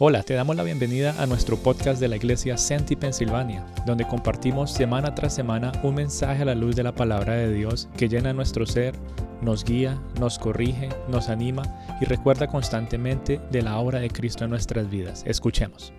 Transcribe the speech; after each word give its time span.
Hola, 0.00 0.24
te 0.24 0.34
damos 0.34 0.56
la 0.56 0.64
bienvenida 0.64 1.14
a 1.22 1.26
nuestro 1.26 1.56
podcast 1.56 2.00
de 2.00 2.08
la 2.08 2.16
iglesia 2.16 2.58
Senti 2.58 2.96
Pensilvania, 2.96 3.64
donde 3.86 4.04
compartimos 4.04 4.72
semana 4.72 5.14
tras 5.14 5.36
semana 5.36 5.70
un 5.84 5.94
mensaje 5.94 6.42
a 6.42 6.46
la 6.46 6.56
luz 6.56 6.74
de 6.74 6.82
la 6.82 6.96
palabra 6.96 7.34
de 7.34 7.52
Dios 7.52 7.88
que 7.96 8.08
llena 8.08 8.32
nuestro 8.32 8.66
ser, 8.66 8.96
nos 9.40 9.62
guía, 9.62 10.02
nos 10.18 10.40
corrige, 10.40 10.88
nos 11.06 11.28
anima 11.28 11.62
y 12.00 12.06
recuerda 12.06 12.48
constantemente 12.48 13.40
de 13.52 13.62
la 13.62 13.78
obra 13.78 14.00
de 14.00 14.10
Cristo 14.10 14.42
en 14.42 14.50
nuestras 14.50 14.90
vidas. 14.90 15.22
Escuchemos. 15.28 15.92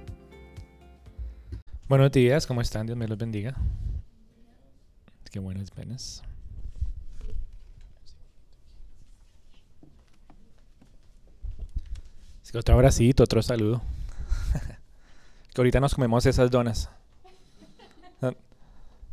Buenos 1.88 2.12
días, 2.12 2.46
¿cómo 2.48 2.60
están? 2.60 2.88
Dios 2.88 2.98
me 2.98 3.08
los 3.08 3.18
bendiga. 3.18 3.56
Qué 5.32 5.40
buenas 5.40 5.74
venas. 5.74 6.22
Otro 12.58 12.76
abracito, 12.76 13.24
otro 13.24 13.42
saludo. 13.42 13.82
que 15.54 15.62
ahorita 15.62 15.80
nos 15.80 15.96
comemos 15.96 16.26
esas 16.26 16.52
donas. 16.52 16.90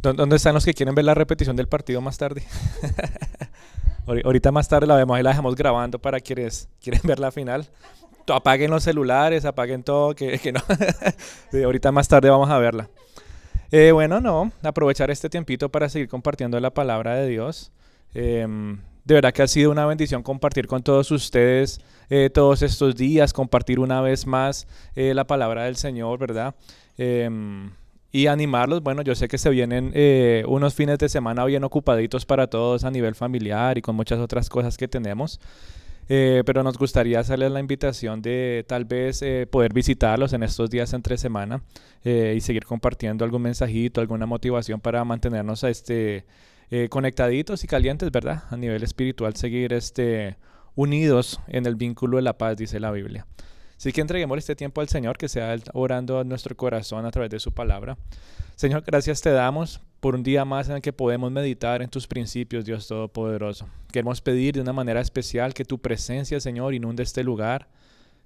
¿Dónde 0.02 0.34
están 0.34 0.52
los 0.52 0.64
que 0.64 0.74
quieren 0.74 0.96
ver 0.96 1.04
la 1.04 1.14
repetición 1.14 1.54
del 1.54 1.68
partido 1.68 2.00
más 2.00 2.18
tarde? 2.18 2.42
ahorita 4.24 4.50
más 4.50 4.68
tarde 4.68 4.88
la 4.88 4.96
vemos 4.96 5.18
y 5.18 5.22
la 5.22 5.30
dejamos 5.30 5.54
grabando 5.54 6.00
para 6.00 6.18
quienes 6.18 6.68
quieren 6.82 7.02
ver 7.04 7.20
la 7.20 7.30
final. 7.30 7.68
Apaguen 8.26 8.70
los 8.72 8.82
celulares, 8.82 9.44
apaguen 9.44 9.84
todo, 9.84 10.14
que, 10.14 10.52
no. 10.52 10.60
ahorita 11.64 11.92
más 11.92 12.08
tarde 12.08 12.30
vamos 12.30 12.50
a 12.50 12.58
verla. 12.58 12.88
Eh, 13.70 13.92
bueno, 13.92 14.20
no, 14.20 14.50
aprovechar 14.64 15.10
este 15.12 15.30
tiempito 15.30 15.68
para 15.68 15.88
seguir 15.88 16.08
compartiendo 16.08 16.58
la 16.58 16.70
palabra 16.70 17.14
de 17.14 17.28
Dios. 17.28 17.70
Em, 18.12 18.80
de 19.04 19.14
verdad 19.14 19.32
que 19.32 19.42
ha 19.42 19.48
sido 19.48 19.70
una 19.70 19.86
bendición 19.86 20.22
compartir 20.22 20.66
con 20.66 20.82
todos 20.82 21.10
ustedes 21.10 21.80
eh, 22.14 22.30
todos 22.30 22.62
estos 22.62 22.94
días, 22.94 23.32
compartir 23.32 23.80
una 23.80 24.00
vez 24.00 24.26
más 24.26 24.66
eh, 24.94 25.14
la 25.14 25.26
palabra 25.26 25.64
del 25.64 25.76
Señor, 25.76 26.18
¿verdad? 26.18 26.54
Em, 26.98 27.70
y 28.12 28.26
animarlos, 28.26 28.82
bueno, 28.82 29.00
yo 29.00 29.14
sé 29.14 29.28
que 29.28 29.38
se 29.38 29.48
vienen 29.48 29.92
eh, 29.94 30.44
unos 30.46 30.74
fines 30.74 30.98
de 30.98 31.08
semana 31.08 31.44
bien 31.46 31.64
ocupaditos 31.64 32.26
para 32.26 32.48
todos 32.48 32.84
a 32.84 32.90
nivel 32.90 33.14
familiar 33.14 33.78
y 33.78 33.82
con 33.82 33.96
muchas 33.96 34.18
otras 34.18 34.50
cosas 34.50 34.76
que 34.76 34.88
tenemos. 34.88 35.40
pero 36.08 36.62
nos 36.62 36.76
gustaría 36.76 37.20
hacerles 37.20 37.50
la 37.52 37.60
invitación 37.60 38.20
de 38.20 38.66
tal 38.68 38.84
vez 38.84 39.24
poder 39.50 39.72
visitarlos 39.72 40.34
en 40.34 40.42
estos 40.42 40.68
días 40.68 40.92
entre 40.92 41.16
semana 41.16 41.62
y 42.04 42.40
seguir 42.42 42.66
compartiendo 42.66 43.24
algún 43.24 43.40
mensajito, 43.40 44.02
alguna 44.02 44.26
motivación 44.26 44.80
para 44.80 45.02
mantenernos 45.04 45.64
a 45.64 45.70
este, 45.70 46.26
eh, 46.74 46.88
conectaditos 46.88 47.62
y 47.64 47.66
calientes, 47.66 48.10
¿verdad? 48.10 48.44
A 48.50 48.56
nivel 48.56 48.82
espiritual, 48.82 49.36
seguir 49.36 49.74
este, 49.74 50.38
unidos 50.74 51.38
en 51.46 51.66
el 51.66 51.76
vínculo 51.76 52.16
de 52.16 52.22
la 52.22 52.38
paz, 52.38 52.56
dice 52.56 52.80
la 52.80 52.90
Biblia. 52.90 53.26
Así 53.76 53.92
que 53.92 54.00
entreguemos 54.00 54.38
este 54.38 54.56
tiempo 54.56 54.80
al 54.80 54.88
Señor, 54.88 55.18
que 55.18 55.28
sea 55.28 55.54
orando 55.74 56.18
a 56.18 56.24
nuestro 56.24 56.56
corazón 56.56 57.04
a 57.04 57.10
través 57.10 57.30
de 57.30 57.40
su 57.40 57.52
palabra. 57.52 57.98
Señor, 58.56 58.84
gracias 58.86 59.20
te 59.20 59.32
damos 59.32 59.82
por 60.00 60.14
un 60.14 60.22
día 60.22 60.46
más 60.46 60.70
en 60.70 60.76
el 60.76 60.80
que 60.80 60.94
podemos 60.94 61.30
meditar 61.30 61.82
en 61.82 61.90
tus 61.90 62.06
principios, 62.06 62.64
Dios 62.64 62.88
Todopoderoso. 62.88 63.68
Queremos 63.92 64.22
pedir 64.22 64.54
de 64.54 64.62
una 64.62 64.72
manera 64.72 65.02
especial 65.02 65.52
que 65.52 65.66
tu 65.66 65.78
presencia, 65.78 66.40
Señor, 66.40 66.72
inunde 66.72 67.02
este 67.02 67.22
lugar 67.22 67.68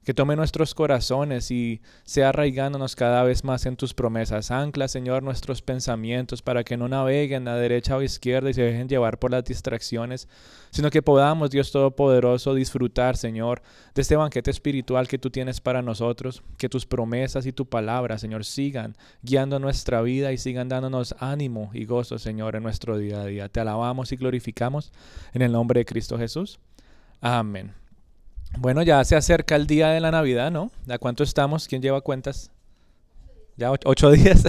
que 0.07 0.15
tome 0.15 0.37
nuestros 0.37 0.73
corazones 0.73 1.51
y 1.51 1.81
sea 2.05 2.29
arraigándonos 2.29 2.95
cada 2.95 3.25
vez 3.25 3.43
más 3.43 3.67
en 3.67 3.75
tus 3.75 3.93
promesas. 3.93 4.53
Ancla, 4.53 4.87
Señor, 4.87 5.25
nuestros 5.25 5.63
pensamientos 5.63 6.43
para 6.43 6.63
que 6.63 6.77
no 6.77 6.87
naveguen 6.87 7.49
a 7.49 7.57
derecha 7.57 7.97
o 7.97 8.03
izquierda 8.03 8.49
y 8.49 8.55
se 8.55 8.63
dejen 8.63 8.89
llevar 8.89 9.19
por 9.19 9.33
las 9.33 9.45
distracciones, 9.45 10.29
sino 10.71 10.91
que 10.91 11.03
podamos, 11.03 11.51
Dios 11.51 11.73
Todopoderoso, 11.73 12.55
disfrutar, 12.55 13.17
Señor, 13.17 13.63
de 13.97 14.03
este 14.03 14.15
banquete 14.15 14.53
espiritual 14.53 15.09
que 15.09 15.19
tú 15.19 15.31
tienes 15.31 15.61
para 15.61 15.83
nosotros, 15.83 16.45
que 16.57 16.69
tus 16.69 16.87
promesas 16.87 17.45
y 17.45 17.53
tu 17.53 17.67
palabra, 17.67 18.17
Señor, 18.17 18.45
sigan 18.45 18.97
guiando 19.23 19.59
nuestra 19.59 20.03
vida 20.03 20.31
y 20.31 20.39
sigan 20.39 20.69
dándonos 20.69 21.17
ánimo 21.19 21.71
y 21.75 21.85
gozo, 21.85 22.21
Señor, 22.21 22.55
en 22.55 22.63
nuestro 22.63 22.97
día 22.97 23.23
a 23.23 23.27
día. 23.27 23.49
Te 23.49 23.59
alabamos 23.59 24.13
y 24.13 24.17
glorificamos 24.17 24.93
en 25.33 25.43
el 25.43 25.51
nombre 25.51 25.81
de 25.81 25.85
Cristo 25.85 26.17
Jesús. 26.17 26.61
Amén. 27.21 27.86
Bueno, 28.59 28.83
ya 28.83 29.05
se 29.05 29.17
acerca 29.17 29.55
el 29.57 29.67
día 29.67 29.89
de 29.89 30.01
la 30.01 30.11
Navidad, 30.11 30.51
¿no? 30.51 30.71
¿A 30.89 30.99
cuánto 30.99 31.23
estamos? 31.23 31.69
¿Quién 31.69 31.83
lleva 31.83 32.01
cuentas? 32.01 32.51
Ya 33.57 33.71
ocho, 33.71 34.11
días. 34.13 34.45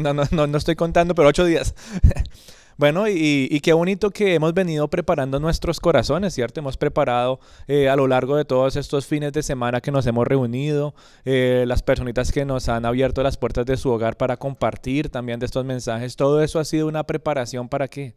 no, 0.00 0.14
no, 0.14 0.24
no, 0.30 0.46
no 0.46 0.58
estoy 0.58 0.76
contando, 0.76 1.14
pero 1.14 1.28
ocho 1.28 1.44
días. 1.44 1.74
Bueno, 2.78 3.08
y, 3.08 3.58
qué 3.60 3.72
bonito 3.72 4.10
que 4.10 4.34
hemos 4.34 4.54
venido 4.54 4.86
preparando 4.86 5.40
nuestros 5.40 5.80
corazones, 5.80 6.32
¿cierto? 6.32 6.60
Hemos 6.60 6.76
preparado 6.76 7.40
eh, 7.66 7.88
a 7.88 7.96
lo 7.96 8.06
largo 8.06 8.36
de 8.36 8.44
todos 8.44 8.76
estos 8.76 9.04
fines 9.04 9.32
de 9.32 9.42
semana 9.42 9.80
que 9.80 9.90
nos 9.90 10.06
hemos 10.06 10.24
reunido, 10.24 10.94
eh, 11.24 11.64
las 11.66 11.82
personitas 11.82 12.30
que 12.30 12.44
nos 12.44 12.68
han 12.68 12.86
abierto 12.86 13.24
las 13.24 13.36
puertas 13.36 13.66
de 13.66 13.76
su 13.76 13.90
hogar 13.90 14.16
para 14.16 14.36
compartir 14.36 15.08
también 15.08 15.40
de 15.40 15.46
estos 15.46 15.64
mensajes. 15.64 16.14
Todo 16.14 16.40
eso 16.40 16.60
ha 16.60 16.64
sido 16.64 16.86
una 16.86 17.02
preparación 17.02 17.68
para 17.68 17.88
qué? 17.88 18.14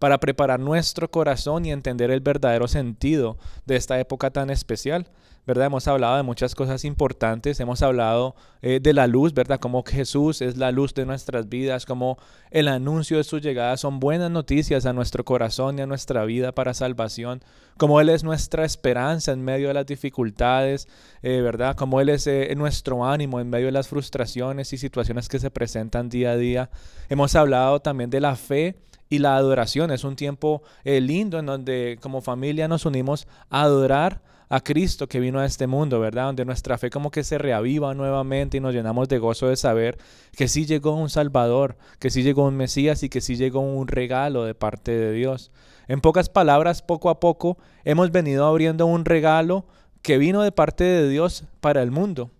Para 0.00 0.18
preparar 0.18 0.58
nuestro 0.58 1.10
corazón 1.10 1.66
y 1.66 1.70
entender 1.70 2.10
el 2.10 2.20
verdadero 2.20 2.66
sentido 2.66 3.36
de 3.66 3.76
esta 3.76 4.00
época 4.00 4.30
tan 4.30 4.50
especial. 4.50 5.06
¿verdad? 5.46 5.66
Hemos 5.66 5.88
hablado 5.88 6.16
de 6.16 6.22
muchas 6.22 6.54
cosas 6.54 6.84
importantes, 6.84 7.60
hemos 7.60 7.82
hablado 7.82 8.34
eh, 8.62 8.78
de 8.80 8.92
la 8.92 9.06
luz, 9.06 9.34
¿verdad? 9.34 9.58
Como 9.58 9.82
Jesús 9.82 10.42
es 10.42 10.56
la 10.56 10.70
luz 10.70 10.94
de 10.94 11.06
nuestras 11.06 11.48
vidas, 11.48 11.86
como 11.86 12.18
el 12.50 12.68
anuncio 12.68 13.16
de 13.16 13.24
su 13.24 13.38
llegada 13.38 13.76
son 13.76 14.00
buenas 14.00 14.30
noticias 14.30 14.86
a 14.86 14.92
nuestro 14.92 15.24
corazón 15.24 15.78
y 15.78 15.82
a 15.82 15.86
nuestra 15.86 16.24
vida 16.24 16.52
para 16.52 16.72
salvación, 16.72 17.42
como 17.78 18.00
Él 18.00 18.10
es 18.10 18.22
nuestra 18.22 18.64
esperanza 18.64 19.32
en 19.32 19.42
medio 19.42 19.68
de 19.68 19.74
las 19.74 19.86
dificultades, 19.86 20.88
eh, 21.22 21.40
¿verdad? 21.40 21.74
Como 21.74 22.00
Él 22.00 22.10
es 22.10 22.26
eh, 22.26 22.54
nuestro 22.56 23.04
ánimo 23.04 23.40
en 23.40 23.50
medio 23.50 23.66
de 23.66 23.72
las 23.72 23.88
frustraciones 23.88 24.72
y 24.72 24.78
situaciones 24.78 25.28
que 25.28 25.38
se 25.38 25.50
presentan 25.50 26.08
día 26.08 26.32
a 26.32 26.36
día. 26.36 26.70
Hemos 27.08 27.34
hablado 27.34 27.80
también 27.80 28.10
de 28.10 28.20
la 28.20 28.36
fe 28.36 28.76
y 29.10 29.18
la 29.18 29.36
adoración. 29.36 29.90
Es 29.90 30.04
un 30.04 30.16
tiempo 30.16 30.62
eh, 30.84 31.00
lindo 31.00 31.38
en 31.38 31.46
donde 31.46 31.98
como 32.00 32.22
familia 32.22 32.68
nos 32.68 32.86
unimos 32.86 33.26
a 33.50 33.62
adorar 33.62 34.22
a 34.48 34.60
Cristo 34.60 35.08
que 35.08 35.20
vino 35.20 35.38
a 35.38 35.46
este 35.46 35.66
mundo, 35.66 36.00
¿verdad? 36.00 36.26
Donde 36.26 36.44
nuestra 36.44 36.76
fe 36.76 36.90
como 36.90 37.10
que 37.10 37.22
se 37.22 37.38
reaviva 37.38 37.94
nuevamente 37.94 38.56
y 38.56 38.60
nos 38.60 38.74
llenamos 38.74 39.08
de 39.08 39.18
gozo 39.18 39.48
de 39.48 39.56
saber 39.56 39.96
que 40.36 40.48
sí 40.48 40.66
llegó 40.66 40.94
un 40.96 41.08
Salvador, 41.08 41.76
que 42.00 42.10
sí 42.10 42.22
llegó 42.22 42.46
un 42.46 42.56
Mesías 42.56 43.02
y 43.04 43.08
que 43.08 43.20
sí 43.20 43.36
llegó 43.36 43.60
un 43.60 43.86
regalo 43.86 44.44
de 44.44 44.54
parte 44.54 44.90
de 44.90 45.12
Dios. 45.12 45.52
En 45.86 46.00
pocas 46.00 46.28
palabras, 46.28 46.82
poco 46.82 47.10
a 47.10 47.20
poco 47.20 47.58
hemos 47.84 48.10
venido 48.10 48.44
abriendo 48.44 48.86
un 48.86 49.04
regalo 49.04 49.66
que 50.02 50.18
vino 50.18 50.42
de 50.42 50.52
parte 50.52 50.82
de 50.82 51.08
Dios 51.08 51.44
para 51.60 51.82
el 51.82 51.92
mundo. 51.92 52.30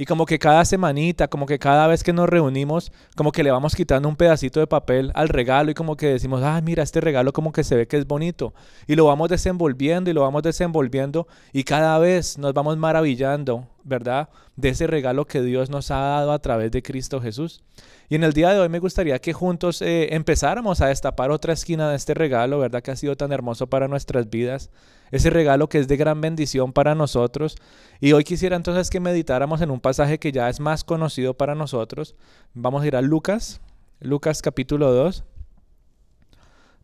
Y 0.00 0.06
como 0.06 0.24
que 0.24 0.38
cada 0.38 0.64
semanita, 0.64 1.28
como 1.28 1.44
que 1.44 1.58
cada 1.58 1.86
vez 1.86 2.02
que 2.02 2.14
nos 2.14 2.26
reunimos, 2.26 2.90
como 3.16 3.32
que 3.32 3.42
le 3.42 3.50
vamos 3.50 3.76
quitando 3.76 4.08
un 4.08 4.16
pedacito 4.16 4.58
de 4.58 4.66
papel 4.66 5.12
al 5.14 5.28
regalo 5.28 5.70
y 5.70 5.74
como 5.74 5.94
que 5.94 6.06
decimos, 6.06 6.42
ah, 6.42 6.58
mira, 6.62 6.82
este 6.82 7.02
regalo 7.02 7.34
como 7.34 7.52
que 7.52 7.64
se 7.64 7.76
ve 7.76 7.86
que 7.86 7.98
es 7.98 8.06
bonito. 8.06 8.54
Y 8.86 8.94
lo 8.96 9.04
vamos 9.04 9.28
desenvolviendo 9.28 10.08
y 10.08 10.14
lo 10.14 10.22
vamos 10.22 10.42
desenvolviendo 10.42 11.28
y 11.52 11.64
cada 11.64 11.98
vez 11.98 12.38
nos 12.38 12.54
vamos 12.54 12.78
maravillando, 12.78 13.68
¿verdad? 13.84 14.30
De 14.56 14.70
ese 14.70 14.86
regalo 14.86 15.26
que 15.26 15.42
Dios 15.42 15.68
nos 15.68 15.90
ha 15.90 15.98
dado 15.98 16.32
a 16.32 16.38
través 16.38 16.70
de 16.70 16.82
Cristo 16.82 17.20
Jesús. 17.20 17.62
Y 18.08 18.14
en 18.14 18.24
el 18.24 18.32
día 18.32 18.54
de 18.54 18.58
hoy 18.58 18.70
me 18.70 18.78
gustaría 18.78 19.18
que 19.18 19.34
juntos 19.34 19.82
eh, 19.82 20.14
empezáramos 20.14 20.80
a 20.80 20.86
destapar 20.86 21.30
otra 21.30 21.52
esquina 21.52 21.90
de 21.90 21.96
este 21.96 22.14
regalo, 22.14 22.58
¿verdad? 22.58 22.82
Que 22.82 22.92
ha 22.92 22.96
sido 22.96 23.16
tan 23.16 23.32
hermoso 23.32 23.66
para 23.66 23.86
nuestras 23.86 24.30
vidas 24.30 24.70
ese 25.10 25.30
regalo 25.30 25.68
que 25.68 25.78
es 25.78 25.88
de 25.88 25.96
gran 25.96 26.20
bendición 26.20 26.72
para 26.72 26.94
nosotros. 26.94 27.56
Y 28.00 28.12
hoy 28.12 28.24
quisiera 28.24 28.56
entonces 28.56 28.90
que 28.90 29.00
meditáramos 29.00 29.60
en 29.60 29.70
un 29.70 29.80
pasaje 29.80 30.18
que 30.18 30.32
ya 30.32 30.48
es 30.48 30.60
más 30.60 30.84
conocido 30.84 31.34
para 31.34 31.54
nosotros. 31.54 32.14
Vamos 32.54 32.82
a 32.82 32.86
ir 32.86 32.96
a 32.96 33.02
Lucas, 33.02 33.60
Lucas 34.00 34.42
capítulo 34.42 34.92
2, 34.92 35.24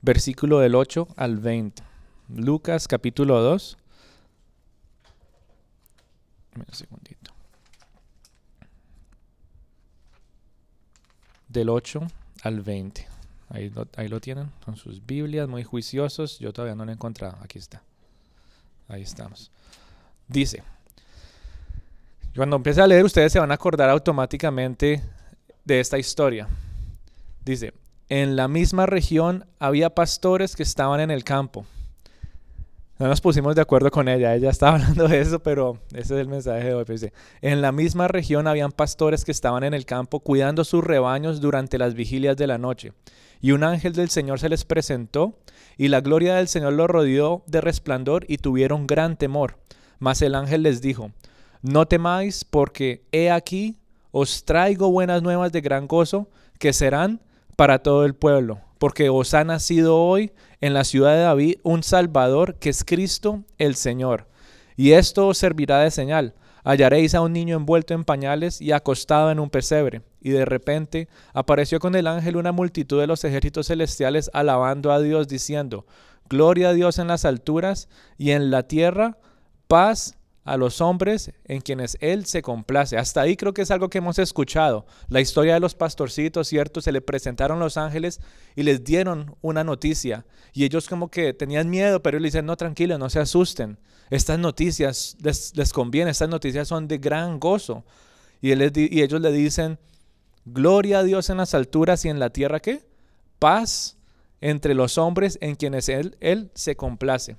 versículo 0.02 0.58
del 0.60 0.74
8 0.74 1.08
al 1.16 1.38
20. 1.38 1.82
Lucas 2.28 2.88
capítulo 2.88 3.40
2. 3.40 3.78
Un 6.56 6.64
segundito. 6.72 7.32
Del 11.48 11.68
8 11.68 12.06
al 12.42 12.60
20. 12.60 13.06
Ahí 13.48 13.70
lo, 14.08 14.20
tienen, 14.20 14.50
con 14.64 14.76
sus 14.76 15.04
Biblias 15.06 15.48
muy 15.48 15.62
juiciosos. 15.62 16.38
Yo 16.40 16.52
todavía 16.52 16.74
no 16.74 16.84
lo 16.84 16.90
he 16.90 16.94
encontrado. 16.94 17.38
Aquí 17.42 17.58
está. 17.58 17.82
Ahí 18.88 19.02
estamos. 19.02 19.50
Dice, 20.28 20.62
cuando 22.34 22.56
empiece 22.56 22.80
a 22.80 22.86
leer 22.86 23.04
ustedes 23.04 23.32
se 23.32 23.38
van 23.38 23.50
a 23.50 23.54
acordar 23.54 23.88
automáticamente 23.88 25.02
de 25.64 25.80
esta 25.80 25.98
historia. 25.98 26.48
Dice, 27.44 27.72
en 28.08 28.36
la 28.36 28.48
misma 28.48 28.86
región 28.86 29.46
había 29.58 29.90
pastores 29.90 30.54
que 30.54 30.62
estaban 30.62 31.00
en 31.00 31.10
el 31.10 31.24
campo. 31.24 31.66
No 32.98 33.08
nos 33.08 33.20
pusimos 33.20 33.54
de 33.54 33.60
acuerdo 33.60 33.90
con 33.90 34.08
ella, 34.08 34.34
ella 34.34 34.50
estaba 34.50 34.74
hablando 34.76 35.06
de 35.08 35.20
eso, 35.20 35.40
pero 35.40 35.78
ese 35.92 36.14
es 36.14 36.20
el 36.20 36.28
mensaje 36.28 36.64
de 36.64 36.74
hoy. 36.74 36.84
Dice, 36.86 37.12
en 37.42 37.60
la 37.60 37.72
misma 37.72 38.08
región 38.08 38.46
habían 38.46 38.72
pastores 38.72 39.24
que 39.24 39.32
estaban 39.32 39.64
en 39.64 39.74
el 39.74 39.84
campo 39.84 40.20
cuidando 40.20 40.64
sus 40.64 40.82
rebaños 40.82 41.40
durante 41.40 41.78
las 41.78 41.94
vigilias 41.94 42.36
de 42.36 42.46
la 42.46 42.58
noche. 42.58 42.92
Y 43.40 43.52
un 43.52 43.64
ángel 43.64 43.92
del 43.92 44.10
Señor 44.10 44.40
se 44.40 44.48
les 44.48 44.64
presentó 44.64 45.38
y 45.76 45.88
la 45.88 46.00
gloria 46.00 46.36
del 46.36 46.48
Señor 46.48 46.72
los 46.72 46.88
rodeó 46.88 47.42
de 47.46 47.60
resplandor 47.60 48.24
y 48.28 48.38
tuvieron 48.38 48.86
gran 48.86 49.16
temor. 49.16 49.58
Mas 49.98 50.22
el 50.22 50.34
ángel 50.34 50.62
les 50.62 50.80
dijo, 50.80 51.12
no 51.62 51.86
temáis 51.86 52.44
porque 52.44 53.02
he 53.12 53.30
aquí 53.30 53.76
os 54.10 54.44
traigo 54.44 54.90
buenas 54.90 55.22
nuevas 55.22 55.52
de 55.52 55.60
gran 55.60 55.86
gozo 55.86 56.28
que 56.58 56.72
serán 56.72 57.20
para 57.56 57.82
todo 57.82 58.04
el 58.04 58.14
pueblo, 58.14 58.60
porque 58.78 59.08
os 59.10 59.34
ha 59.34 59.44
nacido 59.44 59.96
hoy 59.98 60.32
en 60.60 60.74
la 60.74 60.84
ciudad 60.84 61.14
de 61.14 61.22
David 61.22 61.56
un 61.62 61.82
Salvador 61.82 62.54
que 62.54 62.70
es 62.70 62.84
Cristo 62.84 63.44
el 63.58 63.74
Señor. 63.74 64.26
Y 64.76 64.92
esto 64.92 65.26
os 65.28 65.38
servirá 65.38 65.80
de 65.80 65.90
señal. 65.90 66.34
Hallaréis 66.66 67.14
a 67.14 67.20
un 67.20 67.32
niño 67.32 67.56
envuelto 67.56 67.94
en 67.94 68.02
pañales 68.02 68.60
y 68.60 68.72
acostado 68.72 69.30
en 69.30 69.38
un 69.38 69.50
pesebre. 69.50 70.02
Y 70.20 70.30
de 70.30 70.44
repente 70.44 71.06
apareció 71.32 71.78
con 71.78 71.94
el 71.94 72.08
ángel 72.08 72.36
una 72.36 72.50
multitud 72.50 72.98
de 73.00 73.06
los 73.06 73.22
ejércitos 73.22 73.68
celestiales 73.68 74.32
alabando 74.34 74.90
a 74.90 74.98
Dios, 74.98 75.28
diciendo, 75.28 75.86
Gloria 76.28 76.70
a 76.70 76.72
Dios 76.72 76.98
en 76.98 77.06
las 77.06 77.24
alturas 77.24 77.88
y 78.18 78.32
en 78.32 78.50
la 78.50 78.64
tierra, 78.64 79.16
paz 79.68 80.18
a 80.42 80.56
los 80.56 80.80
hombres 80.80 81.30
en 81.44 81.60
quienes 81.60 81.98
Él 82.00 82.26
se 82.26 82.42
complace. 82.42 82.98
Hasta 82.98 83.20
ahí 83.20 83.36
creo 83.36 83.54
que 83.54 83.62
es 83.62 83.70
algo 83.70 83.88
que 83.88 83.98
hemos 83.98 84.18
escuchado. 84.18 84.86
La 85.08 85.20
historia 85.20 85.54
de 85.54 85.60
los 85.60 85.76
pastorcitos, 85.76 86.48
¿cierto? 86.48 86.80
Se 86.80 86.90
le 86.90 87.00
presentaron 87.00 87.60
los 87.60 87.76
ángeles 87.76 88.20
y 88.56 88.64
les 88.64 88.82
dieron 88.82 89.36
una 89.40 89.62
noticia. 89.62 90.26
Y 90.52 90.64
ellos 90.64 90.88
como 90.88 91.12
que 91.12 91.32
tenían 91.32 91.70
miedo, 91.70 92.02
pero 92.02 92.16
él 92.16 92.24
le 92.24 92.28
dicen, 92.28 92.46
no, 92.46 92.56
tranquilo, 92.56 92.98
no 92.98 93.08
se 93.08 93.20
asusten. 93.20 93.78
Estas 94.10 94.38
noticias 94.38 95.16
les, 95.20 95.56
les 95.56 95.72
conviene, 95.72 96.10
estas 96.10 96.28
noticias 96.28 96.68
son 96.68 96.88
de 96.88 96.98
gran 96.98 97.40
gozo. 97.40 97.84
Y, 98.40 98.52
él 98.52 98.72
y 98.74 99.02
ellos 99.02 99.20
le 99.20 99.32
dicen, 99.32 99.78
gloria 100.44 101.00
a 101.00 101.02
Dios 101.02 101.30
en 101.30 101.38
las 101.38 101.54
alturas 101.54 102.04
y 102.04 102.08
en 102.08 102.18
la 102.18 102.30
tierra, 102.30 102.60
¿qué? 102.60 102.86
Paz 103.38 103.96
entre 104.40 104.74
los 104.74 104.98
hombres 104.98 105.38
en 105.40 105.56
quienes 105.56 105.88
Él, 105.88 106.16
él 106.20 106.50
se 106.54 106.76
complace. 106.76 107.36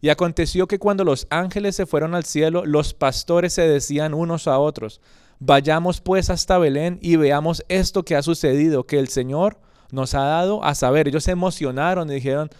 Y 0.00 0.10
aconteció 0.10 0.68
que 0.68 0.78
cuando 0.78 1.04
los 1.04 1.26
ángeles 1.30 1.76
se 1.76 1.86
fueron 1.86 2.14
al 2.14 2.24
cielo, 2.24 2.66
los 2.66 2.94
pastores 2.94 3.54
se 3.54 3.66
decían 3.66 4.14
unos 4.14 4.46
a 4.46 4.58
otros, 4.58 5.00
vayamos 5.38 6.00
pues 6.00 6.30
hasta 6.30 6.58
Belén 6.58 6.98
y 7.00 7.16
veamos 7.16 7.64
esto 7.68 8.04
que 8.04 8.16
ha 8.16 8.22
sucedido, 8.22 8.84
que 8.84 8.98
el 8.98 9.08
Señor 9.08 9.58
nos 9.90 10.14
ha 10.14 10.24
dado 10.24 10.62
a 10.62 10.74
saber. 10.74 11.08
Ellos 11.08 11.24
se 11.24 11.30
emocionaron 11.30 12.10
y 12.10 12.14
dijeron, 12.14 12.50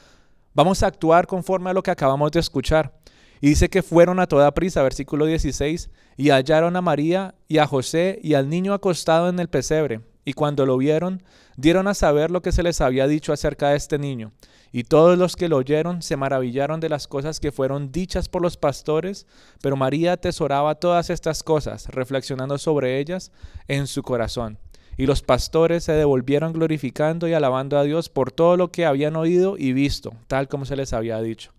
vamos 0.54 0.82
a 0.82 0.86
actuar 0.86 1.26
conforme 1.26 1.70
a 1.70 1.72
lo 1.74 1.82
que 1.82 1.90
acabamos 1.90 2.32
de 2.32 2.40
escuchar. 2.40 2.92
Y 3.40 3.48
dice 3.48 3.68
que 3.68 3.82
fueron 3.82 4.20
a 4.20 4.26
toda 4.26 4.54
prisa, 4.54 4.82
versículo 4.82 5.26
16, 5.26 5.90
y 6.16 6.30
hallaron 6.30 6.76
a 6.76 6.80
María 6.80 7.34
y 7.48 7.58
a 7.58 7.66
José 7.66 8.18
y 8.22 8.34
al 8.34 8.48
niño 8.48 8.72
acostado 8.72 9.28
en 9.28 9.38
el 9.38 9.48
pesebre. 9.48 10.00
Y 10.24 10.32
cuando 10.32 10.66
lo 10.66 10.76
vieron, 10.76 11.22
dieron 11.56 11.86
a 11.86 11.94
saber 11.94 12.30
lo 12.30 12.42
que 12.42 12.52
se 12.52 12.62
les 12.62 12.80
había 12.80 13.06
dicho 13.06 13.32
acerca 13.32 13.70
de 13.70 13.76
este 13.76 13.98
niño. 13.98 14.32
Y 14.72 14.84
todos 14.84 15.16
los 15.16 15.36
que 15.36 15.48
lo 15.48 15.58
oyeron 15.58 16.02
se 16.02 16.16
maravillaron 16.16 16.80
de 16.80 16.88
las 16.88 17.06
cosas 17.06 17.40
que 17.40 17.52
fueron 17.52 17.92
dichas 17.92 18.28
por 18.28 18.42
los 18.42 18.56
pastores, 18.56 19.26
pero 19.62 19.76
María 19.76 20.12
atesoraba 20.12 20.74
todas 20.74 21.10
estas 21.10 21.42
cosas, 21.42 21.86
reflexionando 21.88 22.58
sobre 22.58 22.98
ellas 22.98 23.30
en 23.68 23.86
su 23.86 24.02
corazón. 24.02 24.58
Y 24.98 25.06
los 25.06 25.22
pastores 25.22 25.84
se 25.84 25.92
devolvieron 25.92 26.52
glorificando 26.52 27.28
y 27.28 27.34
alabando 27.34 27.78
a 27.78 27.84
Dios 27.84 28.08
por 28.08 28.32
todo 28.32 28.56
lo 28.56 28.72
que 28.72 28.86
habían 28.86 29.16
oído 29.16 29.56
y 29.58 29.72
visto, 29.72 30.14
tal 30.26 30.48
como 30.48 30.64
se 30.64 30.76
les 30.76 30.92
había 30.92 31.20
dicho. 31.20 31.52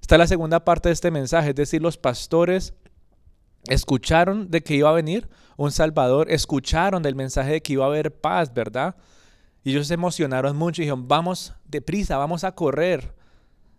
Está 0.00 0.18
la 0.18 0.26
segunda 0.26 0.64
parte 0.64 0.88
de 0.88 0.94
este 0.94 1.10
mensaje, 1.10 1.50
es 1.50 1.54
decir, 1.54 1.82
los 1.82 1.98
pastores 1.98 2.74
escucharon 3.66 4.50
de 4.50 4.62
que 4.62 4.74
iba 4.74 4.88
a 4.88 4.94
venir 4.94 5.28
un 5.56 5.72
Salvador, 5.72 6.30
escucharon 6.30 7.02
del 7.02 7.14
mensaje 7.14 7.52
de 7.52 7.62
que 7.62 7.74
iba 7.74 7.84
a 7.84 7.88
haber 7.88 8.14
paz, 8.20 8.54
¿verdad? 8.54 8.96
Y 9.64 9.72
ellos 9.72 9.88
se 9.88 9.94
emocionaron 9.94 10.56
mucho 10.56 10.80
y 10.80 10.84
dijeron, 10.84 11.08
vamos 11.08 11.52
deprisa, 11.66 12.16
vamos 12.16 12.44
a 12.44 12.52
correr 12.52 13.12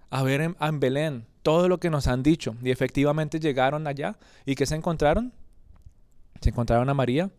a 0.10 0.24
ver 0.24 0.42
en, 0.42 0.80
Belén 0.80 1.26
todo 1.42 1.68
lo 1.68 1.80
que 1.80 1.90
nos 1.90 2.08
han 2.08 2.22
dicho. 2.22 2.56
Y 2.62 2.72
efectivamente 2.72 3.40
llegaron 3.40 3.88
allá. 3.88 4.18
¿Y 4.46 4.56
qué 4.56 4.66
se 4.66 4.76
encontraron? 4.76 5.34
Se 6.42 6.50
encontraron 6.50 6.90
a 6.90 6.94
María 6.94 7.30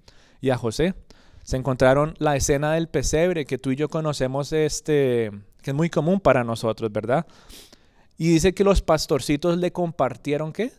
y 0.40 0.50
a 0.50 0.56
José. 0.56 0.94
Se 1.42 1.56
encontraron 1.56 2.14
la 2.18 2.36
escena 2.36 2.72
del 2.72 2.88
pesebre 2.88 3.44
que 3.44 3.58
tú 3.58 3.70
y 3.70 3.76
yo 3.76 3.88
conocemos, 3.88 4.52
este, 4.52 5.30
que 5.62 5.70
es 5.70 5.74
muy 5.74 5.90
común 5.90 6.20
para 6.20 6.44
nosotros, 6.44 6.90
¿verdad? 6.92 7.26
Y 8.20 8.28
dice 8.28 8.52
que 8.52 8.64
los 8.64 8.82
pastorcitos 8.82 9.56
le 9.56 9.72
compartieron 9.72 10.52
qué? 10.52 10.72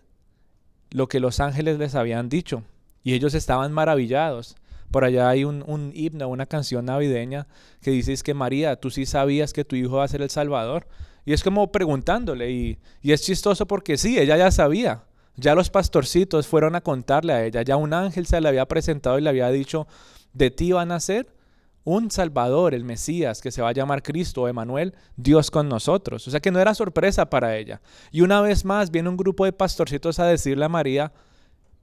Lo 0.91 1.07
que 1.07 1.19
los 1.19 1.39
ángeles 1.39 1.79
les 1.79 1.95
habían 1.95 2.29
dicho. 2.29 2.61
Y 3.03 3.15
ellos 3.15 3.33
estaban 3.33 3.71
maravillados. 3.71 4.55
Por 4.91 5.05
allá 5.05 5.27
hay 5.27 5.43
un, 5.43 5.91
himno, 5.95 6.27
una 6.27 6.45
canción 6.45 6.85
navideña 6.85 7.47
que 7.81 7.89
dice 7.89 8.15
que 8.17 8.35
María, 8.35 8.75
tú 8.75 8.91
sí 8.91 9.07
sabías 9.07 9.53
que 9.53 9.65
tu 9.65 9.75
hijo 9.75 9.95
va 9.95 10.03
a 10.03 10.07
ser 10.07 10.21
el 10.21 10.29
Salvador. 10.29 10.85
Y 11.25 11.33
es 11.33 11.41
como 11.41 11.71
preguntándole, 11.71 12.51
y, 12.51 12.77
y 13.01 13.11
es 13.11 13.23
chistoso 13.23 13.65
porque 13.65 13.97
sí, 13.97 14.19
ella 14.19 14.37
ya 14.37 14.51
sabía. 14.51 15.05
Ya 15.35 15.55
los 15.55 15.71
pastorcitos 15.71 16.45
fueron 16.45 16.75
a 16.75 16.81
contarle 16.81 17.33
a 17.33 17.43
ella, 17.43 17.63
ya 17.63 17.75
un 17.75 17.95
ángel 17.95 18.27
se 18.27 18.39
le 18.39 18.49
había 18.49 18.67
presentado 18.67 19.17
y 19.17 19.23
le 19.23 19.29
había 19.29 19.49
dicho, 19.49 19.87
de 20.33 20.51
ti 20.51 20.73
van 20.73 20.91
a 20.91 20.99
ser 20.99 21.25
un 21.83 22.11
Salvador, 22.11 22.73
el 22.73 22.83
Mesías, 22.83 23.41
que 23.41 23.51
se 23.51 23.61
va 23.61 23.69
a 23.69 23.73
llamar 23.73 24.03
Cristo, 24.03 24.47
Emanuel, 24.47 24.93
Dios 25.15 25.49
con 25.49 25.67
nosotros. 25.67 26.27
O 26.27 26.31
sea 26.31 26.39
que 26.39 26.51
no 26.51 26.59
era 26.59 26.75
sorpresa 26.75 27.29
para 27.29 27.57
ella. 27.57 27.81
Y 28.11 28.21
una 28.21 28.41
vez 28.41 28.65
más 28.65 28.91
viene 28.91 29.09
un 29.09 29.17
grupo 29.17 29.45
de 29.45 29.53
pastorcitos 29.53 30.19
a 30.19 30.25
decirle 30.25 30.65
a 30.65 30.69
María 30.69 31.11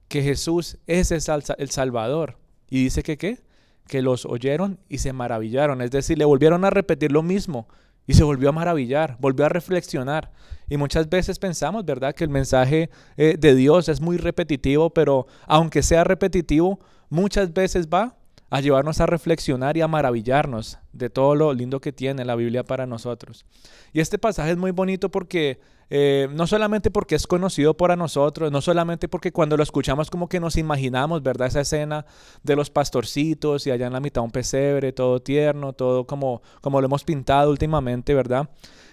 que 0.07 0.23
Jesús 0.23 0.77
es 0.87 1.11
el 1.11 1.69
Salvador. 1.69 2.37
Y 2.69 2.83
dice 2.83 3.03
que 3.03 3.17
qué? 3.17 3.39
Que 3.87 4.01
los 4.01 4.25
oyeron 4.25 4.79
y 4.87 4.99
se 4.99 5.13
maravillaron. 5.13 5.81
Es 5.81 5.91
decir, 5.91 6.17
le 6.17 6.25
volvieron 6.25 6.63
a 6.65 6.69
repetir 6.69 7.11
lo 7.11 7.23
mismo 7.23 7.67
y 8.07 8.13
se 8.13 8.23
volvió 8.23 8.49
a 8.49 8.53
maravillar, 8.53 9.17
volvió 9.19 9.45
a 9.45 9.49
reflexionar. 9.49 10.31
Y 10.67 10.77
muchas 10.77 11.09
veces 11.09 11.37
pensamos, 11.37 11.85
¿verdad?, 11.85 12.15
que 12.15 12.23
el 12.23 12.29
mensaje 12.29 12.89
eh, 13.17 13.35
de 13.37 13.53
Dios 13.53 13.89
es 13.89 14.01
muy 14.01 14.17
repetitivo, 14.17 14.89
pero 14.91 15.27
aunque 15.45 15.83
sea 15.83 16.03
repetitivo, 16.03 16.79
muchas 17.09 17.53
veces 17.53 17.87
va 17.87 18.18
a 18.49 18.61
llevarnos 18.61 18.99
a 18.99 19.05
reflexionar 19.05 19.77
y 19.77 19.81
a 19.81 19.87
maravillarnos 19.87 20.79
de 20.91 21.09
todo 21.09 21.35
lo 21.35 21.53
lindo 21.53 21.79
que 21.79 21.91
tiene 21.91 22.25
la 22.25 22.35
Biblia 22.35 22.63
para 22.63 22.85
nosotros. 22.85 23.45
Y 23.93 23.99
este 23.99 24.17
pasaje 24.17 24.51
es 24.51 24.57
muy 24.57 24.71
bonito 24.71 25.09
porque 25.09 25.59
eh, 25.91 26.27
no 26.31 26.45
solamente 26.45 26.91
porque 26.91 27.15
es 27.15 27.25
conocido 27.25 27.75
para 27.75 27.95
nosotros, 27.95 28.51
no 28.51 28.61
solamente 28.61 29.07
porque 29.07 29.31
cuando 29.31 29.57
lo 29.57 29.63
escuchamos 29.63 30.09
como 30.09 30.29
que 30.29 30.39
nos 30.39 30.55
imaginamos, 30.55 31.23
¿verdad? 31.23 31.47
Esa 31.47 31.61
escena 31.61 32.05
de 32.43 32.55
los 32.55 32.69
pastorcitos 32.69 33.65
y 33.65 33.71
allá 33.71 33.87
en 33.87 33.93
la 33.93 33.99
mitad 33.99 34.23
un 34.23 34.31
pesebre, 34.31 34.93
todo 34.93 35.19
tierno, 35.21 35.73
todo 35.73 36.05
como, 36.05 36.41
como 36.61 36.79
lo 36.79 36.85
hemos 36.85 37.03
pintado 37.03 37.49
últimamente, 37.49 38.13
¿verdad? 38.13 38.49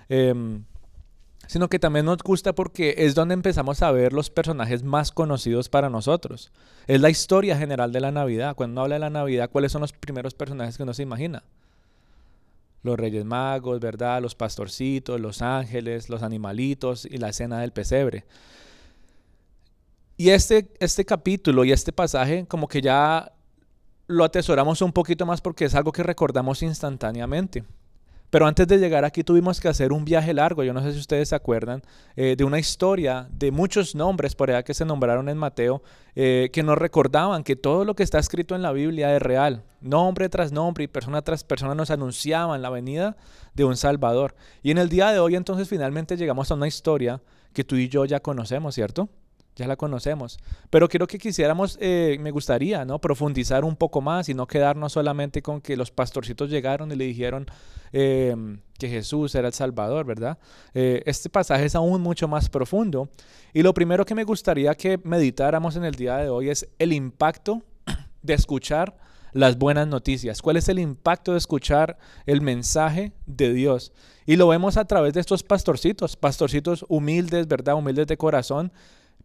Em, 0.08 0.64
sino 1.46 1.68
que 1.68 1.78
también 1.78 2.06
nos 2.06 2.18
gusta 2.18 2.54
porque 2.54 2.94
es 2.98 3.14
donde 3.14 3.34
empezamos 3.34 3.82
a 3.82 3.90
ver 3.90 4.12
los 4.12 4.30
personajes 4.30 4.82
más 4.82 5.12
conocidos 5.12 5.68
para 5.68 5.90
nosotros. 5.90 6.52
Es 6.86 7.00
la 7.00 7.10
historia 7.10 7.56
general 7.56 7.92
de 7.92 8.00
la 8.00 8.12
Navidad. 8.12 8.54
Cuando 8.54 8.74
uno 8.74 8.82
habla 8.82 8.96
de 8.96 9.00
la 9.00 9.10
Navidad, 9.10 9.50
¿cuáles 9.50 9.72
son 9.72 9.80
los 9.80 9.92
primeros 9.92 10.34
personajes 10.34 10.76
que 10.76 10.82
uno 10.82 10.94
se 10.94 11.02
imagina? 11.02 11.42
Los 12.82 12.98
Reyes 12.98 13.24
Magos, 13.24 13.80
¿verdad? 13.80 14.22
Los 14.22 14.34
pastorcitos, 14.34 15.20
los 15.20 15.42
ángeles, 15.42 16.08
los 16.08 16.22
animalitos 16.22 17.04
y 17.04 17.18
la 17.18 17.30
escena 17.30 17.60
del 17.60 17.72
pesebre. 17.72 18.24
Y 20.16 20.30
este, 20.30 20.68
este 20.80 21.04
capítulo 21.04 21.64
y 21.64 21.72
este 21.72 21.92
pasaje 21.92 22.46
como 22.46 22.68
que 22.68 22.80
ya 22.80 23.32
lo 24.06 24.24
atesoramos 24.24 24.80
un 24.82 24.92
poquito 24.92 25.26
más 25.26 25.40
porque 25.40 25.66
es 25.66 25.74
algo 25.74 25.92
que 25.92 26.02
recordamos 26.02 26.62
instantáneamente. 26.62 27.64
Pero 28.30 28.46
antes 28.46 28.66
de 28.66 28.78
llegar 28.78 29.04
aquí 29.04 29.22
tuvimos 29.22 29.60
que 29.60 29.68
hacer 29.68 29.92
un 29.92 30.04
viaje 30.04 30.34
largo, 30.34 30.64
yo 30.64 30.72
no 30.72 30.82
sé 30.82 30.92
si 30.92 30.98
ustedes 30.98 31.28
se 31.28 31.34
acuerdan, 31.34 31.82
eh, 32.16 32.34
de 32.36 32.44
una 32.44 32.58
historia 32.58 33.28
de 33.30 33.50
muchos 33.50 33.94
nombres 33.94 34.34
por 34.34 34.50
allá 34.50 34.62
que 34.62 34.74
se 34.74 34.84
nombraron 34.84 35.28
en 35.28 35.38
Mateo, 35.38 35.82
eh, 36.14 36.50
que 36.52 36.62
nos 36.62 36.76
recordaban 36.76 37.44
que 37.44 37.56
todo 37.56 37.84
lo 37.84 37.94
que 37.94 38.02
está 38.02 38.18
escrito 38.18 38.54
en 38.54 38.62
la 38.62 38.72
Biblia 38.72 39.14
es 39.14 39.22
real. 39.22 39.62
Nombre 39.80 40.28
tras 40.28 40.52
nombre 40.52 40.84
y 40.84 40.88
persona 40.88 41.22
tras 41.22 41.44
persona 41.44 41.74
nos 41.74 41.90
anunciaban 41.90 42.62
la 42.62 42.70
venida 42.70 43.16
de 43.54 43.64
un 43.64 43.76
Salvador. 43.76 44.34
Y 44.62 44.70
en 44.70 44.78
el 44.78 44.88
día 44.88 45.12
de 45.12 45.20
hoy 45.20 45.36
entonces 45.36 45.68
finalmente 45.68 46.16
llegamos 46.16 46.50
a 46.50 46.54
una 46.54 46.66
historia 46.66 47.20
que 47.52 47.64
tú 47.64 47.76
y 47.76 47.88
yo 47.88 48.04
ya 48.04 48.20
conocemos, 48.20 48.74
¿cierto? 48.74 49.08
Ya 49.56 49.66
la 49.66 49.76
conocemos. 49.76 50.38
Pero 50.70 50.88
quiero 50.88 51.06
que 51.06 51.18
quisiéramos, 51.18 51.78
eh, 51.80 52.18
me 52.20 52.30
gustaría, 52.30 52.84
¿no? 52.84 53.00
Profundizar 53.00 53.64
un 53.64 53.74
poco 53.74 54.02
más 54.02 54.28
y 54.28 54.34
no 54.34 54.46
quedarnos 54.46 54.92
solamente 54.92 55.42
con 55.42 55.60
que 55.60 55.76
los 55.76 55.90
pastorcitos 55.90 56.50
llegaron 56.50 56.92
y 56.92 56.94
le 56.94 57.06
dijeron 57.06 57.46
em, 57.92 58.60
que 58.78 58.88
Jesús 58.88 59.34
era 59.34 59.48
el 59.48 59.54
Salvador, 59.54 60.04
¿verdad? 60.04 60.38
Eh, 60.74 61.02
este 61.06 61.30
pasaje 61.30 61.64
es 61.64 61.74
aún 61.74 62.02
mucho 62.02 62.28
más 62.28 62.50
profundo. 62.50 63.08
Y 63.54 63.62
lo 63.62 63.72
primero 63.72 64.04
que 64.04 64.14
me 64.14 64.24
gustaría 64.24 64.74
que 64.74 65.00
meditáramos 65.02 65.74
en 65.76 65.84
el 65.84 65.94
día 65.94 66.18
de 66.18 66.28
hoy 66.28 66.50
es 66.50 66.68
el 66.78 66.92
impacto 66.92 67.62
de 68.22 68.34
escuchar 68.34 68.94
las 69.32 69.58
buenas 69.58 69.86
noticias. 69.86 70.42
¿Cuál 70.42 70.56
es 70.56 70.68
el 70.68 70.78
impacto 70.78 71.32
de 71.32 71.38
escuchar 71.38 71.98
el 72.26 72.40
mensaje 72.40 73.12
de 73.26 73.52
Dios? 73.52 73.92
Y 74.24 74.36
lo 74.36 74.48
vemos 74.48 74.76
a 74.76 74.86
través 74.86 75.14
de 75.14 75.20
estos 75.20 75.42
pastorcitos, 75.42 76.16
pastorcitos 76.16 76.84
humildes, 76.88 77.46
¿verdad? 77.46 77.76
Humildes 77.76 78.06
de 78.06 78.16
corazón, 78.16 78.72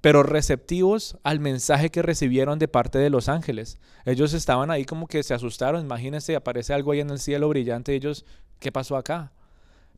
pero 0.01 0.23
receptivos 0.23 1.17
al 1.23 1.39
mensaje 1.39 1.91
que 1.91 2.01
recibieron 2.01 2.59
de 2.59 2.67
parte 2.67 2.97
de 2.97 3.11
los 3.11 3.29
ángeles. 3.29 3.79
Ellos 4.03 4.33
estaban 4.33 4.71
ahí 4.71 4.83
como 4.83 5.07
que 5.07 5.21
se 5.23 5.35
asustaron, 5.35 5.81
imagínense, 5.81 6.35
aparece 6.35 6.73
algo 6.73 6.91
ahí 6.91 6.99
en 6.99 7.11
el 7.11 7.19
cielo 7.19 7.47
brillante, 7.49 7.93
ellos, 7.93 8.25
¿qué 8.59 8.71
pasó 8.71 8.97
acá? 8.97 9.31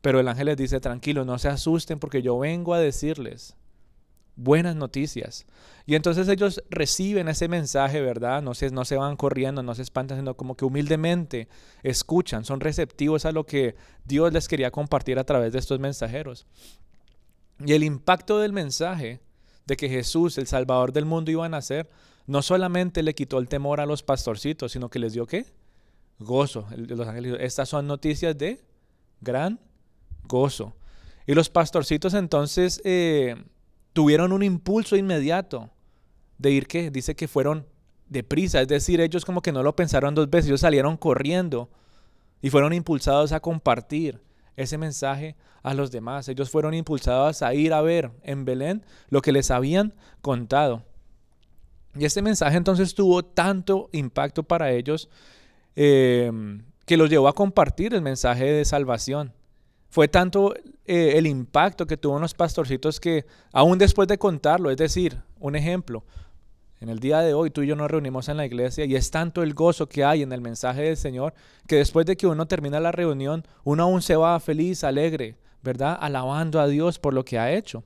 Pero 0.02 0.20
el 0.20 0.28
ángel 0.28 0.48
les 0.48 0.58
dice, 0.58 0.82
tranquilo, 0.82 1.24
no 1.24 1.40
se 1.40 1.48
asusten 1.48 2.00
porque 2.00 2.22
yo 2.22 2.38
vengo 2.38 2.74
a 2.74 2.80
decirles 2.80 3.56
buenas 4.36 4.76
noticias. 4.76 5.46
Y 5.86 5.96
entonces 5.96 6.28
ellos 6.28 6.64
reciben 6.70 7.28
ese 7.28 7.48
mensaje, 7.48 8.02
¿verdad? 8.02 8.42
No 8.42 8.54
se, 8.54 8.72
no 8.72 8.86
se 8.86 8.98
van 8.98 9.16
corriendo, 9.16 9.64
no 9.64 9.76
se 9.76 9.82
espantan, 9.82 10.18
sino 10.18 10.36
como 10.36 10.56
que 10.56 10.66
humildemente 10.66 11.48
escuchan, 11.84 12.46
son 12.46 12.60
receptivos 12.60 13.26
a 13.26 13.32
lo 13.32 13.46
que 13.46 13.76
Dios 14.06 14.34
les 14.34 14.48
quería 14.48 14.72
compartir 14.72 15.20
a 15.20 15.24
través 15.24 15.54
de 15.54 15.60
estos 15.60 15.80
mensajeros. 15.80 16.46
Y 17.66 17.74
el 17.74 17.84
impacto 17.84 18.40
del 18.40 18.54
mensaje 18.54 19.22
de 19.66 19.78
que 19.78 19.90
Jesús, 19.90 20.38
el 20.38 20.48
Salvador 20.48 20.92
del 20.92 21.06
mundo, 21.06 21.32
iba 21.32 21.46
a 21.46 21.50
nacer, 21.50 21.90
no 22.28 22.42
solamente 22.42 23.04
le 23.04 23.16
quitó 23.16 23.40
el 23.40 23.48
temor 23.48 23.80
a 23.80 23.86
los 23.86 24.04
pastorcitos, 24.04 24.72
sino 24.72 24.90
que 24.90 25.00
les 25.00 25.14
dio 25.14 25.26
qué? 25.26 25.46
Gozo. 26.20 26.68
Los 26.76 27.08
ángeles, 27.08 27.38
estas 27.40 27.70
son 27.70 27.88
noticias 27.88 28.38
de 28.38 28.62
gran 29.22 29.60
gozo. 30.28 30.76
Y 31.26 31.34
los 31.34 31.50
pastorcitos 31.50 32.14
entonces 32.14 32.82
eh, 32.84 33.36
tuvieron 33.94 34.32
un 34.32 34.44
impulso 34.44 34.96
inmediato 34.96 35.70
de 36.38 36.52
ir 36.52 36.68
que 36.68 36.92
dice 36.92 37.16
que 37.16 37.28
fueron 37.28 37.66
deprisa, 38.10 38.62
es 38.62 38.68
decir, 38.68 39.00
ellos 39.02 39.26
como 39.26 39.42
que 39.42 39.52
no 39.52 39.64
lo 39.64 39.76
pensaron 39.76 40.14
dos 40.14 40.30
veces, 40.30 40.48
ellos 40.48 40.62
salieron 40.62 40.98
corriendo 40.98 41.70
y 42.42 42.50
fueron 42.50 42.74
impulsados 42.74 43.32
a 43.32 43.40
compartir 43.40 44.22
ese 44.56 44.78
mensaje 44.78 45.36
a 45.62 45.74
los 45.74 45.92
demás. 45.92 46.28
Ellos 46.28 46.50
fueron 46.50 46.74
impulsados 46.74 47.42
a 47.42 47.54
ir 47.54 47.74
a 47.74 47.82
ver 47.82 48.12
en 48.24 48.46
Belén 48.46 48.84
lo 49.10 49.22
que 49.22 49.32
les 49.32 49.52
habían 49.52 49.94
contado. 50.22 50.84
Y 51.96 52.06
este 52.06 52.22
mensaje 52.22 52.58
entonces 52.58 52.96
tuvo 52.96 53.24
tanto 53.24 53.90
impacto 53.92 54.44
para 54.44 54.72
ellos 54.72 55.10
eh, 55.76 56.32
que 56.86 56.98
los 56.98 57.10
llevó 57.10 57.28
a 57.28 57.34
compartir 57.34 57.94
el 57.94 58.02
mensaje 58.02 58.46
de 58.46 58.66
salvación. 58.66 59.34
Fue 59.90 60.08
tanto 60.08 60.56
eh, 60.86 61.14
el 61.18 61.28
impacto 61.28 61.86
que 61.86 61.98
tuvo 61.98 62.16
en 62.16 62.24
los 62.24 62.34
pastorcitos 62.34 63.00
que 63.00 63.26
aún 63.52 63.78
después 63.78 64.08
de 64.08 64.18
contarlo, 64.18 64.72
es 64.72 64.78
decir, 64.78 65.22
un 65.40 65.56
ejemplo, 65.56 66.04
en 66.84 66.90
el 66.90 67.00
día 67.00 67.20
de 67.20 67.34
hoy 67.34 67.50
tú 67.50 67.62
y 67.62 67.68
yo 67.68 67.78
nos 67.78 67.90
reunimos 67.90 68.28
en 68.28 68.36
la 68.36 68.46
iglesia 68.46 68.84
y 68.84 68.98
es 68.98 69.10
tanto 69.10 69.42
el 69.42 69.54
gozo 69.54 69.88
que 69.88 70.04
hay 70.04 70.22
en 70.22 70.34
el 70.34 70.42
mensaje 70.42 70.82
del 70.82 70.98
Señor 70.98 71.34
que 71.66 71.78
después 71.78 72.06
de 72.06 72.18
que 72.18 72.28
uno 72.28 72.46
termina 72.46 72.82
la 72.82 72.92
reunión, 72.92 73.48
uno 73.64 73.84
aún 73.84 74.02
se 74.02 74.18
va 74.18 74.38
feliz, 74.42 74.84
alegre, 74.84 75.38
¿verdad? 75.62 75.98
Alabando 76.02 76.60
a 76.60 76.68
Dios 76.68 77.00
por 77.00 77.14
lo 77.14 77.24
que 77.24 77.40
ha 77.40 77.54
hecho. 77.54 77.86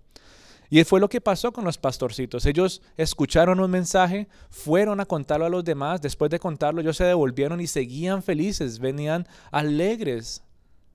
Y 0.71 0.83
fue 0.83 0.99
lo 0.99 1.09
que 1.09 1.21
pasó 1.21 1.53
con 1.53 1.63
los 1.63 1.77
pastorcitos. 1.77 2.47
Ellos 2.47 2.81
escucharon 2.97 3.59
un 3.59 3.69
mensaje, 3.69 4.27
fueron 4.49 4.99
a 4.99 5.05
contarlo 5.05 5.45
a 5.45 5.49
los 5.49 5.63
demás, 5.63 6.01
después 6.01 6.31
de 6.31 6.39
contarlo 6.39 6.81
ellos 6.81 6.97
se 6.97 7.03
devolvieron 7.03 7.61
y 7.61 7.67
seguían 7.67 8.23
felices, 8.23 8.79
venían 8.79 9.27
alegres 9.51 10.41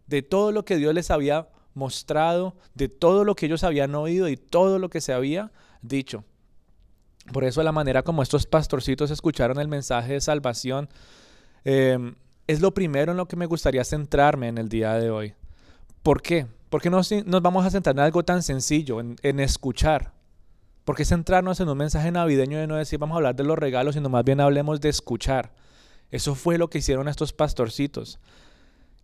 de 0.09 0.23
todo 0.23 0.51
lo 0.51 0.65
que 0.65 0.77
Dios 0.77 0.93
les 0.93 1.13
había 1.13 1.49
mostrado, 1.73 2.57
de 2.75 2.89
todo 2.89 3.23
lo 3.23 3.37
que 3.37 3.47
ellos 3.47 3.63
habían 3.63 3.95
oído 3.95 4.29
y 4.29 4.37
todo 4.37 4.81
lo 4.81 4.91
que 4.91 5.01
se 5.01 5.13
había 5.13 5.53
dicho. 5.83 6.25
Por 7.31 7.45
eso 7.45 7.63
la 7.63 7.73
manera 7.73 8.03
como 8.03 8.23
estos 8.23 8.47
pastorcitos 8.47 9.11
escucharon 9.11 9.61
el 9.61 9.69
mensaje 9.69 10.15
de 10.15 10.21
salvación 10.21 10.89
em, 11.65 12.15
es 12.47 12.61
lo 12.61 12.75
primero 12.75 13.13
en 13.13 13.19
lo 13.19 13.29
que 13.29 13.37
me 13.37 13.47
gustaría 13.47 13.85
centrarme 13.85 14.49
en 14.49 14.59
el 14.59 14.69
día 14.69 14.95
de 14.95 15.11
hoy. 15.11 15.35
¿Por 16.03 16.21
qué? 16.21 16.47
Porque 16.69 16.91
no 16.91 17.01
nos 17.27 17.43
vamos 17.43 17.65
a 17.65 17.71
centrar 17.71 17.95
en 17.95 18.01
algo 18.01 18.25
tan 18.25 18.43
sencillo, 18.43 18.99
en, 18.99 19.17
en 19.23 19.39
escuchar. 19.39 20.13
¿Por 20.85 20.97
qué 20.97 21.05
centrarnos 21.05 21.61
en 21.61 21.69
un 21.69 21.79
mensaje 21.79 22.11
navideño 22.11 22.59
de 22.59 22.67
no 22.67 22.75
decir 22.75 22.99
vamos 22.99 23.15
a 23.15 23.19
hablar 23.19 23.37
de 23.37 23.45
los 23.45 23.57
regalos, 23.57 23.95
sino 23.95 24.09
más 24.09 24.25
bien 24.25 24.41
hablemos 24.41 24.81
de 24.81 24.89
escuchar? 24.89 25.53
Eso 26.11 26.35
fue 26.35 26.59
lo 26.59 26.69
que 26.69 26.79
hicieron 26.79 27.09
estos 27.09 27.33
pastorcitos. 27.33 28.19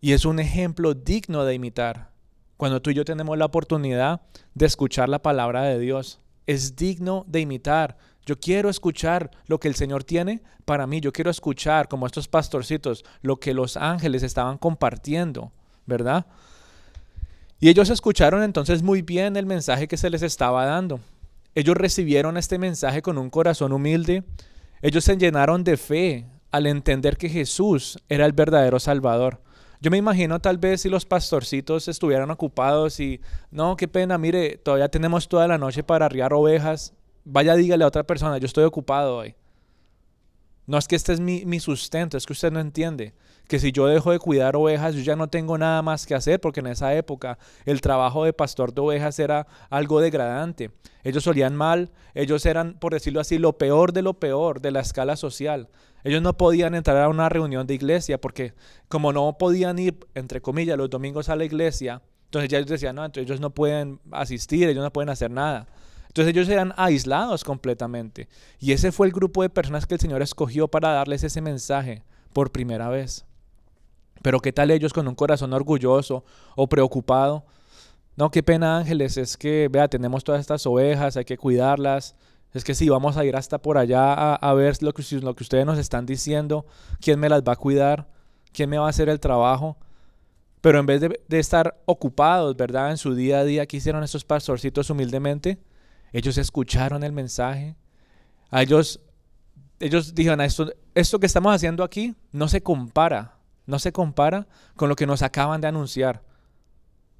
Y 0.00 0.12
es 0.12 0.24
un 0.24 0.40
ejemplo 0.40 0.94
digno 0.94 1.44
de 1.44 1.54
imitar. 1.54 2.10
Cuando 2.56 2.82
tú 2.82 2.90
y 2.90 2.94
yo 2.94 3.04
tenemos 3.04 3.38
la 3.38 3.44
oportunidad 3.44 4.22
de 4.54 4.66
escuchar 4.66 5.08
la 5.08 5.22
palabra 5.22 5.62
de 5.62 5.78
Dios, 5.78 6.20
es 6.48 6.74
digno 6.74 7.24
de 7.28 7.40
imitar. 7.40 7.98
Yo 8.24 8.40
quiero 8.40 8.70
escuchar 8.70 9.30
lo 9.46 9.60
que 9.60 9.68
el 9.68 9.74
Señor 9.74 10.02
tiene 10.02 10.42
para 10.64 10.86
mí. 10.86 11.00
Yo 11.00 11.12
quiero 11.12 11.30
escuchar, 11.30 11.88
como 11.88 12.06
estos 12.06 12.26
pastorcitos, 12.26 13.04
lo 13.20 13.36
que 13.36 13.52
los 13.52 13.76
ángeles 13.76 14.22
estaban 14.22 14.56
compartiendo, 14.56 15.52
¿verdad? 15.84 16.26
Y 17.60 17.68
ellos 17.68 17.90
escucharon 17.90 18.42
entonces 18.42 18.82
muy 18.82 19.02
bien 19.02 19.36
el 19.36 19.44
mensaje 19.44 19.88
que 19.88 19.98
se 19.98 20.08
les 20.08 20.22
estaba 20.22 20.64
dando. 20.64 21.00
Ellos 21.54 21.76
recibieron 21.76 22.38
este 22.38 22.58
mensaje 22.58 23.02
con 23.02 23.18
un 23.18 23.28
corazón 23.28 23.72
humilde. 23.72 24.24
Ellos 24.80 25.04
se 25.04 25.18
llenaron 25.18 25.64
de 25.64 25.76
fe 25.76 26.26
al 26.50 26.66
entender 26.66 27.18
que 27.18 27.28
Jesús 27.28 27.98
era 28.08 28.24
el 28.24 28.32
verdadero 28.32 28.80
Salvador. 28.80 29.42
Yo 29.80 29.90
me 29.92 29.96
imagino 29.96 30.40
tal 30.40 30.58
vez 30.58 30.82
si 30.82 30.88
los 30.88 31.04
pastorcitos 31.04 31.86
estuvieran 31.86 32.30
ocupados 32.30 32.98
y, 32.98 33.20
no, 33.50 33.76
qué 33.76 33.86
pena, 33.86 34.18
mire, 34.18 34.56
todavía 34.56 34.88
tenemos 34.88 35.28
toda 35.28 35.46
la 35.46 35.56
noche 35.56 35.84
para 35.84 36.06
arriar 36.06 36.32
ovejas. 36.32 36.94
Vaya, 37.24 37.54
dígale 37.54 37.84
a 37.84 37.86
otra 37.86 38.02
persona, 38.02 38.38
yo 38.38 38.46
estoy 38.46 38.64
ocupado 38.64 39.18
hoy. 39.18 39.36
No 40.66 40.76
es 40.78 40.88
que 40.88 40.96
este 40.96 41.12
es 41.12 41.20
mi, 41.20 41.46
mi 41.46 41.60
sustento, 41.60 42.16
es 42.16 42.26
que 42.26 42.32
usted 42.32 42.50
no 42.50 42.60
entiende 42.60 43.14
que 43.48 43.58
si 43.58 43.72
yo 43.72 43.86
dejo 43.86 44.12
de 44.12 44.18
cuidar 44.18 44.54
ovejas, 44.54 44.94
yo 44.94 45.00
ya 45.00 45.16
no 45.16 45.28
tengo 45.28 45.56
nada 45.56 45.80
más 45.80 46.06
que 46.06 46.14
hacer, 46.14 46.40
porque 46.40 46.60
en 46.60 46.66
esa 46.66 46.94
época 46.94 47.38
el 47.64 47.80
trabajo 47.80 48.24
de 48.24 48.34
pastor 48.34 48.74
de 48.74 48.82
ovejas 48.82 49.18
era 49.18 49.46
algo 49.70 50.00
degradante. 50.00 50.70
Ellos 51.02 51.24
solían 51.24 51.56
mal, 51.56 51.90
ellos 52.14 52.44
eran, 52.44 52.74
por 52.74 52.92
decirlo 52.92 53.20
así, 53.20 53.38
lo 53.38 53.56
peor 53.56 53.94
de 53.94 54.02
lo 54.02 54.20
peor 54.20 54.60
de 54.60 54.70
la 54.70 54.80
escala 54.80 55.16
social. 55.16 55.70
Ellos 56.04 56.22
no 56.22 56.36
podían 56.36 56.74
entrar 56.74 56.98
a 56.98 57.08
una 57.08 57.28
reunión 57.28 57.66
de 57.66 57.74
iglesia 57.74 58.20
porque 58.20 58.54
como 58.88 59.12
no 59.12 59.36
podían 59.38 59.78
ir, 59.78 59.98
entre 60.14 60.40
comillas, 60.40 60.78
los 60.78 60.90
domingos 60.90 61.28
a 61.28 61.36
la 61.36 61.44
iglesia, 61.44 62.02
entonces 62.26 62.50
ya 62.50 62.58
ellos 62.58 62.70
decían, 62.70 62.96
no, 62.96 63.04
entonces 63.04 63.28
ellos 63.28 63.40
no 63.40 63.50
pueden 63.50 64.00
asistir, 64.12 64.68
ellos 64.68 64.84
no 64.84 64.92
pueden 64.92 65.08
hacer 65.08 65.30
nada. 65.30 65.66
Entonces 66.08 66.34
ellos 66.34 66.48
eran 66.48 66.72
aislados 66.76 67.44
completamente. 67.44 68.28
Y 68.58 68.72
ese 68.72 68.92
fue 68.92 69.06
el 69.06 69.12
grupo 69.12 69.42
de 69.42 69.50
personas 69.50 69.86
que 69.86 69.94
el 69.94 70.00
Señor 70.00 70.22
escogió 70.22 70.68
para 70.68 70.90
darles 70.90 71.24
ese 71.24 71.40
mensaje 71.40 72.02
por 72.32 72.50
primera 72.50 72.88
vez. 72.88 73.24
Pero 74.22 74.40
¿qué 74.40 74.52
tal 74.52 74.70
ellos 74.70 74.92
con 74.92 75.06
un 75.06 75.14
corazón 75.14 75.52
orgulloso 75.52 76.24
o 76.56 76.68
preocupado? 76.68 77.44
No, 78.16 78.30
qué 78.30 78.42
pena 78.42 78.78
ángeles, 78.78 79.16
es 79.16 79.36
que, 79.36 79.68
vea, 79.70 79.86
tenemos 79.86 80.24
todas 80.24 80.40
estas 80.40 80.66
ovejas, 80.66 81.16
hay 81.16 81.24
que 81.24 81.38
cuidarlas. 81.38 82.16
Es 82.54 82.64
que 82.64 82.74
si 82.74 82.88
vamos 82.88 83.16
a 83.16 83.24
ir 83.24 83.36
hasta 83.36 83.58
por 83.58 83.78
allá 83.78 84.34
a, 84.34 84.54
ver 84.54 84.82
lo 84.82 84.92
que, 84.94 85.02
lo 85.20 85.34
que 85.34 85.42
ustedes 85.42 85.66
nos 85.66 85.78
están 85.78 86.06
diciendo, 86.06 86.66
quién 87.00 87.20
me 87.20 87.28
las 87.28 87.42
va 87.42 87.52
a 87.52 87.56
cuidar, 87.56 88.08
quién 88.52 88.70
me 88.70 88.78
va 88.78 88.86
a 88.86 88.90
hacer 88.90 89.08
el 89.08 89.20
trabajo. 89.20 89.76
Pero 90.60 90.80
en 90.80 90.86
vez 90.86 91.00
de, 91.00 91.38
estar 91.38 91.80
ocupados, 91.84 92.56
¿verdad? 92.56 92.90
En 92.90 92.96
su 92.96 93.14
día 93.14 93.40
a 93.40 93.44
día, 93.44 93.66
¿qué 93.66 93.76
hicieron 93.76 94.02
estos 94.02 94.24
pastorcitos 94.24 94.90
humildemente? 94.90 95.58
Ellos 96.12 96.38
escucharon 96.38 97.04
el 97.04 97.12
mensaje. 97.12 97.76
A 98.50 98.62
ellos, 98.62 99.00
ellos 99.78 100.14
dijeron, 100.14 100.40
esto, 100.40 100.72
esto 100.94 101.20
que 101.20 101.26
estamos 101.26 101.54
haciendo 101.54 101.84
aquí 101.84 102.14
no 102.32 102.48
se 102.48 102.62
compara 102.62 103.38
no 103.68 103.78
se 103.78 103.92
compara 103.92 104.48
con 104.76 104.88
lo 104.88 104.96
que 104.96 105.06
nos 105.06 105.20
acaban 105.20 105.60
de 105.60 105.68
anunciar. 105.68 106.24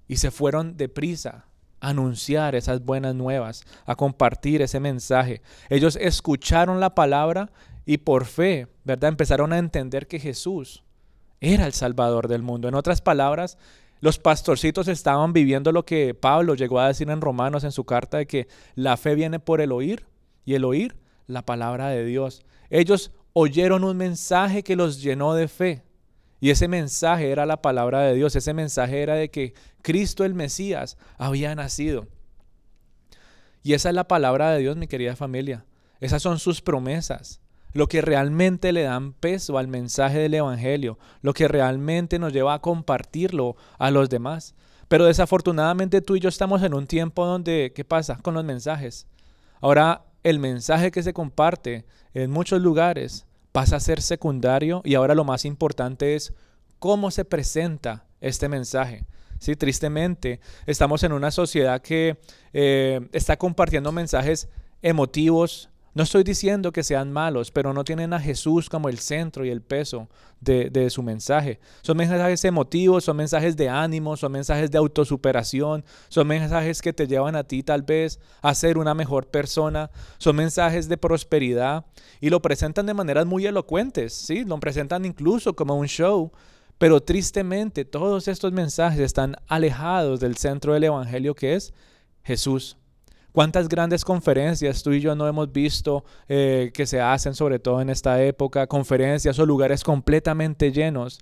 Y 0.08 0.16
se 0.16 0.30
fueron 0.30 0.78
deprisa 0.78 1.44
anunciar 1.80 2.54
esas 2.54 2.84
buenas 2.84 3.14
nuevas, 3.14 3.64
a 3.86 3.94
compartir 3.94 4.62
ese 4.62 4.80
mensaje. 4.80 5.42
Ellos 5.68 5.96
escucharon 6.00 6.80
la 6.80 6.94
palabra 6.94 7.50
y 7.86 7.98
por 7.98 8.26
fe, 8.26 8.68
¿verdad? 8.84 9.08
Empezaron 9.08 9.52
a 9.52 9.58
entender 9.58 10.06
que 10.06 10.18
Jesús 10.18 10.82
era 11.40 11.66
el 11.66 11.72
Salvador 11.72 12.28
del 12.28 12.42
mundo. 12.42 12.68
En 12.68 12.74
otras 12.74 13.00
palabras, 13.00 13.58
los 14.00 14.18
pastorcitos 14.18 14.88
estaban 14.88 15.32
viviendo 15.32 15.72
lo 15.72 15.84
que 15.84 16.14
Pablo 16.14 16.54
llegó 16.54 16.80
a 16.80 16.88
decir 16.88 17.10
en 17.10 17.20
Romanos 17.20 17.64
en 17.64 17.72
su 17.72 17.84
carta 17.84 18.18
de 18.18 18.26
que 18.26 18.48
la 18.74 18.96
fe 18.96 19.14
viene 19.14 19.40
por 19.40 19.60
el 19.60 19.72
oír 19.72 20.06
y 20.44 20.54
el 20.54 20.64
oír 20.64 20.96
la 21.26 21.42
palabra 21.44 21.88
de 21.88 22.04
Dios. 22.04 22.42
Ellos 22.70 23.12
oyeron 23.32 23.84
un 23.84 23.96
mensaje 23.96 24.62
que 24.62 24.76
los 24.76 25.02
llenó 25.02 25.34
de 25.34 25.48
fe. 25.48 25.82
Y 26.40 26.50
ese 26.50 26.68
mensaje 26.68 27.30
era 27.30 27.46
la 27.46 27.62
palabra 27.62 28.02
de 28.02 28.14
Dios, 28.14 28.36
ese 28.36 28.54
mensaje 28.54 29.02
era 29.02 29.14
de 29.14 29.30
que 29.30 29.54
Cristo 29.82 30.24
el 30.24 30.34
Mesías 30.34 30.96
había 31.16 31.54
nacido. 31.54 32.06
Y 33.62 33.74
esa 33.74 33.88
es 33.88 33.94
la 33.94 34.06
palabra 34.06 34.52
de 34.52 34.60
Dios, 34.60 34.76
mi 34.76 34.86
querida 34.86 35.16
familia. 35.16 35.64
Esas 36.00 36.22
son 36.22 36.38
sus 36.38 36.60
promesas, 36.60 37.40
lo 37.72 37.88
que 37.88 38.00
realmente 38.00 38.72
le 38.72 38.82
dan 38.82 39.12
peso 39.12 39.58
al 39.58 39.66
mensaje 39.66 40.18
del 40.18 40.34
Evangelio, 40.34 40.98
lo 41.22 41.34
que 41.34 41.48
realmente 41.48 42.18
nos 42.18 42.32
lleva 42.32 42.54
a 42.54 42.60
compartirlo 42.60 43.56
a 43.78 43.90
los 43.90 44.08
demás. 44.08 44.54
Pero 44.86 45.04
desafortunadamente 45.04 46.00
tú 46.00 46.16
y 46.16 46.20
yo 46.20 46.28
estamos 46.28 46.62
en 46.62 46.72
un 46.72 46.86
tiempo 46.86 47.26
donde, 47.26 47.72
¿qué 47.74 47.84
pasa 47.84 48.16
con 48.22 48.34
los 48.34 48.44
mensajes? 48.44 49.06
Ahora 49.60 50.04
el 50.22 50.38
mensaje 50.38 50.90
que 50.90 51.02
se 51.02 51.12
comparte 51.12 51.84
en 52.14 52.30
muchos 52.30 52.60
lugares 52.60 53.26
pasa 53.58 53.74
a 53.74 53.80
ser 53.80 54.02
secundario 54.02 54.82
y 54.84 54.94
ahora 54.94 55.16
lo 55.16 55.24
más 55.24 55.44
importante 55.44 56.14
es 56.14 56.32
cómo 56.78 57.10
se 57.10 57.24
presenta 57.24 58.04
este 58.20 58.48
mensaje. 58.48 59.04
Sí, 59.40 59.56
tristemente, 59.56 60.38
estamos 60.64 61.02
en 61.02 61.10
una 61.10 61.32
sociedad 61.32 61.82
que 61.82 62.20
eh, 62.52 63.00
está 63.10 63.36
compartiendo 63.36 63.90
mensajes 63.90 64.48
emotivos, 64.80 65.70
No 65.98 66.04
estoy 66.04 66.22
diciendo 66.22 66.70
que 66.70 66.84
sean 66.84 67.10
malos, 67.10 67.50
pero 67.50 67.74
no 67.74 67.82
tienen 67.82 68.12
a 68.12 68.20
Jesús 68.20 68.68
como 68.68 68.88
el 68.88 69.00
centro 69.00 69.44
y 69.44 69.50
el 69.50 69.62
peso 69.62 70.08
de, 70.40 70.90
su 70.90 71.02
mensaje. 71.02 71.58
Son 71.82 71.96
mensajes 71.96 72.44
emotivos, 72.44 73.02
son 73.02 73.16
mensajes 73.16 73.56
de 73.56 73.68
ánimo, 73.68 74.16
son 74.16 74.30
mensajes 74.30 74.70
de 74.70 74.78
autosuperación, 74.78 75.84
son 76.08 76.28
mensajes 76.28 76.82
que 76.82 76.92
te 76.92 77.08
llevan 77.08 77.34
a 77.34 77.42
ti 77.42 77.64
tal 77.64 77.82
vez 77.82 78.20
a 78.42 78.54
ser 78.54 78.78
una 78.78 78.94
mejor 78.94 79.26
persona, 79.26 79.90
son 80.18 80.36
mensajes 80.36 80.88
de 80.88 80.98
prosperidad 80.98 81.84
y 82.20 82.30
lo 82.30 82.40
presentan 82.40 82.86
de 82.86 82.94
maneras 82.94 83.26
muy 83.26 83.46
elocuentes, 83.46 84.12
¿sí? 84.12 84.44
Lo 84.44 84.60
presentan 84.60 85.04
incluso 85.04 85.56
como 85.56 85.74
un 85.74 85.88
show, 85.88 86.30
pero 86.78 87.02
tristemente 87.02 87.84
todos 87.84 88.28
estos 88.28 88.52
mensajes 88.52 89.00
están 89.00 89.34
alejados 89.48 90.20
del 90.20 90.36
centro 90.36 90.74
del 90.74 90.84
Evangelio 90.84 91.34
que 91.34 91.56
es 91.56 91.74
Jesús. 92.22 92.76
¿Cuántas 93.32 93.68
grandes 93.68 94.04
conferencias 94.04 94.82
tú 94.82 94.92
y 94.92 95.00
yo 95.00 95.14
no 95.14 95.28
hemos 95.28 95.52
visto 95.52 96.04
eh, 96.28 96.70
que 96.72 96.86
se 96.86 97.00
hacen, 97.00 97.34
sobre 97.34 97.58
todo 97.58 97.80
en 97.80 97.90
esta 97.90 98.22
época? 98.22 98.66
Conferencias 98.66 99.38
o 99.38 99.46
lugares 99.46 99.84
completamente 99.84 100.72
llenos. 100.72 101.20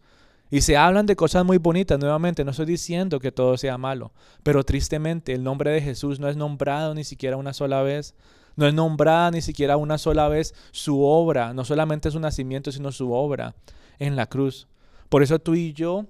Y 0.49 0.61
se 0.61 0.77
hablan 0.77 1.07
de 1.07 1.17
cosas 1.17 1.45
muy 1.45 1.59
bonitas. 1.59 1.99
Nuevamente, 1.99 2.45
no 2.45 2.53
estoy 2.53 2.67
diciendo 2.67 3.19
que 3.19 3.33
todo 3.33 3.57
sea 3.57 3.77
malo, 3.77 4.13
pero 4.45 4.65
tristemente 4.65 5.33
el 5.33 5.43
nombre 5.43 5.73
de 5.73 5.83
Jesús 5.83 6.21
no 6.21 6.29
es 6.29 6.37
nombrado 6.37 6.95
ni 6.95 7.03
siquiera 7.03 7.37
una 7.37 7.53
sola 7.53 7.83
vez. 7.83 8.15
No 8.55 8.67
es 8.67 8.73
nombrada 8.73 9.31
ni 9.33 9.43
siquiera 9.43 9.77
una 9.77 9.99
sola 9.99 10.29
vez 10.29 10.55
su 10.71 11.03
obra. 11.03 11.53
No 11.53 11.65
solamente 11.65 12.11
su 12.11 12.21
nacimiento, 12.21 12.71
sino 12.71 12.93
su 12.93 13.13
obra 13.13 13.55
en 13.99 14.15
la 14.15 14.27
cruz. 14.27 14.69
Por 15.09 15.23
eso 15.23 15.39
tú 15.41 15.55
y 15.55 15.73
yo 15.73 16.07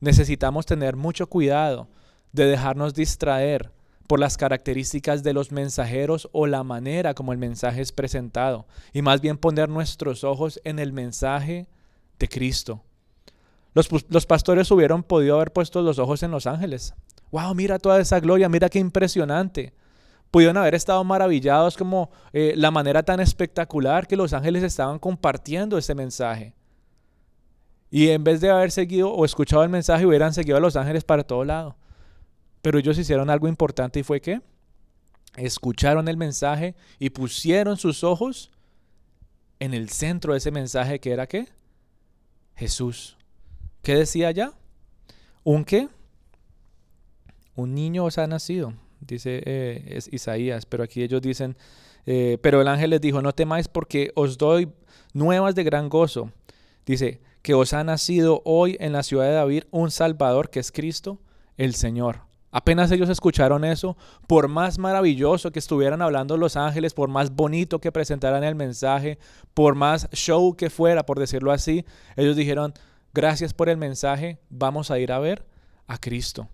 necesitamos 0.00 0.64
tener 0.64 0.96
mucho 0.96 1.26
cuidado 1.26 1.88
de 2.32 2.46
dejarnos 2.46 2.94
distraer 2.94 3.70
por 4.10 4.18
las 4.18 4.36
características 4.36 5.22
de 5.22 5.32
los 5.32 5.52
mensajeros 5.52 6.28
o 6.32 6.48
la 6.48 6.64
manera 6.64 7.14
como 7.14 7.30
el 7.30 7.38
mensaje 7.38 7.80
es 7.80 7.92
presentado, 7.92 8.66
y 8.92 9.02
más 9.02 9.20
bien 9.20 9.38
poner 9.38 9.68
nuestros 9.68 10.24
ojos 10.24 10.60
en 10.64 10.80
el 10.80 10.92
mensaje 10.92 11.68
de 12.18 12.28
Cristo. 12.28 12.82
Los, 13.72 13.88
los, 14.08 14.26
pastores 14.26 14.68
hubieran 14.72 15.04
podido 15.04 15.36
haber 15.36 15.52
puesto 15.52 15.80
los 15.82 16.00
ojos 16.00 16.24
en 16.24 16.32
los 16.32 16.48
ángeles. 16.48 16.92
¡Wow! 17.30 17.54
Mira 17.54 17.78
toda 17.78 18.00
esa 18.00 18.18
gloria, 18.18 18.48
mira 18.48 18.68
qué 18.68 18.80
impresionante. 18.80 19.74
Pudieron 20.32 20.56
haber 20.56 20.74
estado 20.74 21.04
maravillados 21.04 21.76
como 21.76 22.10
eh, 22.32 22.54
la 22.56 22.72
manera 22.72 23.04
tan 23.04 23.20
espectacular 23.20 24.08
que 24.08 24.16
los 24.16 24.32
ángeles 24.32 24.64
estaban 24.64 24.98
compartiendo 24.98 25.78
ese 25.78 25.94
mensaje. 25.94 26.52
Y 27.92 28.08
en 28.08 28.24
vez 28.24 28.40
de 28.40 28.50
haber 28.50 28.72
seguido 28.72 29.12
o 29.12 29.24
escuchado 29.24 29.62
el 29.62 29.68
mensaje, 29.68 30.04
hubieran 30.04 30.34
seguido 30.34 30.56
a 30.56 30.60
los 30.60 30.74
ángeles 30.74 31.04
para 31.04 31.22
todo 31.22 31.44
lado. 31.44 31.76
Pero 32.62 32.78
ellos 32.78 32.98
hicieron 32.98 33.30
algo 33.30 33.48
importante 33.48 34.00
y 34.00 34.02
fue 34.02 34.20
que 34.20 34.40
escucharon 35.36 36.08
el 36.08 36.16
mensaje 36.16 36.74
y 36.98 37.10
pusieron 37.10 37.76
sus 37.76 38.04
ojos 38.04 38.50
en 39.58 39.74
el 39.74 39.88
centro 39.88 40.32
de 40.32 40.38
ese 40.38 40.50
mensaje 40.50 40.98
que 40.98 41.12
era 41.12 41.26
qué? 41.26 41.48
Jesús. 42.56 43.16
¿Qué 43.82 43.94
decía 43.94 44.28
allá? 44.28 44.52
¿Un 45.44 45.64
qué? 45.64 45.88
Un 47.54 47.74
niño 47.74 48.04
os 48.04 48.18
ha 48.18 48.26
nacido, 48.26 48.74
dice 49.00 49.42
eh, 49.44 49.84
es 49.88 50.12
Isaías, 50.12 50.66
pero 50.66 50.84
aquí 50.84 51.02
ellos 51.02 51.20
dicen, 51.20 51.56
eh, 52.06 52.38
pero 52.42 52.60
el 52.60 52.68
ángel 52.68 52.90
les 52.90 53.00
dijo, 53.00 53.22
no 53.22 53.32
temáis 53.32 53.68
porque 53.68 54.12
os 54.14 54.38
doy 54.38 54.72
nuevas 55.12 55.54
de 55.54 55.64
gran 55.64 55.88
gozo. 55.88 56.32
Dice, 56.86 57.20
que 57.42 57.54
os 57.54 57.72
ha 57.72 57.84
nacido 57.84 58.42
hoy 58.44 58.76
en 58.80 58.92
la 58.92 59.02
ciudad 59.02 59.24
de 59.24 59.32
David 59.32 59.64
un 59.70 59.90
Salvador 59.90 60.50
que 60.50 60.60
es 60.60 60.72
Cristo 60.72 61.20
el 61.56 61.74
Señor. 61.74 62.29
Apenas 62.52 62.90
ellos 62.90 63.08
escucharon 63.08 63.64
eso, 63.64 63.96
por 64.26 64.48
más 64.48 64.78
maravilloso 64.78 65.52
que 65.52 65.60
estuvieran 65.60 66.02
hablando 66.02 66.36
los 66.36 66.56
ángeles, 66.56 66.94
por 66.94 67.08
más 67.08 67.34
bonito 67.34 67.80
que 67.80 67.92
presentaran 67.92 68.42
el 68.42 68.56
mensaje, 68.56 69.18
por 69.54 69.76
más 69.76 70.08
show 70.12 70.56
que 70.56 70.68
fuera, 70.68 71.06
por 71.06 71.18
decirlo 71.18 71.52
así, 71.52 71.84
ellos 72.16 72.36
dijeron, 72.36 72.74
gracias 73.14 73.54
por 73.54 73.68
el 73.68 73.76
mensaje, 73.76 74.40
vamos 74.48 74.90
a 74.90 74.98
ir 74.98 75.12
a 75.12 75.20
ver 75.20 75.46
a 75.86 75.98
Cristo. 75.98 76.48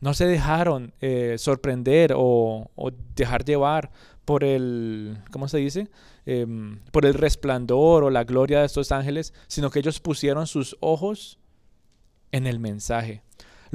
No 0.00 0.12
se 0.12 0.26
dejaron 0.26 0.92
eh, 1.00 1.36
sorprender 1.38 2.12
o, 2.16 2.70
dejar 3.14 3.44
llevar 3.44 3.92
por 4.24 4.42
el, 4.42 5.18
¿cómo 5.30 5.46
se 5.48 5.58
dice? 5.58 5.88
Em, 6.26 6.80
por 6.90 7.06
el 7.06 7.14
resplandor 7.14 8.02
o 8.02 8.10
la 8.10 8.24
gloria 8.24 8.60
de 8.60 8.66
estos 8.66 8.90
ángeles, 8.90 9.32
sino 9.46 9.70
que 9.70 9.78
ellos 9.78 10.00
pusieron 10.00 10.48
sus 10.48 10.76
ojos 10.80 11.38
en 12.32 12.46
el 12.46 12.58
mensaje. 12.58 13.22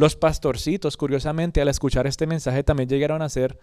Los 0.02 0.16
pastorcitos, 0.16 0.98
curiosamente, 0.98 1.62
al 1.62 1.68
escuchar 1.68 2.08
este 2.08 2.26
mensaje 2.26 2.64
también 2.64 2.90
llegaron 2.90 3.22
a 3.22 3.30
ser, 3.30 3.60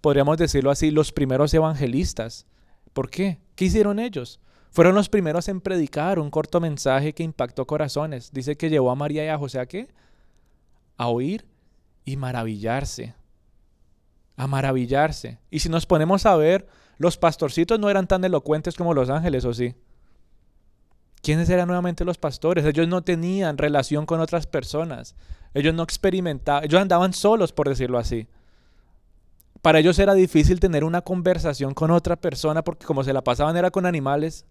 podríamos 0.00 0.36
decirlo 0.36 0.72
así, 0.72 0.90
los 0.90 1.12
primeros 1.12 1.54
evangelistas. 1.54 2.48
¿Por 2.92 3.10
qué? 3.10 3.38
¿Qué 3.54 3.66
hicieron 3.66 4.00
ellos? 4.00 4.40
Fueron 4.72 4.96
los 4.96 5.08
primeros 5.08 5.46
en 5.46 5.60
predicar 5.60 6.18
un 6.18 6.30
corto 6.30 6.60
mensaje 6.60 7.12
que 7.12 7.22
impactó 7.22 7.64
corazones. 7.64 8.32
Dice 8.32 8.56
que 8.56 8.70
llevó 8.70 8.90
a 8.90 8.96
María 8.96 9.24
y 9.24 9.28
a 9.28 9.38
José 9.38 9.60
a 9.60 9.66
qué? 9.66 9.86
A 10.96 11.06
oír 11.06 11.46
y 12.04 12.16
maravillarse. 12.16 13.14
A 14.34 14.48
maravillarse. 14.48 15.38
Y 15.48 15.60
si 15.60 15.68
nos 15.68 15.86
ponemos 15.86 16.26
a 16.26 16.34
ver, 16.34 16.66
los 16.96 17.18
pastorcitos 17.18 17.78
no 17.78 17.88
eran 17.88 18.08
tan 18.08 18.24
elocuentes 18.24 18.74
como 18.74 18.94
los 18.94 19.10
ángeles, 19.10 19.44
¿o 19.44 19.54
sí? 19.54 19.76
¿Quiénes 21.22 21.48
eran 21.50 21.66
nuevamente 21.66 22.04
los 22.04 22.18
pastores? 22.18 22.64
Ellos 22.64 22.88
no 22.88 23.02
tenían 23.02 23.58
relación 23.58 24.06
con 24.06 24.20
otras 24.20 24.46
personas. 24.46 25.14
Ellos 25.54 25.74
no 25.74 25.82
experimentaban, 25.82 26.64
ellos 26.64 26.80
andaban 26.80 27.12
solos, 27.12 27.52
por 27.52 27.68
decirlo 27.68 27.98
así. 27.98 28.28
Para 29.62 29.80
ellos 29.80 29.98
era 29.98 30.14
difícil 30.14 30.60
tener 30.60 30.84
una 30.84 31.02
conversación 31.02 31.74
con 31.74 31.90
otra 31.90 32.16
persona 32.16 32.62
porque 32.62 32.86
como 32.86 33.02
se 33.02 33.12
la 33.12 33.24
pasaban 33.24 33.56
era 33.56 33.70
con 33.70 33.86
animales. 33.86 34.46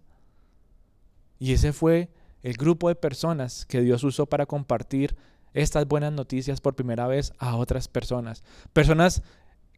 Y 1.38 1.52
ese 1.52 1.72
fue 1.72 2.10
el 2.42 2.54
grupo 2.54 2.88
de 2.88 2.94
personas 2.94 3.64
que 3.66 3.80
Dios 3.80 4.04
usó 4.04 4.26
para 4.26 4.46
compartir 4.46 5.16
estas 5.54 5.86
buenas 5.86 6.12
noticias 6.12 6.60
por 6.60 6.74
primera 6.74 7.06
vez 7.06 7.32
a 7.38 7.56
otras 7.56 7.88
personas. 7.88 8.44
Personas 8.72 9.22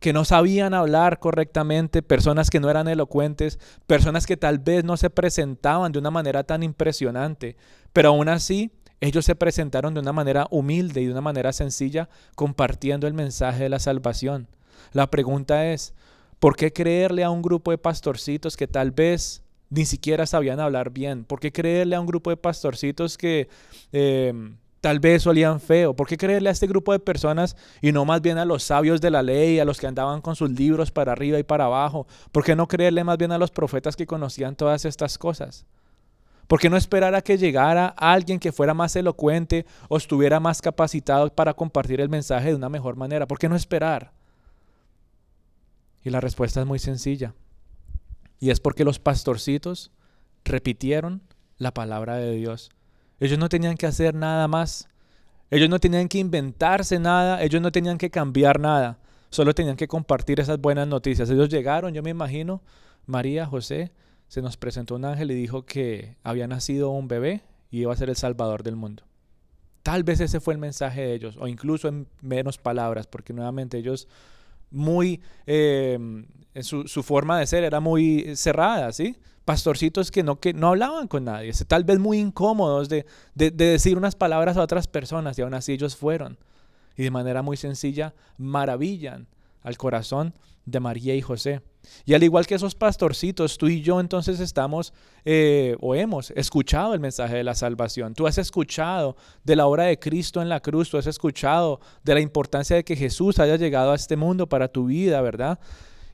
que 0.01 0.13
no 0.15 0.25
sabían 0.25 0.75
hablar 0.75 1.19
correctamente, 1.19 2.03
personas 2.03 2.51
que 2.51 2.59
no 2.59 2.71
eran 2.71 2.89
elocuentes, 2.89 3.59
personas 3.87 4.27
que 4.27 4.39
tal 4.39 4.59
vez 4.59 4.83
no 4.83 4.97
se 4.97 5.11
presentaban 5.11 5.93
de 5.93 5.99
una 5.99 6.11
manera 6.11 6.43
tan 6.43 6.63
impresionante, 6.63 7.57
pero 7.93 8.09
aún 8.09 8.29
así 8.29 8.73
ellos 9.01 9.25
se 9.25 9.35
presentaron 9.35 9.95
de 9.95 10.01
una 10.01 10.13
manera 10.13 10.47
humilde 10.51 11.03
y 11.03 11.07
de 11.07 11.13
una 11.13 11.21
manera 11.21 11.53
sencilla 11.53 12.09
compartiendo 12.35 13.07
el 13.07 13.15
mensaje 13.15 13.63
de 13.63 13.69
la 13.69 13.79
salvación. 13.79 14.49
La 14.93 15.11
pregunta 15.11 15.67
es, 15.71 15.95
¿por 16.39 16.57
qué 16.57 16.73
creerle 16.73 17.23
a 17.23 17.31
un 17.31 17.43
grupo 17.43 17.71
de 17.71 17.79
pastorcitos 17.79 18.57
que 18.57 18.67
tal 18.67 18.91
vez 18.91 19.43
ni 19.69 19.85
siquiera 19.85 20.27
sabían 20.27 20.61
hablar 20.61 20.91
bien? 20.91 21.25
¿Por 21.25 21.41
qué 21.41 21.53
creerle 21.53 21.97
a 21.97 22.01
un 22.01 22.07
grupo 22.07 22.31
de 22.31 22.37
pastorcitos 22.39 23.19
que... 23.19 23.49
Eh, 23.93 24.33
tal 24.81 24.99
vez 24.99 25.27
olían 25.27 25.61
feo. 25.61 25.95
¿Por 25.95 26.07
qué 26.07 26.17
creerle 26.17 26.49
a 26.49 26.53
este 26.53 26.67
grupo 26.67 26.93
de 26.93 26.99
personas 26.99 27.57
y 27.81 27.93
no 27.93 28.05
más 28.05 28.21
bien 28.21 28.39
a 28.39 28.45
los 28.45 28.63
sabios 28.63 29.01
de 29.01 29.11
la 29.11 29.23
ley, 29.23 29.59
a 29.59 29.65
los 29.65 29.79
que 29.79 29.87
andaban 29.87 30.21
con 30.21 30.37
sus 30.37 30.51
libros 30.51 30.91
para 30.91 31.13
arriba 31.13 31.39
y 31.39 31.43
para 31.43 31.67
abajo? 31.67 32.07
¿Por 32.33 32.45
qué 32.45 32.57
no 32.57 32.67
creerle 32.69 33.05
más 33.05 33.19
bien 33.19 33.33
a 33.33 33.39
los 33.39 33.51
profetas 33.51 33.97
que 33.97 34.07
conocían 34.07 34.57
todas 34.57 34.85
estas 34.85 35.19
cosas? 35.19 35.67
¿Por 36.47 36.59
qué 36.59 36.69
no 36.69 36.77
esperar 36.77 37.15
a 37.15 37.23
que 37.23 37.39
llegara 37.39 37.87
alguien 37.87 38.41
que 38.41 38.51
fuera 38.51 38.75
más 38.75 38.97
elocuente 38.97 39.67
o 39.89 39.97
estuviera 39.97 40.41
más 40.41 40.61
capacitado 40.61 41.33
para 41.33 41.55
compartir 41.55 42.01
el 42.01 42.09
mensaje 42.09 42.49
de 42.49 42.57
una 42.57 42.69
mejor 42.69 42.97
manera? 42.97 43.27
¿Por 43.29 43.39
qué 43.39 43.49
no 43.49 43.55
esperar? 43.55 44.13
Y 46.03 46.11
la 46.11 46.21
respuesta 46.21 46.61
es 46.61 46.67
muy 46.67 46.79
sencilla. 46.79 47.35
Y 48.41 48.51
es 48.51 48.59
porque 48.59 48.85
los 48.85 48.99
pastorcitos 48.99 49.93
repitieron 50.45 51.23
la 51.59 51.73
palabra 51.73 52.17
de 52.17 52.33
Dios. 52.33 52.71
Ellos 53.21 53.39
no 53.39 53.49
tenían 53.49 53.77
que 53.77 53.87
hacer 53.87 54.15
nada 54.15 54.49
más. 54.49 54.89
Ellos 55.51 55.69
no 55.69 55.79
tenían 55.79 56.09
que 56.09 56.19
inventarse 56.19 56.99
nada. 56.99 57.43
Ellos 57.43 57.61
no 57.63 57.71
tenían 57.71 57.99
que 57.99 58.11
cambiar 58.11 58.59
nada. 58.59 58.99
Solo 59.29 59.55
tenían 59.55 59.77
que 59.77 59.87
compartir 59.87 60.41
esas 60.41 60.61
buenas 60.61 60.89
noticias. 60.89 61.31
Ellos 61.31 61.49
llegaron, 61.49 61.95
yo 61.95 62.03
me 62.03 62.11
imagino, 62.11 62.63
María, 63.07 63.47
José, 63.47 63.93
se 64.27 64.43
nos 64.43 64.57
presentó 64.57 64.97
un 64.97 65.05
ángel 65.05 65.31
y 65.31 65.35
dijo 65.35 65.65
que 65.65 66.17
había 66.25 66.49
nacido 66.49 66.91
un 66.91 67.07
bebé 67.07 67.43
y 67.71 67.81
iba 67.81 67.93
a 67.93 67.97
ser 67.97 68.09
el 68.09 68.17
salvador 68.17 68.63
del 68.63 68.77
mundo. 68.77 69.05
Tal 69.83 70.03
vez 70.03 70.21
ese 70.21 70.41
fue 70.41 70.55
el 70.55 70.59
mensaje 70.61 71.03
de 71.03 71.15
ellos, 71.15 71.37
o 71.39 71.49
incluso 71.49 71.89
en 71.89 72.07
menos 72.21 72.59
palabras, 72.59 73.07
porque 73.07 73.33
nuevamente 73.33 73.79
ellos 73.79 74.09
muy, 74.71 75.21
eh, 75.47 75.99
su, 76.61 77.03
forma 77.03 77.39
de 77.39 77.47
ser 77.47 77.65
era 77.65 77.81
muy 77.81 78.37
cerrada, 78.37 78.93
¿sí? 78.93 79.17
pastorcitos 79.45 80.11
que 80.11 80.23
no, 80.23 80.39
que 80.39 80.53
no 80.53 80.69
hablaban 80.69 81.09
con 81.09 81.25
nadie, 81.25 81.53
tal 81.67 81.85
vez 81.85 81.99
muy 81.99 82.19
incómodos 82.19 82.89
de, 82.89 83.05
de, 83.35 83.51
decir 83.51 83.97
unas 83.97 84.15
palabras 84.15 84.57
a 84.57 84.63
otras 84.63 84.87
personas 84.87 85.39
y 85.39 85.43
aún 85.43 85.55
así 85.55 85.73
ellos 85.73 85.97
fueron. 85.97 86.39
Y 86.97 87.05
de 87.05 87.11
manera 87.11 87.43
muy 87.43 87.57
sencilla 87.57 88.15
maravillan 88.37 89.27
al 89.63 89.77
corazón 89.77 90.35
de 90.67 90.81
María 90.81 91.15
y 91.15 91.23
José. 91.23 91.63
Y 92.05 92.15
al 92.15 92.23
igual 92.23 92.47
que 92.47 92.55
esos 92.55 92.75
pastorcitos, 92.75 93.59
tú 93.59 93.69
y 93.69 93.83
yo 93.83 94.01
entonces 94.01 94.41
estamos 94.41 94.93
eh, 95.25 95.77
o 95.81 95.95
hemos 95.95 96.31
escuchado 96.33 96.95
el 96.95 97.01
mensaje 97.01 97.37
de 97.37 97.45
la 97.45 97.55
salvación. 97.55 98.15
Tú 98.15 98.27
has 98.27 98.39
escuchado 98.39 99.17
de 99.45 99.57
la 99.57 99.67
obra 99.67 99.85
de 99.85 99.99
Cristo 99.99 100.43
en 100.43 100.49
la 100.49 100.61
cruz, 100.61 100.91
tú 100.91 100.99
has 100.99 101.07
escuchado 101.07 101.81
de 102.05 102.15
la 102.15 102.21
importancia 102.21 102.77
de 102.77 102.85
que 102.85 102.97
Jesús 102.97 103.39
haya 103.39 103.57
llegado 103.57 103.93
a 103.93 103.97
este 103.97 104.17
mundo 104.17 104.49
para 104.49 104.69
tu 104.69 104.87
vida, 104.87 105.21
¿verdad? 105.21 105.59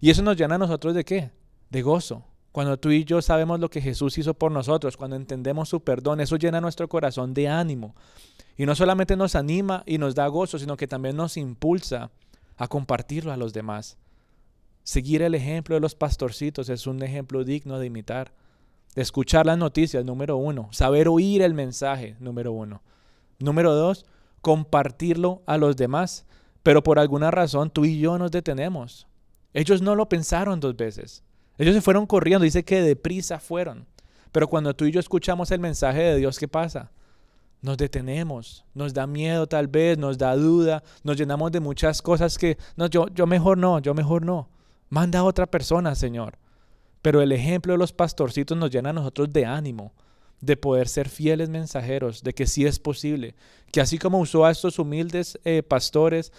Y 0.01 0.11
eso 0.11 0.23
nos 0.23 0.37
llena 0.37 0.57
a 0.57 0.59
nosotros 0.59 0.95
de 0.95 1.05
qué? 1.05 1.31
de 1.71 1.83
gozo. 1.83 2.25
Cuando 2.53 2.79
tú 2.79 2.91
y 2.91 3.05
yo 3.05 3.21
sabemos 3.21 3.61
lo 3.61 3.69
que 3.69 3.83
Jesús 3.83 4.17
hizo 4.17 4.35
por 4.35 4.51
nosotros, 4.51 4.97
cuando 4.97 5.17
entendemos 5.17 5.69
su 5.69 5.81
perdón, 5.81 6.21
eso 6.21 6.37
llena 6.37 6.61
nuestro 6.61 6.89
corazón 6.89 7.35
de 7.35 7.49
ánimo. 7.49 7.95
Y 8.57 8.65
no 8.65 8.75
solamente 8.75 9.17
nos 9.17 9.35
anima 9.35 9.83
y 9.85 9.99
nos 9.99 10.15
da 10.15 10.27
gozo, 10.29 10.59
sino 10.59 10.77
que 10.77 10.87
también 10.87 11.17
nos 11.17 11.37
impulsa 11.37 12.11
a 12.57 12.69
compartirlo 12.69 13.33
a 13.33 13.37
los 13.37 13.53
demás. 13.53 13.99
Seguir 14.87 15.23
el 15.23 15.35
ejemplo 15.35 15.75
de 15.75 15.81
los 15.81 15.97
pastorcitos 15.97 16.69
es 16.69 16.87
un 16.87 17.03
ejemplo 17.03 17.43
digno 17.43 17.81
de 17.81 17.87
imitar. 17.87 18.33
De 18.95 19.03
escuchar 19.03 19.45
las 19.45 19.59
noticias, 19.59 20.05
número 20.05 20.37
uno. 20.37 20.69
Saber 20.71 21.09
oír 21.09 21.43
el 21.43 21.55
mensaje, 21.55 22.15
número 22.21 22.53
uno. 22.53 22.85
Número 23.41 23.75
dos, 23.75 24.07
compartirlo 24.43 25.43
a 25.45 25.59
los 25.59 25.77
demás. 25.77 26.25
Pero 26.63 26.85
por 26.85 27.01
alguna 27.01 27.33
razón 27.33 27.71
tú 27.71 27.85
y 27.85 27.99
yo 27.99 28.17
nos 28.17 28.31
detenemos. 28.31 29.09
Ellos 29.53 29.83
no 29.83 29.97
lo 29.97 30.09
pensaron 30.09 30.61
dos 30.61 30.77
veces. 30.77 31.25
Ellos 31.59 31.75
se 31.75 31.83
fueron 31.83 32.07
corriendo, 32.07 32.45
dice 32.45 32.65
que 32.65 32.81
deprisa 32.81 33.41
fueron. 33.41 33.89
Pero 34.31 34.47
cuando 34.47 34.73
tú 34.73 34.85
y 34.85 34.93
yo 34.93 35.01
escuchamos 35.01 35.51
el 35.51 35.59
mensaje 35.59 36.03
de 36.03 36.17
Dios, 36.19 36.39
¿qué 36.39 36.47
pasa? 36.47 36.93
Nos 37.61 37.77
detenemos, 37.77 38.65
nos 38.73 38.95
da 38.95 39.09
miedo 39.09 39.49
tal 39.49 39.67
vez, 39.67 39.99
nos 39.99 40.17
da 40.17 40.37
duda, 40.37 40.85
nos 41.03 41.17
llenamos 41.17 41.51
de 41.51 41.59
muchas 41.59 42.01
cosas 42.01 42.39
que, 42.39 42.57
no, 42.77 42.87
yo, 42.87 43.09
yo 43.09 43.27
mejor 43.27 43.59
no, 43.59 43.81
yo 43.81 43.93
mejor 43.93 44.25
no. 44.25 44.49
Manda 44.89 45.21
a 45.21 45.25
otra 45.25 45.47
persona, 45.47 45.95
Señor. 45.95 46.39
Pero 47.03 47.23
el 47.23 47.33
ejemplo 47.33 47.73
de 47.73 47.79
los 47.79 47.93
pastorcitos 47.93 48.57
nos 48.57 48.71
llena 48.71 48.91
a 48.91 48.95
nosotros 48.95 49.33
de 49.33 49.47
ánimo, 49.47 49.93
de 50.41 50.57
poder 50.57 50.89
ser 50.89 51.09
fieles 51.09 51.49
mensajeros, 51.49 52.23
de 52.23 52.35
que 52.35 52.47
sí 52.47 52.67
es 52.67 52.79
posible, 52.79 53.35
que 53.73 53.81
así 53.81 53.99
como 53.99 54.19
usó 54.19 54.45
a 54.45 54.51
estos 54.51 54.79
humildes 54.79 55.39
eh, 55.45 55.63
pastores, 55.63 56.33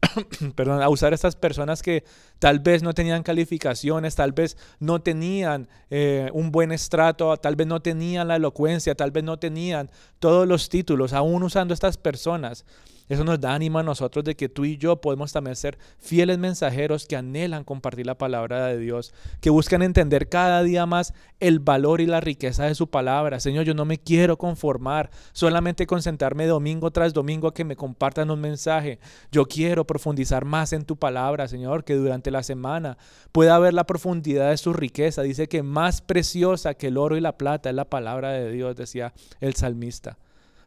perdón, 0.54 0.82
a 0.82 0.88
usar 0.88 1.12
a 1.12 1.14
estas 1.14 1.36
personas 1.36 1.82
que 1.82 2.04
tal 2.38 2.60
vez 2.60 2.82
no 2.82 2.92
tenían 2.92 3.22
calificaciones, 3.22 4.14
tal 4.14 4.32
vez 4.32 4.56
no 4.78 5.00
tenían 5.00 5.68
eh, 5.90 6.30
un 6.32 6.52
buen 6.52 6.72
estrato, 6.72 7.36
tal 7.36 7.56
vez 7.56 7.66
no 7.66 7.80
tenían 7.80 8.28
la 8.28 8.36
elocuencia, 8.36 8.94
tal 8.94 9.10
vez 9.10 9.24
no 9.24 9.38
tenían 9.38 9.90
todos 10.18 10.46
los 10.46 10.68
títulos, 10.68 11.12
aún 11.12 11.42
usando 11.42 11.74
estas 11.74 11.96
personas 11.96 12.64
eso 13.08 13.22
nos 13.22 13.40
da 13.40 13.54
ánimo 13.54 13.78
a 13.78 13.84
nosotros 13.84 14.24
de 14.24 14.34
que 14.34 14.48
tú 14.48 14.64
y 14.64 14.78
yo 14.78 15.00
podemos 15.00 15.32
también 15.32 15.54
ser 15.54 15.78
fieles 15.98 16.38
mensajeros 16.38 17.06
que 17.06 17.16
anhelan 17.16 17.62
compartir 17.62 18.04
la 18.04 18.18
palabra 18.18 18.66
de 18.66 18.78
Dios, 18.78 19.14
que 19.40 19.50
buscan 19.50 19.82
entender 19.82 20.28
cada 20.28 20.62
día 20.62 20.86
más 20.86 21.14
el 21.38 21.60
valor 21.60 22.00
y 22.00 22.06
la 22.06 22.20
riqueza 22.20 22.64
de 22.64 22.74
su 22.74 22.88
palabra. 22.90 23.38
Señor, 23.38 23.64
yo 23.64 23.74
no 23.74 23.84
me 23.84 23.98
quiero 23.98 24.38
conformar 24.38 25.10
solamente 25.32 25.86
con 25.86 26.02
sentarme 26.02 26.46
tras 26.92 27.14
domingo 27.14 27.48
a 27.48 27.54
que 27.54 27.64
me 27.64 27.76
compartan 27.76 28.30
un 28.30 28.40
mensaje. 28.40 28.98
Yo 29.30 29.46
quiero 29.46 29.86
profundizar 29.86 30.44
más 30.44 30.72
en 30.72 30.84
tu 30.84 30.96
palabra, 30.96 31.48
Señor, 31.48 31.84
que 31.84 31.94
durante 31.94 32.30
la 32.30 32.42
semana 32.42 32.98
pueda 33.32 33.58
ver 33.58 33.74
la 33.74 33.84
profundidad 33.84 34.50
de 34.50 34.56
su 34.56 34.72
riqueza. 34.72 35.22
Dice 35.22 35.48
que 35.48 35.62
más 35.62 36.00
preciosa 36.00 36.74
que 36.74 36.88
el 36.88 36.98
oro 36.98 37.16
y 37.16 37.20
la 37.20 37.38
plata 37.38 37.68
es 37.68 37.74
la 37.76 37.88
palabra 37.88 38.30
de 38.32 38.50
Dios, 38.50 38.76
decía 38.76 39.12
el 39.40 39.54
salmista. 39.54 40.18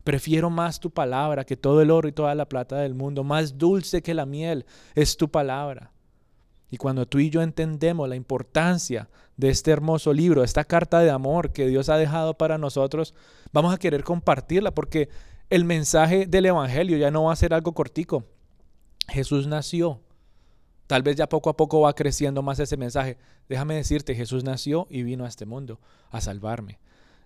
Prefiero 0.03 0.49
más 0.49 0.79
tu 0.79 0.91
palabra 0.91 1.43
que 1.43 1.57
todo 1.57 1.81
el 1.81 1.91
oro 1.91 2.07
y 2.07 2.13
toda 2.13 2.33
la 2.33 2.47
plata 2.47 2.77
del 2.77 2.95
mundo. 2.95 3.23
Más 3.23 3.57
dulce 3.57 4.01
que 4.01 4.13
la 4.13 4.25
miel 4.25 4.65
es 4.95 5.17
tu 5.17 5.29
palabra. 5.29 5.91
Y 6.71 6.77
cuando 6.77 7.07
tú 7.07 7.19
y 7.19 7.29
yo 7.29 7.41
entendemos 7.41 8.07
la 8.07 8.15
importancia 8.15 9.09
de 9.37 9.49
este 9.49 9.71
hermoso 9.71 10.13
libro, 10.13 10.43
esta 10.43 10.63
carta 10.63 10.99
de 10.99 11.09
amor 11.09 11.51
que 11.51 11.67
Dios 11.67 11.89
ha 11.89 11.97
dejado 11.97 12.35
para 12.35 12.57
nosotros, 12.57 13.15
vamos 13.51 13.73
a 13.73 13.77
querer 13.77 14.03
compartirla 14.03 14.71
porque 14.71 15.09
el 15.49 15.65
mensaje 15.65 16.25
del 16.27 16.45
Evangelio 16.45 16.97
ya 16.97 17.11
no 17.11 17.23
va 17.23 17.33
a 17.33 17.37
ser 17.37 17.53
algo 17.53 17.73
cortico. 17.73 18.25
Jesús 19.07 19.47
nació. 19.47 20.01
Tal 20.87 21.03
vez 21.03 21.15
ya 21.15 21.29
poco 21.29 21.49
a 21.49 21.57
poco 21.57 21.81
va 21.81 21.93
creciendo 21.93 22.41
más 22.41 22.59
ese 22.59 22.77
mensaje. 22.77 23.17
Déjame 23.47 23.75
decirte, 23.75 24.15
Jesús 24.15 24.43
nació 24.43 24.87
y 24.89 25.03
vino 25.03 25.25
a 25.25 25.27
este 25.27 25.45
mundo 25.45 25.79
a 26.11 26.21
salvarme. 26.21 26.79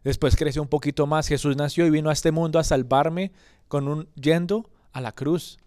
Después 0.03 0.35
creció 0.35 0.61
un 0.61 0.67
poquito 0.67 1.07
más. 1.07 1.27
Jesús 1.27 1.55
nació 1.55 1.85
y 1.85 1.89
vino 1.89 2.09
a 2.09 2.13
este 2.13 2.31
mundo 2.31 2.59
a 2.59 2.63
salvarme 2.63 3.31
con 3.67 3.87
un 3.87 4.09
yendo 4.15 4.69
a 4.91 5.01
la 5.01 5.13
cruz. 5.13 5.59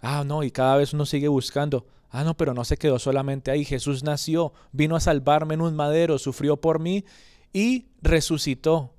Ah, 0.00 0.24
no, 0.24 0.42
y 0.42 0.50
cada 0.50 0.76
vez 0.76 0.92
uno 0.92 1.04
sigue 1.04 1.28
buscando. 1.28 1.86
Ah, 2.10 2.24
no, 2.24 2.36
pero 2.36 2.54
no 2.54 2.64
se 2.64 2.76
quedó 2.76 2.98
solamente 2.98 3.50
ahí. 3.50 3.64
Jesús 3.64 4.02
nació, 4.02 4.52
vino 4.72 4.96
a 4.96 5.00
salvarme 5.00 5.54
en 5.54 5.60
un 5.60 5.76
madero, 5.76 6.18
sufrió 6.18 6.58
por 6.58 6.78
mí 6.78 7.04
y 7.52 7.86
resucitó. 8.00 8.94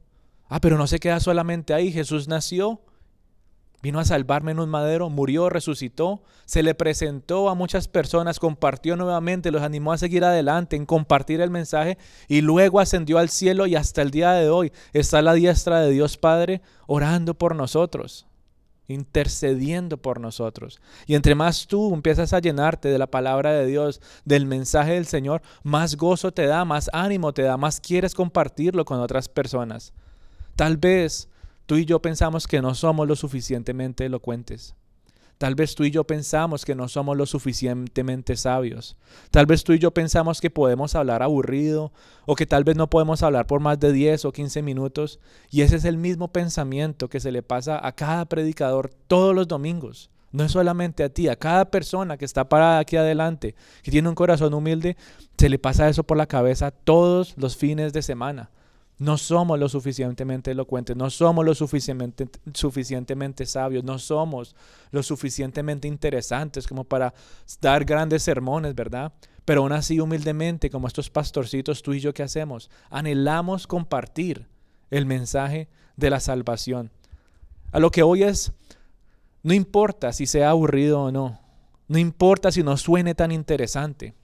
Ah, 0.48 0.60
pero 0.60 0.78
no 0.78 0.88
se 0.88 1.00
queda 1.00 1.20
solamente 1.20 1.74
ahí. 1.74 1.92
Jesús 1.92 2.28
nació, 2.28 2.82
Vino 3.84 4.00
a 4.00 4.06
salvarme 4.06 4.52
en 4.52 4.60
un 4.60 4.70
madero, 4.70 5.10
murió, 5.10 5.50
resucitó, 5.50 6.24
se 6.46 6.64
le 6.64 6.74
presentó 6.74 7.48
a 7.48 7.54
muchas 7.54 7.88
personas, 7.88 8.40
compartió 8.40 8.96
nuevamente, 8.96 9.52
los 9.52 9.62
animó 9.62 9.94
a 9.94 10.00
seguir 10.00 10.24
adelante, 10.24 10.76
en 10.76 10.88
compartir 10.88 11.42
el 11.42 11.52
mensaje 11.52 12.00
y 12.28 12.42
luego 12.42 12.80
ascendió 12.80 13.20
al 13.20 13.30
cielo 13.30 13.68
y 13.68 13.76
hasta 13.76 14.02
el 14.02 14.10
día 14.10 14.32
de 14.32 14.50
hoy 14.50 14.72
está 14.94 15.20
a 15.20 15.22
la 15.22 15.34
diestra 15.34 15.80
de 15.80 15.92
Dios 15.92 16.18
Padre 16.18 16.62
orando 16.88 17.36
por 17.36 17.56
nosotros, 17.56 18.26
intercediendo 18.88 19.98
por 19.98 20.20
nosotros. 20.20 20.82
Y 21.06 21.14
entre 21.14 21.36
más 21.36 21.68
tú 21.68 21.94
empiezas 21.94 22.34
a 22.34 22.40
llenarte 22.40 22.90
de 22.90 22.98
la 22.98 23.08
palabra 23.08 23.52
de 23.52 23.68
Dios, 23.68 24.02
del 24.26 24.48
mensaje 24.48 24.94
del 24.94 25.06
Señor, 25.06 25.44
más 25.62 25.98
gozo 25.98 26.32
te 26.32 26.48
da, 26.48 26.66
más 26.66 26.90
ánimo 26.94 27.32
te 27.32 27.44
da, 27.44 27.58
más 27.58 27.80
quieres 27.80 28.16
compartirlo 28.16 28.86
con 28.86 29.00
otras 29.00 29.30
personas. 29.30 29.94
Tal 30.56 30.78
vez 30.78 31.30
Tú 31.68 31.76
y 31.76 31.84
yo 31.84 32.02
pensamos 32.02 32.48
que 32.48 32.62
no 32.62 32.74
somos 32.76 33.10
lo 33.10 33.18
suficientemente 33.18 34.06
elocuentes. 34.06 34.74
Tal 35.38 35.54
vez 35.54 35.76
tú 35.76 35.84
y 35.84 35.92
yo 35.92 36.06
pensamos 36.06 36.64
que 36.64 36.76
no 36.76 36.88
somos 36.88 37.18
lo 37.18 37.26
suficientemente 37.26 38.38
sabios. 38.38 38.96
Tal 39.32 39.46
vez 39.48 39.66
tú 39.66 39.74
y 39.74 39.80
yo 39.80 39.92
pensamos 39.92 40.40
que 40.40 40.50
podemos 40.50 40.96
hablar 40.96 41.22
aburrido 41.22 41.92
o 42.26 42.36
que 42.36 42.46
tal 42.46 42.64
vez 42.64 42.78
no 42.78 42.90
podemos 42.90 43.22
hablar 43.22 43.48
por 43.48 43.60
más 43.60 43.82
de 43.82 43.92
10 43.92 44.24
o 44.24 44.32
15 44.32 44.62
minutos. 44.62 45.20
Y 45.52 45.62
ese 45.62 45.76
es 45.76 45.84
el 45.84 45.98
mismo 45.98 46.30
pensamiento 46.30 47.10
que 47.10 47.20
se 47.20 47.34
le 47.34 47.44
pasa 47.44 47.86
a 47.86 47.92
cada 47.92 48.24
predicador 48.24 48.90
todos 49.08 49.36
los 49.36 49.50
domingos. 49.50 50.10
No 50.32 50.46
es 50.46 50.54
solamente 50.54 51.04
a 51.04 51.10
ti, 51.10 51.28
a 51.28 51.36
cada 51.36 51.66
persona 51.66 52.18
que 52.18 52.26
está 52.26 52.48
parada 52.48 52.80
aquí 52.80 52.96
adelante, 52.96 53.56
que 53.84 53.92
tiene 53.92 54.08
un 54.08 54.16
corazón 54.16 54.54
humilde, 54.54 54.96
se 55.38 55.50
le 55.50 55.60
pasa 55.60 55.90
eso 55.90 56.04
por 56.04 56.16
la 56.16 56.28
cabeza 56.28 56.72
todos 56.72 57.38
los 57.38 57.58
fines 57.58 57.92
de 57.92 58.02
semana. 58.02 58.52
No 59.00 59.18
somos 59.18 59.60
lo 59.60 59.70
suficientemente 59.70 60.52
elocuentes, 60.52 60.96
no 60.96 61.10
somos 61.12 61.46
lo 61.46 61.54
suficientemente, 61.54 63.46
sabios, 63.46 63.84
no 63.84 64.00
somos 64.00 64.56
lo 64.92 65.04
suficientemente 65.04 65.88
interesantes 65.88 66.68
como 66.68 66.84
para 66.84 67.14
dar 67.62 67.86
grandes 67.86 68.24
sermones, 68.24 68.74
¿verdad? 68.74 69.14
Pero 69.46 69.62
aún 69.62 69.72
así 69.72 70.00
humildemente, 70.00 70.72
como 70.72 70.88
estos 70.88 71.12
pastorcitos, 71.12 71.84
tú 71.84 71.94
y 71.94 72.00
yo, 72.00 72.14
¿qué 72.14 72.24
hacemos? 72.24 72.72
Anhelamos 72.90 73.68
compartir 73.68 74.48
el 74.90 75.06
mensaje 75.06 75.68
de 75.96 76.10
la 76.10 76.20
salvación. 76.20 76.92
A 77.72 77.80
lo 77.80 77.92
que 77.92 78.02
hoy 78.02 78.24
es, 78.24 78.52
no 79.44 79.54
importa 79.54 80.12
si 80.12 80.26
sea 80.26 80.50
aburrido 80.50 81.04
o 81.04 81.12
no, 81.12 81.40
no 81.88 82.00
importa 82.00 82.52
si 82.52 82.64
no 82.64 82.78
suene 82.78 83.14
tan 83.14 83.32
interesante. 83.32 84.16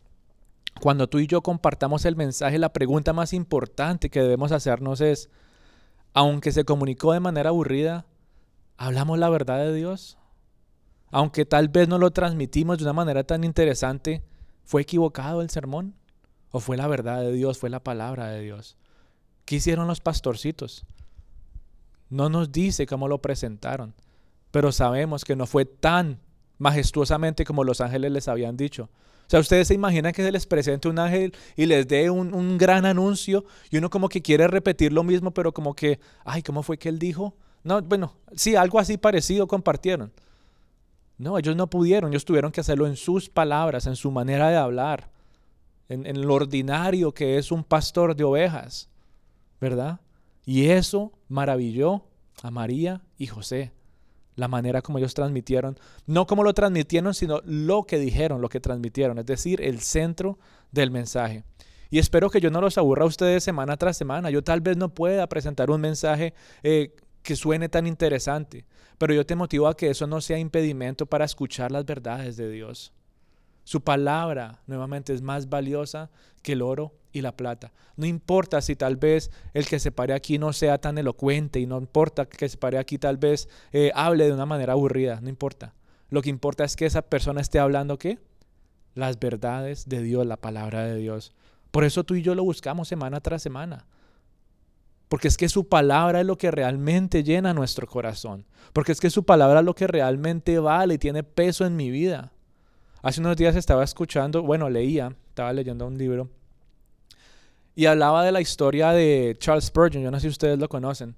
Cuando 0.84 1.08
tú 1.08 1.20
y 1.20 1.28
yo 1.28 1.42
compartamos 1.42 2.04
el 2.04 2.18
mensaje, 2.18 2.60
la 2.60 2.74
pregunta 2.74 3.14
más 3.14 3.32
importante 3.32 4.10
que 4.10 4.22
debemos 4.22 4.52
hacernos 4.52 5.00
es, 5.00 5.30
aunque 6.12 6.52
se 6.52 6.66
comunicó 6.66 7.14
de 7.14 7.22
manera 7.22 7.52
aburrida, 7.52 8.06
¿hablamos 8.76 9.18
la 9.18 9.30
verdad 9.30 9.60
de 9.60 9.74
Dios? 9.74 10.18
Aunque 11.10 11.46
tal 11.46 11.70
vez 11.70 11.88
no 11.88 12.00
lo 12.00 12.12
transmitimos 12.12 12.78
de 12.80 12.84
una 12.84 12.92
manera 12.92 13.24
tan 13.24 13.46
interesante, 13.46 14.26
¿fue 14.66 14.82
equivocado 14.82 15.42
el 15.42 15.50
sermón? 15.50 15.96
¿O 16.52 16.60
fue 16.60 16.76
la 16.76 16.88
verdad 16.88 17.22
de 17.22 17.32
Dios, 17.32 17.60
fue 17.60 17.70
la 17.70 17.82
palabra 17.82 18.28
de 18.28 18.42
Dios? 18.42 18.76
¿Qué 19.46 19.56
hicieron 19.56 19.88
los 19.88 20.02
pastorcitos? 20.02 20.86
No 22.10 22.28
nos 22.28 22.52
dice 22.52 22.88
cómo 22.88 23.08
lo 23.08 23.22
presentaron, 23.22 23.94
pero 24.52 24.74
sabemos 24.74 25.24
que 25.24 25.38
no 25.38 25.46
fue 25.46 25.64
tan 25.64 26.20
majestuosamente 26.58 27.46
como 27.46 27.64
los 27.64 27.80
ángeles 27.80 28.12
les 28.12 28.28
habían 28.28 28.58
dicho. 28.58 28.90
O 29.26 29.30
sea, 29.30 29.40
ustedes 29.40 29.68
se 29.68 29.74
imaginan 29.74 30.14
que 30.14 30.24
se 30.24 30.32
les 30.32 30.46
presente 30.46 30.88
un 30.88 31.00
ángel 31.00 31.34
y 31.56 31.66
les 31.66 31.88
dé 31.88 32.10
un, 32.10 32.58
gran 32.58 32.86
anuncio 32.86 33.46
y 33.72 33.78
uno 33.78 33.90
como 33.90 34.10
que 34.10 34.22
quiere 34.22 34.48
repetir 34.48 34.92
lo 34.92 35.04
mismo, 35.04 35.32
pero 35.32 35.54
como 35.54 35.74
que, 35.74 36.00
ay, 36.26 36.44
¿cómo 36.44 36.62
fue 36.62 36.78
que 36.78 36.90
él 36.90 37.00
dijo? 37.00 37.36
No, 37.64 37.82
bueno, 37.82 38.16
sí, 38.36 38.56
algo 38.56 38.80
así 38.80 38.98
parecido 38.98 39.48
compartieron. 39.48 40.12
No, 41.18 41.38
ellos 41.38 41.56
no 41.56 41.70
pudieron, 41.70 42.12
ellos 42.12 42.26
tuvieron 42.26 42.52
que 42.52 42.62
hacerlo 42.62 42.86
en 42.86 42.96
sus 42.96 43.30
palabras, 43.30 43.88
en 43.88 43.96
su 43.96 44.12
manera 44.12 44.50
de 44.50 44.58
hablar, 44.58 45.10
en, 45.88 46.06
en 46.06 46.22
lo 46.22 46.34
ordinario 46.34 47.14
que 47.14 47.38
es 47.38 47.52
un 47.52 47.64
pastor 47.64 48.16
de 48.16 48.24
ovejas, 48.24 48.90
¿verdad? 49.62 50.02
Y 50.46 50.66
eso 50.66 51.14
maravilló 51.30 52.04
a 52.42 52.52
María 52.52 53.02
y 53.18 53.28
José 53.28 53.72
la 54.36 54.48
manera 54.48 54.82
como 54.82 54.98
ellos 54.98 55.14
transmitieron, 55.14 55.78
no 56.06 56.26
como 56.26 56.44
lo 56.44 56.54
transmitieron, 56.54 57.14
sino 57.14 57.42
lo 57.46 57.84
que 57.84 58.00
dijeron, 58.00 58.42
lo 58.42 58.50
que 58.50 58.60
transmitieron, 58.60 59.20
es 59.20 59.26
decir, 59.26 59.62
el 59.62 59.80
centro 59.80 60.40
del 60.72 60.92
mensaje. 60.92 61.44
Y 61.90 62.00
espero 62.00 62.30
que 62.30 62.42
yo 62.42 62.50
no 62.50 62.60
los 62.60 62.78
aburra 62.80 63.04
a 63.04 63.08
ustedes 63.08 63.44
semana 63.44 63.78
tras 63.78 63.96
semana. 63.96 64.32
Yo 64.32 64.44
tal 64.44 64.62
vez 64.62 64.78
no 64.78 64.90
pueda 64.90 65.28
presentar 65.28 65.70
un 65.70 65.80
mensaje 65.80 66.34
eh, 66.64 66.96
que 67.22 67.36
suene 67.36 67.70
tan 67.70 67.86
interesante, 67.86 68.66
pero 68.98 69.14
yo 69.14 69.26
te 69.26 69.36
motivo 69.36 69.68
a 69.68 69.78
que 69.78 69.92
eso 69.92 70.08
no 70.08 70.20
sea 70.20 70.40
impedimento 70.40 71.06
para 71.06 71.26
escuchar 71.26 71.72
las 71.72 71.86
verdades 71.86 72.36
de 72.36 72.50
Dios. 72.50 72.94
Su 73.64 73.82
palabra, 73.82 74.62
nuevamente, 74.66 75.14
es 75.14 75.22
más 75.22 75.50
valiosa 75.50 76.10
que 76.42 76.54
el 76.54 76.64
oro 76.64 76.94
y 77.14 77.22
la 77.22 77.38
plata. 77.38 77.72
No 77.96 78.06
importa 78.06 78.60
si 78.62 78.76
tal 78.76 78.98
vez 78.98 79.32
el 79.54 79.68
que 79.68 79.80
se 79.80 79.92
pare 79.92 80.14
aquí 80.14 80.40
no 80.40 80.52
sea 80.52 80.80
tan 80.80 80.98
elocuente 80.98 81.60
y 81.60 81.68
no 81.68 81.78
importa 81.78 82.26
que 82.26 82.50
se 82.50 82.58
pare 82.58 82.80
aquí 82.80 82.98
tal 82.98 83.18
vez 83.18 83.48
eh, 83.72 83.92
hable 83.96 84.26
de 84.26 84.34
una 84.34 84.48
manera 84.48 84.74
aburrida, 84.74 85.22
no 85.22 85.30
importa. 85.30 85.74
Lo 86.10 86.22
que 86.22 86.30
importa 86.30 86.64
es 86.64 86.76
que 86.76 86.86
esa 86.86 87.04
persona 87.04 87.40
esté 87.40 87.60
hablando 87.60 87.98
qué? 87.98 88.20
Las 88.96 89.20
verdades 89.20 89.88
de 89.88 90.02
Dios, 90.02 90.26
la 90.26 90.38
palabra 90.38 90.84
de 90.84 90.98
Dios. 90.98 91.34
Por 91.72 91.84
eso 91.84 92.04
tú 92.04 92.16
y 92.16 92.22
yo 92.22 92.36
lo 92.36 92.44
buscamos 92.44 92.88
semana 92.88 93.22
tras 93.22 93.42
semana. 93.42 93.86
Porque 95.08 95.28
es 95.28 95.38
que 95.38 95.50
su 95.50 95.68
palabra 95.68 96.22
es 96.22 96.26
lo 96.26 96.38
que 96.38 96.50
realmente 96.50 97.24
llena 97.24 97.54
nuestro 97.54 97.88
corazón. 97.88 98.46
Porque 98.74 98.92
es 98.92 99.00
que 99.00 99.12
su 99.12 99.24
palabra 99.24 99.60
es 99.60 99.66
lo 99.66 99.76
que 99.76 99.88
realmente 99.88 100.58
vale 100.60 100.96
y 100.96 100.98
tiene 100.98 101.24
peso 101.24 101.66
en 101.66 101.76
mi 101.76 101.92
vida. 101.92 102.32
Hace 103.04 103.20
unos 103.20 103.38
días 103.38 103.56
estaba 103.56 103.84
escuchando, 103.84 104.42
bueno, 104.42 104.70
leía, 104.70 105.16
estaba 105.30 105.54
leyendo 105.54 105.86
un 105.86 105.98
libro 105.98 106.30
y 107.76 107.86
hablaba 107.86 108.24
de 108.24 108.32
la 108.32 108.42
historia 108.42 108.92
de 108.92 109.36
Charles 109.40 109.66
Spurgeon, 109.66 110.04
yo 110.04 110.12
no 110.12 110.20
sé 110.20 110.28
si 110.28 110.30
ustedes 110.30 110.60
lo 110.60 110.70
conocen, 110.70 111.16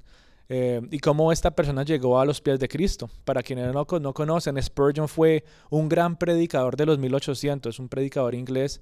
eh, 0.47 0.81
y 0.91 0.99
cómo 0.99 1.31
esta 1.31 1.51
persona 1.51 1.83
llegó 1.83 2.19
a 2.19 2.25
los 2.25 2.39
pies 2.39 2.59
de 2.59 2.67
Cristo. 2.67 3.09
Para 3.23 3.41
quienes 3.41 3.73
no, 3.73 3.85
no 3.99 4.13
conocen, 4.13 4.61
Spurgeon 4.61 5.07
fue 5.07 5.43
un 5.69 5.89
gran 5.89 6.15
predicador 6.17 6.75
de 6.75 6.85
los 6.85 6.99
1800, 6.99 7.79
un 7.79 7.89
predicador 7.89 8.35
inglés 8.35 8.81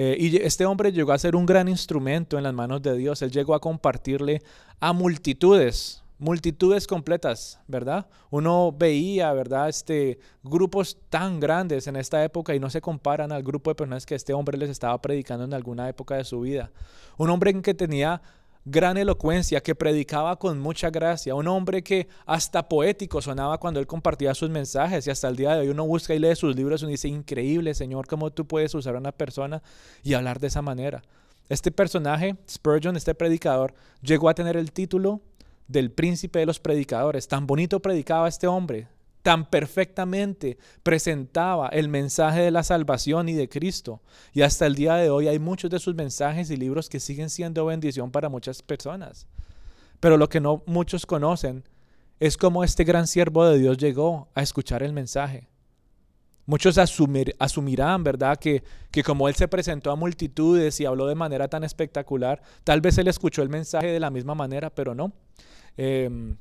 eh, 0.00 0.16
y 0.16 0.36
este 0.36 0.64
hombre 0.64 0.92
llegó 0.92 1.10
a 1.10 1.18
ser 1.18 1.34
un 1.34 1.44
gran 1.44 1.68
instrumento 1.68 2.38
en 2.38 2.44
las 2.44 2.54
manos 2.54 2.80
de 2.82 2.96
Dios. 2.96 3.20
Él 3.20 3.32
llegó 3.32 3.52
a 3.52 3.60
compartirle 3.60 4.42
a 4.78 4.92
multitudes, 4.92 6.04
multitudes 6.18 6.86
completas, 6.86 7.60
¿verdad? 7.68 8.06
Uno 8.30 8.72
veía, 8.76 9.32
¿verdad? 9.32 9.68
Este, 9.68 10.18
grupos 10.42 10.98
tan 11.08 11.38
grandes 11.40 11.86
en 11.86 11.96
esta 11.96 12.22
época 12.24 12.54
y 12.54 12.60
no 12.60 12.70
se 12.70 12.80
comparan 12.80 13.32
al 13.32 13.42
grupo 13.42 13.70
de 13.70 13.76
personas 13.76 14.04
que 14.04 14.16
este 14.16 14.34
hombre 14.34 14.58
les 14.58 14.70
estaba 14.70 15.00
predicando 15.00 15.44
en 15.44 15.54
alguna 15.54 15.88
época 15.88 16.16
de 16.16 16.24
su 16.24 16.40
vida. 16.40 16.72
Un 17.16 17.30
hombre 17.30 17.60
que 17.62 17.74
tenía 17.74 18.20
gran 18.64 18.98
elocuencia, 18.98 19.62
que 19.62 19.74
predicaba 19.74 20.36
con 20.38 20.58
mucha 20.58 20.90
gracia, 20.90 21.34
un 21.34 21.48
hombre 21.48 21.82
que 21.82 22.08
hasta 22.26 22.68
poético 22.68 23.22
sonaba 23.22 23.58
cuando 23.58 23.80
él 23.80 23.86
compartía 23.86 24.34
sus 24.34 24.50
mensajes 24.50 25.06
y 25.06 25.10
hasta 25.10 25.28
el 25.28 25.36
día 25.36 25.54
de 25.54 25.60
hoy 25.60 25.68
uno 25.68 25.86
busca 25.86 26.14
y 26.14 26.18
lee 26.18 26.34
sus 26.34 26.54
libros 26.54 26.82
y 26.82 26.84
uno 26.84 26.90
dice, 26.90 27.08
increíble 27.08 27.74
Señor, 27.74 28.06
cómo 28.06 28.30
tú 28.30 28.46
puedes 28.46 28.74
usar 28.74 28.96
a 28.96 28.98
una 28.98 29.12
persona 29.12 29.62
y 30.02 30.14
hablar 30.14 30.38
de 30.38 30.48
esa 30.48 30.62
manera. 30.62 31.02
Este 31.48 31.70
personaje, 31.70 32.36
Spurgeon, 32.48 32.96
este 32.96 33.14
predicador, 33.14 33.72
llegó 34.02 34.28
a 34.28 34.34
tener 34.34 34.56
el 34.56 34.70
título 34.70 35.22
del 35.68 35.92
príncipe 35.92 36.40
de 36.40 36.46
los 36.46 36.58
predicadores. 36.58 37.28
Tan 37.28 37.46
bonito 37.46 37.80
predicaba 37.80 38.28
este 38.28 38.46
hombre, 38.46 38.88
tan 39.22 39.48
perfectamente 39.48 40.58
presentaba 40.82 41.68
el 41.68 41.88
mensaje 41.88 42.40
de 42.40 42.50
la 42.50 42.62
salvación 42.62 43.28
y 43.28 43.34
de 43.34 43.48
Cristo. 43.48 44.00
Y 44.32 44.42
hasta 44.42 44.66
el 44.66 44.74
día 44.74 44.94
de 44.94 45.10
hoy 45.10 45.28
hay 45.28 45.38
muchos 45.38 45.70
de 45.70 45.78
sus 45.78 45.94
mensajes 45.94 46.50
y 46.50 46.56
libros 46.56 46.88
que 46.88 46.98
siguen 47.00 47.30
siendo 47.30 47.66
bendición 47.66 48.10
para 48.10 48.28
muchas 48.28 48.62
personas. 48.62 49.26
Pero 50.00 50.16
lo 50.16 50.28
que 50.28 50.40
no 50.40 50.62
muchos 50.66 51.06
conocen 51.06 51.64
es 52.20 52.36
cómo 52.36 52.64
este 52.64 52.84
gran 52.84 53.06
siervo 53.06 53.44
de 53.46 53.58
Dios 53.58 53.78
llegó 53.78 54.28
a 54.34 54.42
escuchar 54.42 54.82
el 54.82 54.92
mensaje. 54.92 55.48
Muchos 56.46 56.78
asumirán, 56.78 58.02
¿verdad?, 58.02 58.38
que, 58.38 58.64
que 58.90 59.02
como 59.02 59.28
él 59.28 59.34
se 59.34 59.48
presentó 59.48 59.90
a 59.90 59.96
multitudes 59.96 60.80
y 60.80 60.86
habló 60.86 61.06
de 61.06 61.14
manera 61.14 61.48
tan 61.48 61.62
espectacular, 61.62 62.40
tal 62.64 62.80
vez 62.80 62.96
él 62.96 63.06
escuchó 63.06 63.42
el 63.42 63.50
mensaje 63.50 63.88
de 63.88 64.00
la 64.00 64.08
misma 64.08 64.34
manera, 64.34 64.70
pero 64.70 64.94
no. 64.94 65.12
Em, 65.78 66.36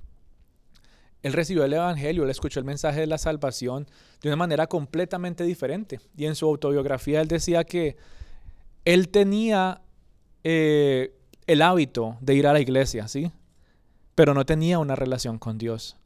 él 1.22 1.34
recibió 1.34 1.64
el 1.64 1.74
Evangelio, 1.74 2.24
él 2.24 2.30
escuchó 2.30 2.60
el 2.60 2.66
mensaje 2.66 3.02
de 3.02 3.08
la 3.08 3.18
salvación 3.18 3.88
de 4.22 4.30
una 4.30 4.36
manera 4.36 4.68
completamente 4.68 5.44
diferente. 5.44 6.00
Y 6.18 6.26
en 6.26 6.36
su 6.36 6.48
autobiografía 6.48 7.22
él 7.22 7.28
decía 7.28 7.64
que 7.64 7.96
él 8.84 9.10
tenía 9.10 9.82
eh, 10.44 11.14
el 11.46 11.62
hábito 11.62 12.18
de 12.20 12.36
ir 12.36 12.48
a 12.48 12.54
la 12.54 12.60
iglesia, 12.60 13.08
¿sí? 13.08 13.32
Pero 14.16 14.34
no 14.34 14.46
tenía 14.46 14.80
una 14.80 14.96
relación 14.96 15.38
con 15.38 15.58
Dios. 15.58 15.98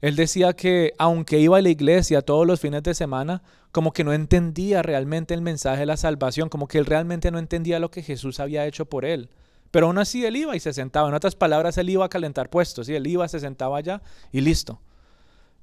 Él 0.00 0.16
decía 0.16 0.52
que 0.52 0.92
aunque 0.98 1.38
iba 1.38 1.56
a 1.56 1.62
la 1.62 1.68
iglesia 1.68 2.22
todos 2.22 2.46
los 2.46 2.60
fines 2.60 2.82
de 2.82 2.94
semana, 2.94 3.42
como 3.70 3.92
que 3.92 4.04
no 4.04 4.12
entendía 4.12 4.82
realmente 4.82 5.32
el 5.32 5.42
mensaje 5.42 5.80
de 5.80 5.86
la 5.86 5.96
salvación, 5.96 6.48
como 6.48 6.66
que 6.66 6.78
él 6.78 6.86
realmente 6.86 7.30
no 7.30 7.38
entendía 7.38 7.78
lo 7.78 7.90
que 7.90 8.02
Jesús 8.02 8.40
había 8.40 8.66
hecho 8.66 8.86
por 8.86 9.04
él. 9.04 9.30
Pero 9.74 9.88
aún 9.88 9.98
así 9.98 10.24
él 10.24 10.36
iba 10.36 10.54
y 10.54 10.60
se 10.60 10.72
sentaba. 10.72 11.08
En 11.08 11.14
otras 11.14 11.34
palabras, 11.34 11.76
él 11.78 11.90
iba 11.90 12.04
a 12.04 12.08
calentar 12.08 12.48
puestos. 12.48 12.86
¿sí? 12.86 12.94
Él 12.94 13.08
iba, 13.08 13.26
se 13.26 13.40
sentaba 13.40 13.76
allá 13.76 14.00
y 14.30 14.40
listo. 14.40 14.80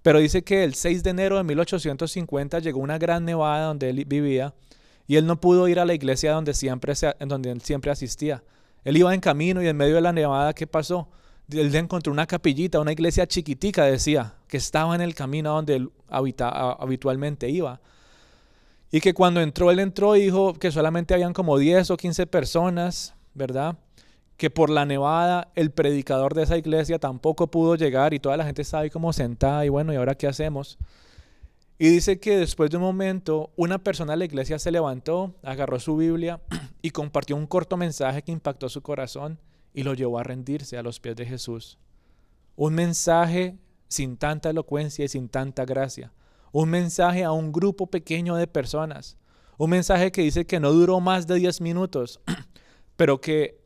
Pero 0.02 0.20
dice 0.20 0.44
que 0.44 0.66
el 0.66 0.74
6 0.74 1.02
de 1.02 1.12
enero 1.12 1.38
de 1.38 1.46
1850 1.46 2.60
llegó 2.60 2.82
una 2.82 2.98
gran 2.98 3.24
nevada 3.24 3.68
donde 3.68 3.90
él 3.90 4.04
vivía 4.04 4.54
y 5.08 5.16
él 5.16 5.26
no 5.26 5.40
pudo 5.40 5.66
ir 5.70 5.80
a 5.80 5.86
la 5.86 5.94
iglesia 5.94 6.34
donde 6.34 6.54
siempre, 6.54 6.94
donde 7.22 7.52
él 7.52 7.62
siempre 7.62 7.90
asistía. 7.90 8.44
Él 8.84 8.98
iba 8.98 9.14
en 9.14 9.22
camino 9.22 9.64
y 9.64 9.70
en 9.70 9.78
medio 9.78 9.96
de 9.96 10.02
la 10.02 10.12
nevada, 10.12 10.52
¿qué 10.52 10.68
pasó? 10.68 11.08
él 11.50 11.74
encontró 11.74 12.12
una 12.12 12.28
capillita, 12.28 12.82
una 12.82 12.92
iglesia 12.92 13.26
chiquitica, 13.26 13.86
decía, 13.86 14.36
que 14.50 14.58
estaba 14.58 14.94
en 14.94 15.00
el 15.00 15.16
camino 15.16 15.54
donde 15.54 15.76
él 15.78 15.92
habitualmente 16.10 17.50
iba. 17.50 17.80
Y 18.92 19.00
que 19.00 19.14
cuando 19.14 19.40
entró, 19.40 19.72
él 19.72 19.80
entró 19.80 20.18
y 20.18 20.24
dijo 20.24 20.54
que 20.56 20.70
solamente 20.70 21.14
habían 21.14 21.32
como 21.32 21.58
10 21.58 21.92
o 21.92 21.96
15 21.96 22.28
personas, 22.28 23.16
¿verdad? 23.34 23.78
Que 24.38 24.50
por 24.50 24.70
la 24.70 24.86
nevada 24.86 25.52
el 25.56 25.72
predicador 25.72 26.34
de 26.34 26.44
esa 26.44 26.58
iglesia 26.58 27.00
tampoco 27.00 27.48
pudo 27.48 27.76
llegar 27.76 28.14
y 28.14 28.20
toda 28.20 28.38
la 28.38 28.46
gente 28.46 28.64
estaba 28.64 28.84
ahí 28.84 28.90
como 28.90 29.14
sentada 29.14 29.66
y 29.66 29.70
bueno, 29.70 29.94
¿y 29.94 29.98
ahora 29.98 30.16
qué 30.16 30.28
hacemos? 30.28 30.78
Y 31.78 31.90
dice 31.90 32.20
que 32.20 32.38
después 32.38 32.70
de 32.70 32.78
un 32.78 32.84
momento 32.84 33.52
una 33.56 33.80
persona 33.80 34.14
de 34.14 34.18
la 34.18 34.26
iglesia 34.26 34.60
se 34.60 34.72
levantó, 34.72 35.34
agarró 35.42 35.80
su 35.80 35.98
Biblia 35.98 36.40
y 36.82 36.92
compartió 36.92 37.36
un 37.36 37.48
corto 37.48 37.78
mensaje 37.78 38.22
que 38.22 38.32
impactó 38.32 38.70
su 38.70 38.82
corazón 38.82 39.40
y 39.74 39.84
lo 39.84 39.94
llevó 39.94 40.20
a 40.20 40.24
rendirse 40.24 40.78
a 40.78 40.84
los 40.84 41.00
pies 41.00 41.16
de 41.16 41.26
Jesús. 41.26 41.80
Un 42.56 42.76
mensaje 42.76 43.58
sin 43.88 44.18
tanta 44.18 44.50
elocuencia 44.50 45.06
y 45.06 45.08
sin 45.08 45.28
tanta 45.28 45.66
gracia. 45.66 46.14
Un 46.52 46.70
mensaje 46.70 47.24
a 47.24 47.32
un 47.32 47.52
grupo 47.52 47.88
pequeño 47.88 48.36
de 48.36 48.48
personas. 48.48 49.18
Un 49.58 49.70
mensaje 49.70 50.12
que 50.12 50.22
dice 50.22 50.46
que 50.46 50.60
no 50.60 50.72
duró 50.72 51.00
más 51.00 51.28
de 51.28 51.36
10 51.36 51.62
minutos, 51.62 52.20
pero 52.96 53.22
que 53.22 53.61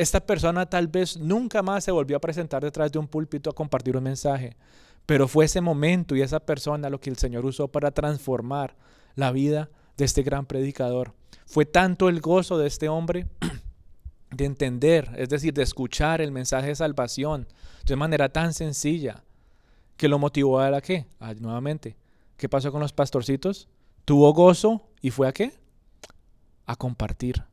esta 0.00 0.20
persona 0.20 0.64
tal 0.64 0.88
vez 0.88 1.18
nunca 1.18 1.62
más 1.62 1.84
se 1.84 1.92
volvió 1.92 2.16
a 2.16 2.20
presentar 2.20 2.62
detrás 2.62 2.90
de 2.90 2.98
un 2.98 3.06
púlpito 3.06 3.50
a 3.50 3.54
compartir 3.54 3.98
un 3.98 4.02
mensaje. 4.02 4.56
Pero 5.04 5.28
fue 5.28 5.44
ese 5.44 5.60
momento 5.60 6.16
y 6.16 6.22
esa 6.22 6.40
persona 6.40 6.88
lo 6.88 6.98
que 7.00 7.10
el 7.10 7.18
Señor 7.18 7.44
usó 7.44 7.68
para 7.68 7.90
transformar 7.90 8.76
la 9.14 9.30
vida 9.30 9.68
de 9.98 10.06
este 10.06 10.22
gran 10.22 10.46
predicador. 10.46 11.12
Fue 11.44 11.66
tanto 11.66 12.08
el 12.08 12.22
gozo 12.22 12.56
de 12.56 12.66
este 12.66 12.88
hombre 12.88 13.26
de 14.30 14.46
entender, 14.46 15.10
es 15.18 15.28
decir, 15.28 15.52
de 15.52 15.64
escuchar 15.64 16.22
el 16.22 16.32
mensaje 16.32 16.68
de 16.68 16.76
salvación 16.76 17.46
de 17.84 17.96
manera 17.96 18.30
tan 18.30 18.54
sencilla 18.54 19.22
que 19.98 20.08
lo 20.08 20.18
motivó 20.18 20.60
a 20.60 20.70
la 20.70 20.80
qué? 20.80 21.04
nuevamente, 21.40 21.98
¿qué 22.38 22.48
pasó 22.48 22.72
con 22.72 22.80
los 22.80 22.94
pastorcitos? 22.94 23.68
Tuvo 24.06 24.32
gozo 24.32 24.88
y 25.02 25.10
fue 25.10 25.28
a 25.28 25.32
qué? 25.32 25.52
A 26.64 26.74
compartir. 26.74 27.49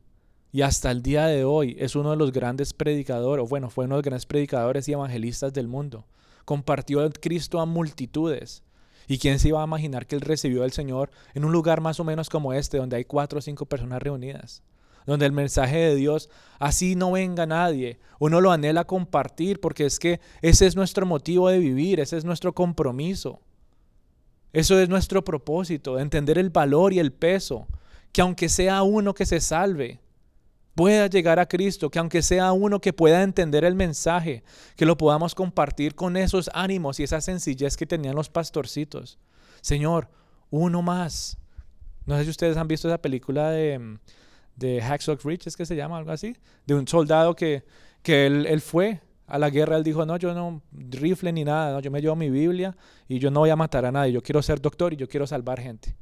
Y 0.58 0.62
hasta 0.62 0.90
el 0.90 1.02
día 1.02 1.26
de 1.26 1.44
hoy 1.44 1.76
es 1.78 1.94
uno 1.94 2.10
de 2.10 2.16
los 2.16 2.32
grandes 2.32 2.72
predicadores, 2.72 3.44
o 3.44 3.48
bueno, 3.48 3.70
fue 3.70 3.84
uno 3.84 3.94
de 3.94 3.98
los 3.98 4.04
grandes 4.04 4.26
predicadores 4.26 4.88
y 4.88 4.92
evangelistas 4.92 5.52
del 5.52 5.68
mundo. 5.68 6.04
Compartió 6.44 7.00
a 7.00 7.10
Cristo 7.10 7.60
a 7.60 7.64
multitudes. 7.64 8.64
¿Y 9.06 9.18
quién 9.18 9.38
se 9.38 9.46
iba 9.46 9.62
a 9.62 9.66
imaginar 9.66 10.08
que 10.08 10.16
él 10.16 10.20
recibió 10.20 10.64
al 10.64 10.72
Señor 10.72 11.12
en 11.34 11.44
un 11.44 11.52
lugar 11.52 11.80
más 11.80 12.00
o 12.00 12.04
menos 12.04 12.28
como 12.28 12.54
este, 12.54 12.78
donde 12.78 12.96
hay 12.96 13.04
cuatro 13.04 13.38
o 13.38 13.40
cinco 13.40 13.66
personas 13.66 14.02
reunidas? 14.02 14.64
donde 15.06 15.26
el 15.26 15.32
mensaje 15.32 15.76
de 15.76 15.94
Dios 15.94 16.28
así 16.58 16.96
no 16.96 17.12
venga 17.12 17.46
nadie. 17.46 18.00
Uno 18.18 18.40
lo 18.40 18.50
anhela 18.50 18.84
compartir 18.84 19.60
porque 19.60 19.86
es 19.86 20.00
que 20.00 20.18
ese 20.42 20.66
es 20.66 20.74
nuestro 20.74 21.06
motivo 21.06 21.48
de 21.48 21.60
vivir, 21.60 22.00
ese 22.00 22.16
es 22.16 22.24
nuestro 22.24 22.52
compromiso. 22.52 23.40
Eso 24.52 24.76
es 24.80 24.88
nuestro 24.88 25.22
propósito, 25.22 26.00
entender 26.00 26.36
el 26.36 26.50
valor 26.50 26.92
y 26.92 26.98
el 26.98 27.12
peso, 27.12 27.68
que 28.10 28.22
aunque 28.22 28.48
sea 28.48 28.82
uno 28.82 29.14
que 29.14 29.24
se 29.24 29.40
salve, 29.40 30.00
pueda 30.78 31.08
llegar 31.08 31.40
a 31.40 31.48
Cristo, 31.48 31.90
que 31.90 31.98
aunque 31.98 32.22
sea 32.22 32.52
uno 32.52 32.80
que 32.80 32.92
pueda 32.92 33.24
entender 33.24 33.64
el 33.64 33.74
mensaje, 33.74 34.44
que 34.76 34.86
lo 34.86 34.96
podamos 34.96 35.34
compartir 35.34 35.96
con 35.96 36.16
esos 36.16 36.48
ánimos 36.54 37.00
y 37.00 37.02
esa 37.02 37.20
sencillez 37.20 37.76
que 37.76 37.84
tenían 37.84 38.14
los 38.14 38.28
pastorcitos. 38.28 39.18
Señor, 39.60 40.08
uno 40.50 40.80
más. 40.80 41.36
No 42.06 42.16
sé 42.16 42.22
si 42.22 42.30
ustedes 42.30 42.56
han 42.56 42.68
visto 42.68 42.86
esa 42.86 43.02
película 43.02 43.50
de 43.50 43.98
de 44.54 44.80
Hacksaw 44.80 45.16
Ridge, 45.24 45.46
es 45.48 45.56
que 45.56 45.66
se 45.66 45.74
llama 45.74 45.98
algo 45.98 46.12
así, 46.12 46.36
de 46.64 46.74
un 46.74 46.86
soldado 46.86 47.34
que, 47.34 47.64
que 48.02 48.26
él, 48.26 48.46
él, 48.46 48.60
fue 48.60 49.00
a 49.26 49.38
la 49.38 49.50
guerra, 49.50 49.76
él 49.76 49.84
dijo, 49.84 50.04
no, 50.04 50.16
yo 50.16 50.34
no 50.34 50.62
rifle 50.72 51.32
ni 51.32 51.44
nada, 51.44 51.72
no, 51.72 51.80
yo 51.80 51.90
me 51.90 52.00
llevo 52.00 52.16
mi 52.16 52.30
Biblia 52.30 52.76
y 53.08 53.18
yo 53.18 53.30
no 53.30 53.40
voy 53.40 53.50
a 53.50 53.56
matar 53.56 53.84
a 53.84 53.92
nadie, 53.92 54.12
yo 54.12 54.22
quiero 54.22 54.42
ser 54.42 54.60
doctor 54.60 54.92
y 54.92 54.96
yo 54.96 55.08
quiero 55.08 55.26
salvar 55.26 55.60
gente. 55.60 55.96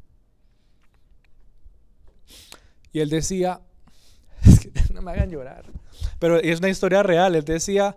Y 2.93 3.01
él 3.01 3.11
decía, 3.11 3.61
no 4.95 5.03
me 5.03 5.13
hagan 5.13 5.31
llorar, 5.31 5.65
pero 6.19 6.39
es 6.39 6.59
una 6.59 6.69
historia 6.69 7.03
real, 7.03 7.35
él 7.35 7.45
decía, 7.45 7.97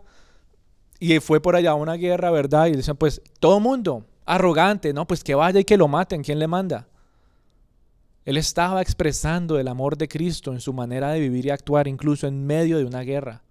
y 0.99 1.19
fue 1.19 1.41
por 1.41 1.55
allá 1.55 1.73
una 1.75 1.93
guerra, 1.93 2.31
¿verdad? 2.31 2.67
Y 2.67 2.73
decían, 2.73 2.97
pues 2.97 3.21
todo 3.39 3.59
mundo, 3.59 4.05
arrogante, 4.25 4.93
¿no? 4.93 5.07
Pues 5.07 5.23
que 5.23 5.35
vaya 5.35 5.59
y 5.59 5.65
que 5.65 5.77
lo 5.77 5.87
maten, 5.87 6.23
¿quién 6.23 6.39
le 6.39 6.47
manda? 6.47 6.87
Él 8.25 8.37
estaba 8.37 8.81
expresando 8.81 9.57
el 9.57 9.67
amor 9.67 9.97
de 9.97 10.07
Cristo 10.07 10.51
en 10.51 10.59
su 10.59 10.73
manera 10.73 11.11
de 11.11 11.19
vivir 11.19 11.47
y 11.47 11.49
actuar, 11.49 11.87
incluso 11.87 12.27
en 12.27 12.45
medio 12.45 12.77
de 12.77 12.85
una 12.85 13.01
guerra. 13.01 13.43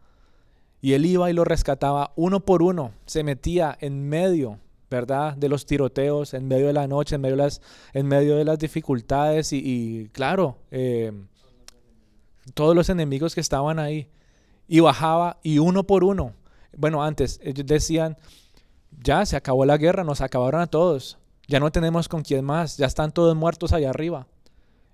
Y 0.81 0.93
él 0.93 1.07
iba 1.07 1.29
y 1.29 1.33
lo 1.33 1.45
rescataba 1.45 2.13
uno 2.15 2.41
por 2.41 2.63
uno, 2.63 2.93
se 3.07 3.25
metía 3.25 3.77
en 3.81 4.09
medio, 4.09 4.61
¿verdad? 4.91 5.37
De 5.37 5.49
los 5.49 5.67
tiroteos, 5.67 6.35
en 6.35 6.47
medio 6.47 6.69
de 6.69 6.75
la 6.75 6.87
noche, 6.87 7.17
en 7.17 7.23
medio 7.23 7.37
de 7.37 7.43
las, 7.43 7.61
en 7.93 8.07
medio 8.07 8.37
de 8.37 8.45
las 8.45 8.59
dificultades 8.59 9.53
y, 9.53 10.11
claro, 10.13 10.59
eh, 10.71 11.13
todos 12.55 12.75
los 12.75 12.89
enemigos 12.89 13.35
que 13.35 13.41
estaban 13.41 13.79
ahí. 13.79 14.09
Y 14.67 14.81
bajaba 14.81 15.39
y 15.43 15.59
uno 15.59 15.85
por 15.85 16.05
uno. 16.05 16.35
Bueno, 16.77 17.03
antes 17.03 17.41
ellos 17.43 17.67
decían, 17.67 18.17
ya 19.03 19.25
se 19.25 19.37
acabó 19.37 19.65
la 19.65 19.79
guerra, 19.79 20.05
nos 20.05 20.21
acabaron 20.21 20.61
a 20.61 20.67
todos. 20.67 21.19
Ya 21.47 21.61
no 21.61 21.73
tenemos 21.73 22.09
con 22.09 22.23
quién 22.23 22.45
más, 22.45 22.77
ya 22.77 22.87
están 22.87 23.13
todos 23.13 23.35
muertos 23.35 23.73
allá 23.73 23.91
arriba. 23.91 24.27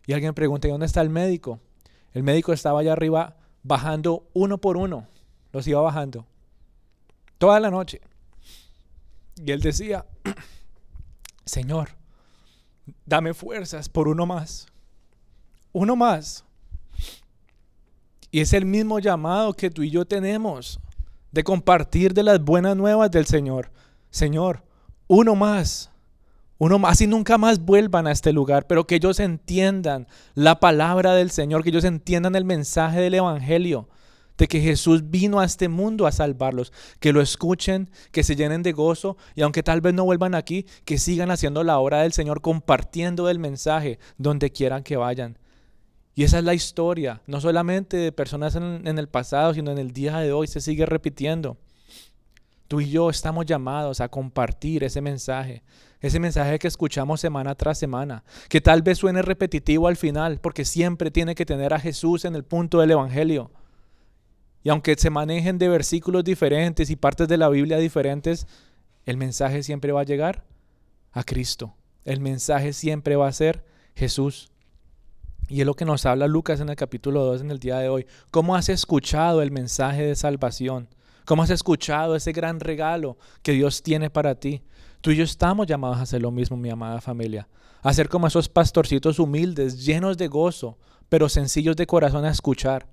Y 0.07 0.13
alguien 0.13 0.35
pregunta, 0.35 0.69
dónde 0.69 0.87
está 0.87 1.01
el 1.01 1.11
médico? 1.11 1.61
El 2.13 2.23
médico 2.23 2.53
estaba 2.53 2.81
allá 2.81 2.93
arriba 2.93 3.37
bajando 3.63 4.29
uno 4.35 4.59
por 4.59 4.77
uno. 4.77 5.09
Los 5.53 5.67
iba 5.67 5.81
bajando. 5.81 6.27
Toda 7.39 7.59
la 7.59 7.71
noche. 7.71 8.01
Y 9.37 9.51
él 9.51 9.61
decía, 9.61 10.07
Señor, 11.45 11.91
dame 13.05 13.35
fuerzas 13.35 13.89
por 13.89 14.09
uno 14.09 14.27
más. 14.27 14.69
Uno 15.73 15.97
más. 15.97 16.45
Y 18.35 18.41
es 18.41 18.53
el 18.53 18.65
mismo 18.67 18.99
llamado 18.99 19.53
que 19.53 19.71
tú 19.71 19.85
y 19.85 19.91
yo 19.91 20.07
tenemos 20.07 20.81
de 21.31 21.45
compartir 21.45 22.15
de 22.15 22.25
las 22.25 22.43
buenas 22.43 22.77
nuevas 22.77 23.09
del 23.13 23.27
Señor. 23.27 23.71
Señor, 24.11 24.65
uno 25.07 25.37
más, 25.37 25.93
uno 26.59 26.81
más 26.81 27.01
y 27.01 27.07
nunca 27.07 27.39
más 27.39 27.61
vuelvan 27.61 28.09
a 28.09 28.11
este 28.11 28.33
lugar, 28.33 28.67
pero 28.67 28.89
que 28.89 28.97
ellos 28.97 29.21
entiendan 29.21 30.09
la 30.35 30.59
palabra 30.59 31.15
del 31.15 31.31
Señor, 31.31 31.63
que 31.63 31.69
ellos 31.69 31.85
entiendan 31.85 32.35
el 32.35 32.45
mensaje 32.45 33.01
del 33.01 33.15
Evangelio, 33.15 33.89
de 34.37 34.49
que 34.49 34.61
Jesús 34.61 35.09
vino 35.11 35.39
a 35.39 35.45
este 35.45 35.69
mundo 35.69 36.05
a 36.05 36.11
salvarlos, 36.11 36.73
que 36.99 37.13
lo 37.13 37.21
escuchen, 37.21 37.89
que 38.11 38.25
se 38.25 38.35
llenen 38.35 38.65
de 38.65 38.73
gozo 38.73 39.17
y 39.37 39.43
aunque 39.43 39.63
tal 39.63 39.81
vez 39.81 39.95
no 39.95 40.07
vuelvan 40.07 40.35
aquí, 40.35 40.67
que 40.85 40.99
sigan 40.99 41.31
haciendo 41.31 41.63
la 41.63 41.79
obra 41.79 42.03
del 42.03 42.13
Señor, 42.13 42.41
compartiendo 42.41 43.31
el 43.31 43.39
mensaje 43.39 44.01
donde 44.19 44.51
quieran 44.51 44.83
que 44.83 44.97
vayan. 44.97 45.39
Y 46.15 46.23
esa 46.23 46.39
es 46.39 46.45
la 46.45 46.55
historia, 46.55 47.21
no 47.27 47.41
solamente 47.41 47.97
de 47.97 48.13
personas 48.13 48.55
en, 48.55 48.99
el 48.99 49.09
pasado, 49.09 49.53
sino 49.53 49.73
en 49.73 49.79
el 49.79 49.91
día 49.91 50.19
de 50.19 50.33
hoy 50.33 50.47
se 50.47 50.61
sigue 50.61 50.87
repitiendo. 50.87 51.57
Tú 52.69 52.81
y 52.81 52.91
yo 52.91 53.11
estamos 53.11 53.47
llamados 53.47 54.01
a 54.01 54.09
compartir 54.09 54.85
ese 54.85 55.01
mensaje, 55.01 55.65
ese 56.01 56.21
mensaje 56.21 56.59
que 56.59 56.69
escuchamos 56.69 57.21
semana 57.21 57.57
tras 57.57 57.79
semana, 57.79 58.23
que 58.49 58.61
tal 58.61 58.83
vez 58.83 58.99
suene 58.99 59.23
repetitivo 59.23 59.89
al 59.89 59.97
final, 59.97 60.39
porque 60.41 60.65
siempre 60.65 61.11
tiene 61.11 61.35
que 61.35 61.47
tener 61.47 61.75
a 61.75 61.81
Jesús 61.81 62.25
en 62.25 62.37
el 62.37 62.45
punto 62.45 62.79
del 62.79 62.93
Evangelio. 62.93 63.51
Y 64.63 64.71
aunque 64.71 64.95
se 64.95 65.11
manejen 65.11 65.59
de 65.59 65.69
versículos 65.69 66.25
diferentes 66.25 66.91
y 66.91 66.97
partes 66.97 67.27
de 67.29 67.37
la 67.37 67.49
Biblia 67.49 67.77
diferentes, 67.77 68.47
el 69.05 69.17
mensaje 69.17 69.63
siempre 69.63 69.93
va 69.93 70.03
a 70.03 70.05
llegar 70.05 70.45
a 71.13 71.25
Cristo. 71.25 71.75
El 72.05 72.21
mensaje 72.21 72.73
siempre 72.73 73.17
va 73.17 73.29
a 73.29 73.33
ser 73.33 73.65
Jesús. 73.95 74.54
Y 75.49 75.61
es 75.61 75.67
lo 75.67 75.75
que 75.75 75.85
nos 75.85 76.07
habla 76.07 76.27
Lucas 76.27 76.61
en 76.61 76.71
el 76.71 76.77
capítulo 76.77 77.23
2 77.25 77.43
en 77.43 77.51
el 77.51 77.59
día 77.59 77.79
de 77.79 77.89
hoy. 77.89 78.07
¿Cómo 78.31 78.57
has 78.57 78.71
escuchado 78.71 79.43
el 79.43 79.51
mensaje 79.51 80.03
de 80.03 80.17
salvación? 80.17 80.89
¿Cómo 81.27 81.43
has 81.43 81.51
escuchado 81.51 82.17
ese 82.17 82.33
gran 82.33 82.61
regalo 82.61 83.19
que 83.43 83.53
Dios 83.53 83.83
tiene 83.83 84.09
para 84.09 84.35
ti? 84.37 84.63
Tú 85.03 85.11
y 85.11 85.17
yo 85.17 85.25
estamos 85.25 85.67
llamados 85.67 85.99
a 85.99 86.03
hacer 86.03 86.23
lo 86.23 86.31
mismo, 86.31 86.57
mi 86.57 86.71
amada 86.71 87.01
familia. 87.01 87.47
A 87.83 87.93
ser 87.93 88.09
como 88.09 88.27
esos 88.27 88.49
pastorcitos 88.49 89.19
humildes, 89.19 89.85
llenos 89.85 90.17
de 90.17 90.29
gozo, 90.29 90.79
pero 91.11 91.29
sencillos 91.29 91.77
de 91.77 91.87
corazón 91.87 92.25
a 92.25 92.31
escuchar. 92.31 92.87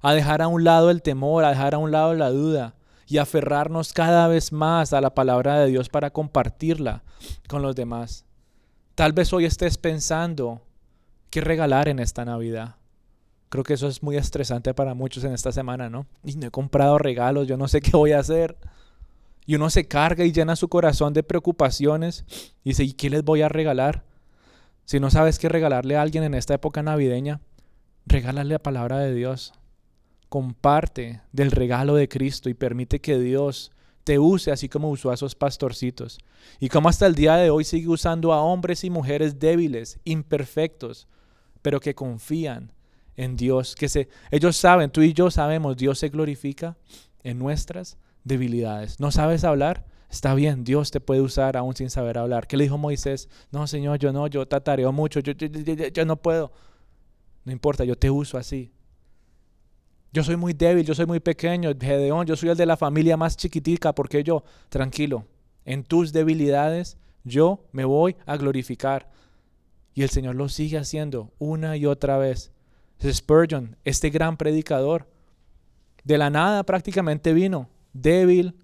A 0.00 0.12
dejar 0.12 0.42
a 0.42 0.48
un 0.48 0.64
lado 0.64 0.90
el 0.90 1.02
temor, 1.02 1.44
a 1.44 1.50
dejar 1.50 1.74
a 1.74 1.78
un 1.78 1.92
lado 1.92 2.14
la 2.14 2.30
duda 2.30 2.74
y 3.06 3.18
aferrarnos 3.18 3.92
cada 3.92 4.26
vez 4.26 4.52
más 4.52 4.92
a 4.92 5.00
la 5.00 5.14
palabra 5.14 5.60
de 5.60 5.68
Dios 5.68 5.88
para 5.88 6.10
compartirla 6.10 7.04
con 7.48 7.62
los 7.62 7.76
demás. 7.76 8.24
Tal 8.96 9.12
vez 9.12 9.32
hoy 9.32 9.44
estés 9.44 9.78
pensando 9.78 10.65
qué 11.30 11.40
regalar 11.40 11.88
en 11.88 11.98
esta 11.98 12.24
Navidad. 12.24 12.76
Creo 13.48 13.64
que 13.64 13.74
eso 13.74 13.88
es 13.88 14.02
muy 14.02 14.16
estresante 14.16 14.74
para 14.74 14.94
muchos 14.94 15.24
en 15.24 15.32
esta 15.32 15.52
semana, 15.52 15.88
¿no? 15.88 16.06
Y 16.24 16.34
no 16.34 16.48
he 16.48 16.50
comprado 16.50 16.98
regalos, 16.98 17.46
yo 17.46 17.56
no 17.56 17.68
sé 17.68 17.80
qué 17.82 17.92
voy 17.92 18.12
a 18.12 18.18
hacer. 18.18 18.56
Y 19.46 19.54
uno 19.54 19.70
se 19.70 19.86
carga 19.86 20.24
y 20.24 20.32
llena 20.32 20.56
su 20.56 20.68
corazón 20.68 21.12
de 21.12 21.22
preocupaciones 21.22 22.24
y 22.64 22.70
dice, 22.70 22.84
¿y 22.84 22.92
qué 22.92 23.10
les 23.10 23.22
voy 23.24 23.42
a 23.42 23.48
regalar? 23.48 24.04
Si 24.84 24.98
no 24.98 25.10
sabes 25.10 25.38
qué 25.38 25.48
regalarle 25.48 25.96
a 25.96 26.02
alguien 26.02 26.24
en 26.24 26.34
esta 26.34 26.54
época 26.54 26.82
navideña, 26.82 27.40
regálale 28.06 28.54
la 28.54 28.58
palabra 28.58 28.98
de 28.98 29.14
Dios. 29.14 29.52
Comparte 30.28 31.20
del 31.32 31.52
regalo 31.52 31.94
de 31.94 32.08
Cristo 32.08 32.48
y 32.48 32.54
permite 32.54 33.00
que 33.00 33.18
Dios 33.18 33.70
te 34.06 34.20
use 34.20 34.52
así 34.52 34.68
como 34.68 34.90
usó 34.90 35.10
a 35.10 35.14
esos 35.14 35.34
pastorcitos. 35.34 36.18
Y 36.60 36.68
como 36.68 36.88
hasta 36.88 37.06
el 37.06 37.14
día 37.14 37.36
de 37.36 37.50
hoy 37.50 37.64
sigue 37.64 37.88
usando 37.88 38.32
a 38.32 38.40
hombres 38.40 38.84
y 38.84 38.90
mujeres 38.90 39.40
débiles, 39.40 39.98
imperfectos, 40.04 41.08
pero 41.66 41.80
que 41.80 41.96
confían 41.96 42.70
en 43.16 43.36
Dios, 43.36 43.74
que 43.74 43.88
se, 43.88 44.08
ellos 44.30 44.56
saben, 44.56 44.88
tú 44.88 45.02
y 45.02 45.12
yo 45.12 45.32
sabemos, 45.32 45.76
Dios 45.76 45.98
se 45.98 46.10
glorifica 46.10 46.76
en 47.24 47.40
nuestras 47.40 47.98
debilidades. 48.22 49.00
¿No 49.00 49.10
sabes 49.10 49.42
hablar? 49.42 49.84
Está 50.08 50.36
bien, 50.36 50.62
Dios 50.62 50.92
te 50.92 51.00
puede 51.00 51.22
usar 51.22 51.56
aún 51.56 51.74
sin 51.74 51.90
saber 51.90 52.18
hablar. 52.18 52.46
¿Qué 52.46 52.56
le 52.56 52.62
dijo 52.62 52.78
Moisés? 52.78 53.28
No, 53.50 53.66
Señor, 53.66 53.98
yo 53.98 54.12
no, 54.12 54.28
yo 54.28 54.46
tatareo 54.46 54.92
mucho, 54.92 55.18
yo, 55.18 55.32
yo, 55.32 55.48
yo, 55.48 56.04
no 56.04 56.14
puedo. 56.14 56.52
No 57.44 57.50
importa, 57.50 57.82
yo 57.82 57.96
te 57.96 58.12
uso 58.12 58.38
así. 58.38 58.70
Yo 60.12 60.22
soy 60.22 60.36
muy 60.36 60.52
débil, 60.52 60.86
yo 60.86 60.94
soy 60.94 61.06
muy 61.06 61.18
pequeño, 61.18 61.72
Gedeón, 61.76 62.26
yo 62.26 62.36
soy 62.36 62.50
el 62.50 62.56
de 62.56 62.66
la 62.66 62.76
familia 62.76 63.16
más 63.16 63.36
chiquitica, 63.36 63.92
porque 63.92 64.22
yo, 64.22 64.44
tranquilo, 64.68 65.26
en 65.64 65.82
tus 65.82 66.12
debilidades 66.12 66.96
yo 67.24 67.64
me 67.72 67.84
voy 67.84 68.14
a 68.24 68.36
glorificar. 68.36 69.15
Y 69.96 70.02
el 70.02 70.10
Señor 70.10 70.34
lo 70.34 70.50
sigue 70.50 70.76
haciendo 70.76 71.32
una 71.38 71.76
y 71.78 71.86
otra 71.86 72.18
vez. 72.18 72.52
Spurgeon, 73.02 73.76
este 73.82 74.10
gran 74.10 74.36
predicador, 74.36 75.08
de 76.04 76.18
la 76.18 76.28
nada 76.28 76.62
prácticamente 76.64 77.32
vino, 77.32 77.70
débil, 77.94 78.54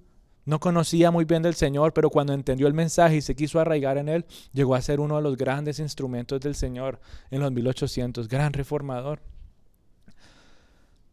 no 0.45 0.61
conocía 0.61 1.11
muy 1.11 1.25
bien 1.25 1.42
del 1.42 1.55
Señor, 1.55 1.95
pero 1.95 2.11
cuando 2.11 2.35
entendió 2.35 2.66
el 2.66 2.75
mensaje 2.75 3.16
y 3.16 3.23
se 3.23 3.35
quiso 3.35 3.59
arraigar 3.59 3.97
en 3.97 4.11
él, 4.11 4.27
llegó 4.53 4.75
a 4.75 4.83
ser 4.83 5.01
uno 5.01 5.16
de 5.16 5.23
los 5.23 5.38
grandes 5.38 5.79
instrumentos 5.79 6.38
del 6.42 6.55
Señor 6.55 7.01
en 7.31 7.40
los 7.40 7.51
1800, 7.51 8.29
gran 8.29 8.53
reformador. 8.53 9.23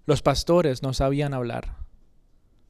Los 0.06 0.22
pastores 0.22 0.84
no 0.84 0.94
sabían 0.94 1.34
hablar. 1.34 1.78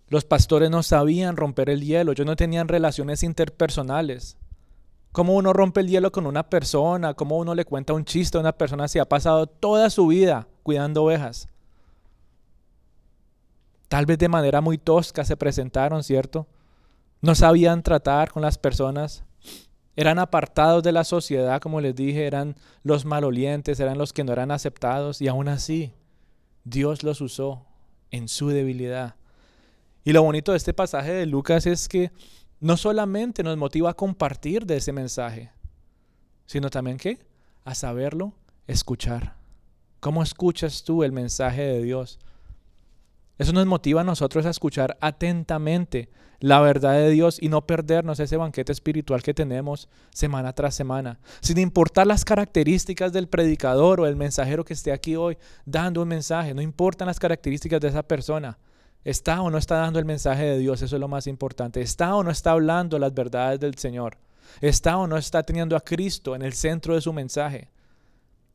Los 0.08 0.24
pastores 0.24 0.70
no 0.70 0.84
sabían 0.84 1.36
romper 1.36 1.72
el 1.72 1.82
hielo, 1.82 2.12
ellos 2.12 2.28
no 2.28 2.36
tenían 2.36 2.68
relaciones 2.68 3.24
interpersonales. 3.24 4.38
Cómo 5.12 5.36
uno 5.36 5.54
rompe 5.54 5.82
el 5.82 5.88
hielo 5.88 6.12
con 6.12 6.28
una 6.28 6.50
persona, 6.50 7.14
cómo 7.14 7.38
uno 7.38 7.56
le 7.56 7.66
cuenta 7.66 7.94
un 7.94 8.06
chiste 8.06 8.38
a 8.38 8.42
una 8.42 8.52
persona 8.52 8.88
si 8.88 9.00
ha 9.00 9.06
pasado 9.06 9.48
toda 9.48 9.90
su 9.90 10.08
vida 10.08 10.48
cuidando 10.64 11.04
ovejas. 11.04 11.50
Tal 13.88 14.06
vez 14.06 14.20
de 14.20 14.30
manera 14.30 14.62
muy 14.62 14.78
tosca 14.78 15.26
se 15.26 15.36
presentaron, 15.36 16.04
¿cierto? 16.04 16.46
No 17.22 17.34
sabían 17.34 17.82
tratar 17.82 18.32
con 18.32 18.44
las 18.44 18.60
personas. 18.60 19.24
Eran 19.96 20.20
apartados 20.20 20.84
de 20.84 20.92
la 20.92 21.04
sociedad, 21.04 21.60
como 21.60 21.82
les 21.82 21.96
dije, 21.96 22.28
eran 22.28 22.56
los 22.84 23.04
malolientes, 23.04 23.80
eran 23.80 23.98
los 23.98 24.14
que 24.14 24.24
no 24.24 24.32
eran 24.32 24.52
aceptados 24.52 25.22
y 25.22 25.28
aún 25.28 25.50
así 25.50 25.92
Dios 26.64 27.04
los 27.04 27.20
usó 27.20 27.66
en 28.12 28.28
su 28.28 28.50
debilidad. 28.50 29.16
Y 30.04 30.14
lo 30.14 30.24
bonito 30.24 30.52
de 30.52 30.58
este 30.58 30.74
pasaje 30.74 31.12
de 31.12 31.26
Lucas 31.26 31.66
es 31.66 31.90
que 31.90 32.12
no 32.60 32.78
solamente 32.78 33.44
nos 33.44 33.58
motiva 33.58 33.92
a 33.92 33.96
compartir 33.96 34.66
de 34.66 34.78
ese 34.78 34.92
mensaje, 34.92 35.52
sino 36.46 36.70
también 36.70 36.98
que 36.98 37.20
a 37.64 37.76
saberlo 37.76 38.34
escuchar. 38.68 39.36
¿Cómo 40.00 40.24
escuchas 40.24 40.84
tú 40.84 41.04
el 41.04 41.12
mensaje 41.12 41.62
de 41.62 41.84
Dios? 41.84 42.20
Eso 43.38 43.54
nos 43.54 43.66
motiva 43.66 44.02
a 44.02 44.06
nosotros 44.06 44.46
a 44.46 44.50
escuchar 44.50 44.98
atentamente 45.00 46.10
la 46.40 46.60
verdad 46.62 46.94
de 46.94 47.10
Dios 47.10 47.38
y 47.42 47.50
no 47.50 47.66
perdernos 47.66 48.20
ese 48.20 48.38
banquete 48.38 48.72
espiritual 48.72 49.22
que 49.22 49.34
tenemos 49.34 49.90
semana 50.14 50.54
tras 50.54 50.76
semana, 50.76 51.20
sin 51.42 51.58
importar 51.58 52.08
las 52.08 52.24
características 52.24 53.12
del 53.12 53.28
predicador 53.28 54.00
o 54.00 54.08
el 54.08 54.16
mensajero 54.16 54.64
que 54.64 54.74
esté 54.74 54.92
aquí 54.92 55.16
hoy 55.16 55.38
dando 55.66 56.02
un 56.02 56.08
mensaje, 56.08 56.54
no 56.54 56.62
importan 56.62 57.08
las 57.08 57.20
características 57.20 57.82
de 57.82 57.90
esa 57.90 58.04
persona. 58.04 58.58
¿Está 59.04 59.42
o 59.42 59.50
no 59.50 59.58
está 59.58 59.78
dando 59.78 60.00
el 60.00 60.06
mensaje 60.06 60.44
de 60.44 60.60
Dios? 60.60 60.82
Eso 60.82 60.96
es 60.96 61.00
lo 61.00 61.08
más 61.08 61.28
importante. 61.28 61.82
¿Está 61.82 62.16
o 62.16 62.24
no 62.24 62.32
está 62.32 62.52
hablando 62.52 63.00
las 63.00 63.14
verdades 63.14 63.60
del 63.60 63.76
Señor? 63.76 64.18
¿Está 64.62 64.98
o 64.98 65.08
no 65.08 65.18
está 65.18 65.44
teniendo 65.44 65.76
a 65.76 65.82
Cristo 65.82 66.36
en 66.36 66.42
el 66.42 66.54
centro 66.54 66.96
de 66.96 67.02
su 67.02 67.14
mensaje? 67.14 67.70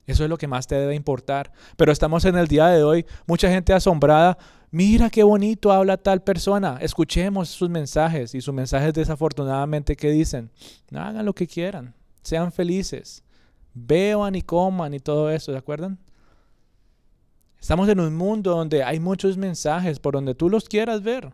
Eso 0.07 0.25
es 0.25 0.31
lo 0.31 0.37
que 0.37 0.47
más 0.47 0.67
te 0.67 0.75
debe 0.75 0.95
importar. 0.95 1.51
Pero 1.77 1.93
estamos 1.93 2.25
en 2.25 2.37
el 2.37 2.47
día 2.47 2.67
de 2.69 2.83
hoy, 2.83 3.07
mucha 3.27 3.49
gente 3.49 3.73
asombrada. 3.73 4.37
Mira 4.71 5.09
qué 5.09 5.23
bonito 5.23 5.73
habla 5.73 5.97
tal 5.97 6.23
persona. 6.23 6.79
Escuchemos 6.81 7.49
sus 7.49 7.71
mensajes 7.71 8.35
y 8.35 8.41
sus 8.41 8.53
mensajes 8.53 8.93
desafortunadamente 8.93 9.97
que 9.97 10.11
dicen, 10.11 10.51
hagan 10.93 11.25
lo 11.25 11.33
que 11.33 11.47
quieran, 11.47 11.95
sean 12.23 12.53
felices, 12.53 13.23
beban 13.73 14.35
y 14.35 14.43
coman 14.43 14.93
y 14.93 15.01
todo 15.01 15.31
eso, 15.31 15.53
¿de 15.53 15.59
acuerdan? 15.59 15.99
Estamos 17.65 17.89
en 17.89 17.99
un 17.99 18.15
mundo 18.15 18.51
donde 18.51 18.85
hay 18.85 19.01
muchos 19.01 19.39
mensajes 19.39 19.99
por 19.99 20.13
donde 20.13 20.35
tú 20.35 20.51
los 20.51 20.69
quieras 20.69 21.03
ver. 21.03 21.33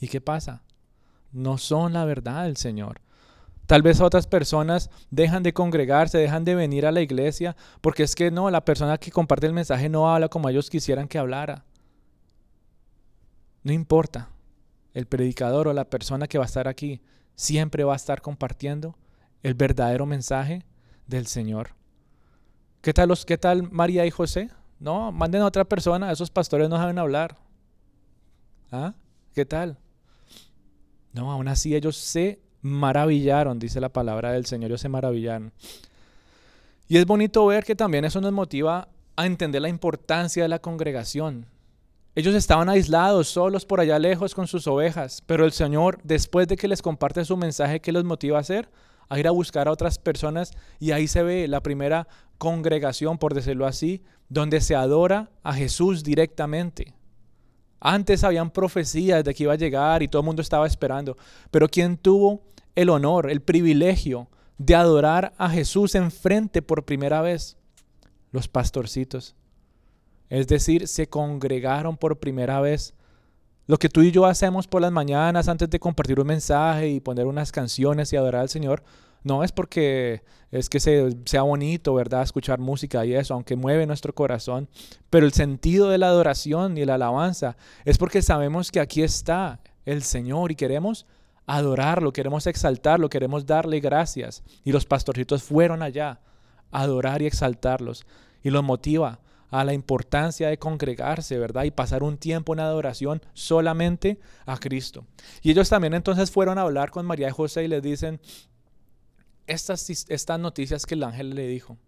¿Y 0.00 0.06
qué 0.06 0.20
pasa? 0.20 0.62
No 1.32 1.58
son 1.58 1.94
la 1.94 2.04
verdad 2.04 2.44
del 2.44 2.56
Señor. 2.56 3.00
Tal 3.66 3.82
vez 3.82 4.00
otras 4.00 4.28
personas 4.28 4.88
dejan 5.10 5.42
de 5.42 5.52
congregarse, 5.52 6.16
dejan 6.18 6.44
de 6.44 6.54
venir 6.54 6.86
a 6.86 6.92
la 6.92 7.00
iglesia, 7.00 7.56
porque 7.80 8.04
es 8.04 8.14
que 8.14 8.30
no, 8.30 8.48
la 8.52 8.64
persona 8.64 8.98
que 8.98 9.10
comparte 9.10 9.48
el 9.48 9.52
mensaje 9.52 9.88
no 9.88 10.14
habla 10.14 10.28
como 10.28 10.48
ellos 10.48 10.70
quisieran 10.70 11.08
que 11.08 11.18
hablara. 11.18 11.64
No 13.64 13.72
importa, 13.72 14.28
el 14.94 15.06
predicador 15.06 15.66
o 15.66 15.72
la 15.72 15.90
persona 15.90 16.28
que 16.28 16.38
va 16.38 16.44
a 16.44 16.46
estar 16.46 16.68
aquí 16.68 17.00
siempre 17.34 17.82
va 17.82 17.94
a 17.94 17.96
estar 17.96 18.22
compartiendo 18.22 18.96
el 19.42 19.54
verdadero 19.54 20.06
mensaje 20.06 20.64
del 21.08 21.26
Señor. 21.26 21.70
¿Qué 22.80 22.92
tal, 22.92 23.08
los, 23.08 23.26
qué 23.26 23.36
tal 23.36 23.68
María 23.72 24.06
y 24.06 24.12
José? 24.12 24.50
No, 24.78 25.10
manden 25.12 25.42
a 25.42 25.46
otra 25.46 25.64
persona, 25.64 26.12
esos 26.12 26.30
pastores 26.30 26.68
no 26.68 26.76
saben 26.76 26.98
hablar. 26.98 27.36
¿Ah? 28.70 28.94
¿Qué 29.34 29.44
tal? 29.44 29.78
No, 31.12 31.32
aún 31.32 31.48
así 31.48 31.74
ellos 31.74 31.96
se 31.96 32.40
maravillaron, 32.60 33.58
dice 33.58 33.80
la 33.80 33.88
palabra 33.88 34.32
del 34.32 34.46
Señor, 34.46 34.70
ellos 34.70 34.80
se 34.80 34.88
maravillaron. 34.88 35.52
Y 36.88 36.98
es 36.98 37.06
bonito 37.06 37.46
ver 37.46 37.64
que 37.64 37.74
también 37.74 38.04
eso 38.04 38.20
nos 38.20 38.32
motiva 38.32 38.88
a 39.16 39.26
entender 39.26 39.62
la 39.62 39.68
importancia 39.68 40.42
de 40.42 40.48
la 40.48 40.58
congregación. 40.58 41.46
Ellos 42.14 42.34
estaban 42.34 42.68
aislados, 42.68 43.28
solos 43.28 43.66
por 43.66 43.80
allá 43.80 43.98
lejos 43.98 44.34
con 44.34 44.46
sus 44.46 44.66
ovejas, 44.66 45.22
pero 45.26 45.44
el 45.44 45.52
Señor, 45.52 46.00
después 46.02 46.48
de 46.48 46.56
que 46.56 46.68
les 46.68 46.82
comparte 46.82 47.24
su 47.24 47.36
mensaje, 47.36 47.80
¿qué 47.80 47.92
los 47.92 48.04
motiva 48.04 48.38
a 48.38 48.40
hacer? 48.40 48.70
A 49.08 49.18
ir 49.18 49.28
a 49.28 49.30
buscar 49.32 49.68
a 49.68 49.72
otras 49.72 49.98
personas 49.98 50.52
y 50.78 50.92
ahí 50.92 51.06
se 51.06 51.22
ve 51.22 51.48
la 51.48 51.62
primera 51.62 52.08
congregación, 52.38 53.18
por 53.18 53.34
decirlo 53.34 53.66
así, 53.66 54.02
donde 54.28 54.60
se 54.60 54.74
adora 54.74 55.30
a 55.42 55.52
Jesús 55.54 56.02
directamente. 56.02 56.94
Antes 57.80 58.24
habían 58.24 58.50
profecías 58.50 59.22
de 59.24 59.34
que 59.34 59.44
iba 59.44 59.52
a 59.52 59.56
llegar 59.56 60.02
y 60.02 60.08
todo 60.08 60.20
el 60.20 60.26
mundo 60.26 60.42
estaba 60.42 60.66
esperando, 60.66 61.16
pero 61.50 61.68
¿quién 61.68 61.96
tuvo 61.96 62.42
el 62.74 62.90
honor, 62.90 63.30
el 63.30 63.42
privilegio 63.42 64.28
de 64.58 64.74
adorar 64.74 65.34
a 65.38 65.50
Jesús 65.50 65.94
enfrente 65.94 66.62
por 66.62 66.84
primera 66.84 67.20
vez? 67.20 67.56
Los 68.32 68.48
pastorcitos. 68.48 69.34
Es 70.28 70.48
decir, 70.48 70.88
se 70.88 71.08
congregaron 71.08 71.96
por 71.96 72.18
primera 72.18 72.60
vez. 72.60 72.94
Lo 73.66 73.78
que 73.78 73.88
tú 73.88 74.02
y 74.02 74.12
yo 74.12 74.26
hacemos 74.26 74.68
por 74.68 74.80
las 74.80 74.92
mañanas 74.92 75.48
antes 75.48 75.68
de 75.68 75.80
compartir 75.80 76.20
un 76.20 76.26
mensaje 76.28 76.88
y 76.88 77.00
poner 77.00 77.26
unas 77.26 77.50
canciones 77.50 78.12
y 78.12 78.16
adorar 78.16 78.42
al 78.42 78.48
Señor, 78.48 78.82
no 79.24 79.42
es 79.42 79.50
porque 79.50 80.22
es 80.52 80.68
que 80.68 80.78
sea 80.78 81.42
bonito, 81.42 81.92
¿verdad? 81.94 82.22
Escuchar 82.22 82.60
música 82.60 83.04
y 83.04 83.14
eso, 83.14 83.34
aunque 83.34 83.56
mueve 83.56 83.84
nuestro 83.84 84.14
corazón. 84.14 84.68
Pero 85.10 85.26
el 85.26 85.32
sentido 85.32 85.88
de 85.88 85.98
la 85.98 86.06
adoración 86.06 86.78
y 86.78 86.84
la 86.84 86.94
alabanza 86.94 87.56
es 87.84 87.98
porque 87.98 88.22
sabemos 88.22 88.70
que 88.70 88.78
aquí 88.78 89.02
está 89.02 89.58
el 89.84 90.04
Señor 90.04 90.52
y 90.52 90.54
queremos 90.54 91.06
adorarlo, 91.44 92.12
queremos 92.12 92.46
exaltarlo, 92.46 93.08
queremos 93.08 93.46
darle 93.46 93.80
gracias. 93.80 94.44
Y 94.62 94.70
los 94.70 94.86
pastorcitos 94.86 95.42
fueron 95.42 95.82
allá 95.82 96.20
a 96.70 96.82
adorar 96.82 97.20
y 97.20 97.26
exaltarlos. 97.26 98.06
Y 98.44 98.50
los 98.50 98.62
motiva 98.62 99.18
a 99.60 99.64
la 99.64 99.72
importancia 99.72 100.48
de 100.48 100.58
congregarse, 100.58 101.38
¿verdad? 101.38 101.64
Y 101.64 101.70
pasar 101.70 102.02
un 102.02 102.18
tiempo 102.18 102.52
en 102.52 102.60
adoración 102.60 103.22
solamente 103.32 104.20
a 104.44 104.58
Cristo. 104.58 105.06
Y 105.42 105.50
ellos 105.50 105.70
también 105.70 105.94
entonces 105.94 106.30
fueron 106.30 106.58
a 106.58 106.62
hablar 106.62 106.90
con 106.90 107.06
María 107.06 107.28
y 107.28 107.32
José 107.32 107.64
y 107.64 107.68
les 107.68 107.82
dicen 107.82 108.20
estas, 109.46 109.88
estas 109.88 110.40
noticias 110.40 110.84
que 110.84 110.94
el 110.94 111.02
ángel 111.04 111.30
le 111.30 111.46
dijo. 111.46 111.78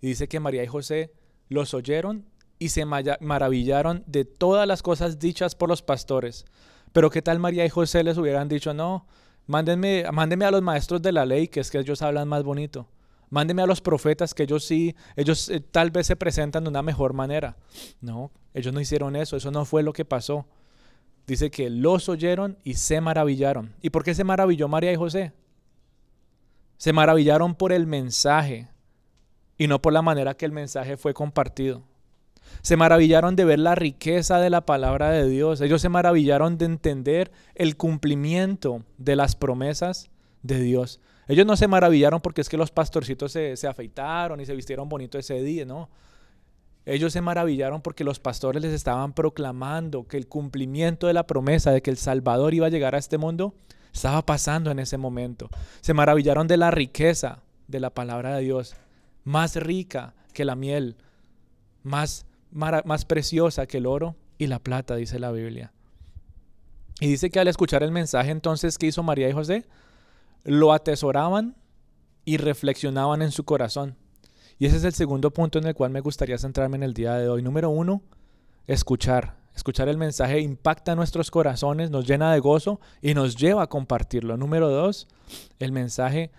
Y 0.00 0.08
dice 0.08 0.28
que 0.28 0.40
María 0.40 0.62
y 0.62 0.66
José 0.66 1.14
los 1.48 1.72
oyeron 1.72 2.26
y 2.58 2.68
se 2.68 2.84
maravillaron 2.84 4.04
de 4.06 4.26
todas 4.26 4.66
las 4.68 4.82
cosas 4.82 5.18
dichas 5.18 5.54
por 5.54 5.70
los 5.70 5.80
pastores. 5.80 6.44
Pero 6.92 7.10
qué 7.10 7.22
tal 7.22 7.38
María 7.38 7.64
y 7.64 7.70
José 7.70 8.04
les 8.04 8.18
hubieran 8.18 8.48
dicho, 8.48 8.74
no, 8.74 9.06
mándenme, 9.46 10.04
mándenme 10.12 10.44
a 10.44 10.50
los 10.50 10.62
maestros 10.62 11.00
de 11.00 11.12
la 11.12 11.24
ley, 11.24 11.48
que 11.48 11.60
es 11.60 11.70
que 11.70 11.78
ellos 11.78 12.02
hablan 12.02 12.28
más 12.28 12.42
bonito. 12.42 12.88
Mándenme 13.28 13.62
a 13.62 13.66
los 13.66 13.80
profetas, 13.80 14.34
que 14.34 14.44
ellos 14.44 14.64
sí, 14.64 14.94
ellos 15.16 15.48
eh, 15.48 15.60
tal 15.60 15.90
vez 15.90 16.06
se 16.06 16.16
presentan 16.16 16.64
de 16.64 16.70
una 16.70 16.82
mejor 16.82 17.12
manera. 17.12 17.56
No, 18.00 18.30
ellos 18.54 18.72
no 18.72 18.80
hicieron 18.80 19.16
eso, 19.16 19.36
eso 19.36 19.50
no 19.50 19.64
fue 19.64 19.82
lo 19.82 19.92
que 19.92 20.04
pasó. 20.04 20.46
Dice 21.26 21.50
que 21.50 21.70
los 21.70 22.08
oyeron 22.08 22.56
y 22.62 22.74
se 22.74 23.00
maravillaron. 23.00 23.74
¿Y 23.82 23.90
por 23.90 24.04
qué 24.04 24.14
se 24.14 24.22
maravilló 24.22 24.68
María 24.68 24.92
y 24.92 24.96
José? 24.96 25.32
Se 26.76 26.92
maravillaron 26.92 27.54
por 27.56 27.72
el 27.72 27.86
mensaje 27.86 28.68
y 29.58 29.66
no 29.66 29.82
por 29.82 29.92
la 29.92 30.02
manera 30.02 30.36
que 30.36 30.46
el 30.46 30.52
mensaje 30.52 30.96
fue 30.96 31.14
compartido. 31.14 31.82
Se 32.62 32.76
maravillaron 32.76 33.34
de 33.34 33.44
ver 33.44 33.58
la 33.58 33.74
riqueza 33.74 34.38
de 34.38 34.50
la 34.50 34.64
palabra 34.66 35.10
de 35.10 35.28
Dios. 35.28 35.60
Ellos 35.60 35.82
se 35.82 35.88
maravillaron 35.88 36.58
de 36.58 36.66
entender 36.66 37.32
el 37.54 37.76
cumplimiento 37.76 38.84
de 38.98 39.16
las 39.16 39.34
promesas 39.34 40.10
de 40.42 40.60
Dios. 40.60 41.00
Ellos 41.28 41.46
no 41.46 41.56
se 41.56 41.68
maravillaron 41.68 42.20
porque 42.20 42.40
es 42.40 42.48
que 42.48 42.56
los 42.56 42.70
pastorcitos 42.70 43.32
se, 43.32 43.56
se 43.56 43.66
afeitaron 43.66 44.40
y 44.40 44.46
se 44.46 44.54
vistieron 44.54 44.88
bonito 44.88 45.18
ese 45.18 45.42
día, 45.42 45.64
no. 45.64 45.88
Ellos 46.84 47.12
se 47.12 47.20
maravillaron 47.20 47.82
porque 47.82 48.04
los 48.04 48.20
pastores 48.20 48.62
les 48.62 48.72
estaban 48.72 49.12
proclamando 49.12 50.06
que 50.06 50.16
el 50.16 50.28
cumplimiento 50.28 51.08
de 51.08 51.14
la 51.14 51.26
promesa 51.26 51.72
de 51.72 51.82
que 51.82 51.90
el 51.90 51.96
Salvador 51.96 52.54
iba 52.54 52.66
a 52.66 52.70
llegar 52.70 52.94
a 52.94 52.98
este 52.98 53.18
mundo 53.18 53.54
estaba 53.92 54.24
pasando 54.24 54.70
en 54.70 54.78
ese 54.78 54.98
momento. 54.98 55.48
Se 55.80 55.94
maravillaron 55.94 56.46
de 56.46 56.58
la 56.58 56.70
riqueza 56.70 57.40
de 57.66 57.80
la 57.80 57.90
palabra 57.90 58.36
de 58.36 58.42
Dios, 58.42 58.76
más 59.24 59.56
rica 59.56 60.14
que 60.32 60.44
la 60.44 60.54
miel, 60.54 60.96
más 61.82 62.26
más 62.56 63.04
preciosa 63.04 63.66
que 63.66 63.78
el 63.78 63.86
oro 63.86 64.16
y 64.38 64.46
la 64.46 64.58
plata, 64.58 64.96
dice 64.96 65.18
la 65.18 65.30
Biblia. 65.30 65.72
Y 67.00 67.08
dice 67.08 67.30
que 67.30 67.38
al 67.38 67.48
escuchar 67.48 67.82
el 67.82 67.90
mensaje 67.90 68.30
entonces 68.30 68.78
que 68.78 68.86
hizo 68.86 69.02
María 69.02 69.28
y 69.28 69.32
José, 69.32 69.66
lo 70.46 70.72
atesoraban 70.72 71.56
y 72.24 72.38
reflexionaban 72.38 73.20
en 73.20 73.32
su 73.32 73.44
corazón. 73.44 73.96
Y 74.58 74.66
ese 74.66 74.76
es 74.76 74.84
el 74.84 74.94
segundo 74.94 75.32
punto 75.32 75.58
en 75.58 75.66
el 75.66 75.74
cual 75.74 75.90
me 75.90 76.00
gustaría 76.00 76.38
centrarme 76.38 76.76
en 76.76 76.82
el 76.84 76.94
día 76.94 77.14
de 77.14 77.28
hoy. 77.28 77.42
Número 77.42 77.68
uno, 77.68 78.02
escuchar. 78.66 79.36
Escuchar 79.54 79.88
el 79.88 79.96
mensaje 79.96 80.40
impacta 80.40 80.94
nuestros 80.94 81.30
corazones, 81.30 81.90
nos 81.90 82.06
llena 82.06 82.32
de 82.32 82.40
gozo 82.40 82.78
y 83.00 83.14
nos 83.14 83.36
lleva 83.36 83.62
a 83.62 83.68
compartirlo. 83.68 84.36
Número 84.36 84.68
dos, 84.68 85.08
el 85.58 85.72
mensaje 85.72 86.30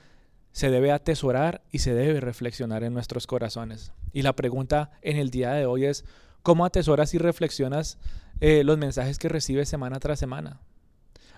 se 0.52 0.70
debe 0.70 0.92
atesorar 0.92 1.64
y 1.72 1.80
se 1.80 1.94
debe 1.94 2.20
reflexionar 2.20 2.84
en 2.84 2.94
nuestros 2.94 3.26
corazones. 3.26 3.92
Y 4.14 4.22
la 4.22 4.36
pregunta 4.36 4.92
en 5.02 5.18
el 5.18 5.32
día 5.32 5.52
de 5.54 5.66
hoy 5.66 5.86
es, 5.86 6.06
¿cómo 6.44 6.64
atesoras 6.64 7.14
y 7.16 7.18
reflexionas 7.18 7.98
eh, 8.40 8.64
los 8.64 8.78
mensajes 8.78 9.18
que 9.18 9.30
recibes 9.30 9.68
semana 9.68 10.00
tras 10.00 10.20
semana? 10.20 10.60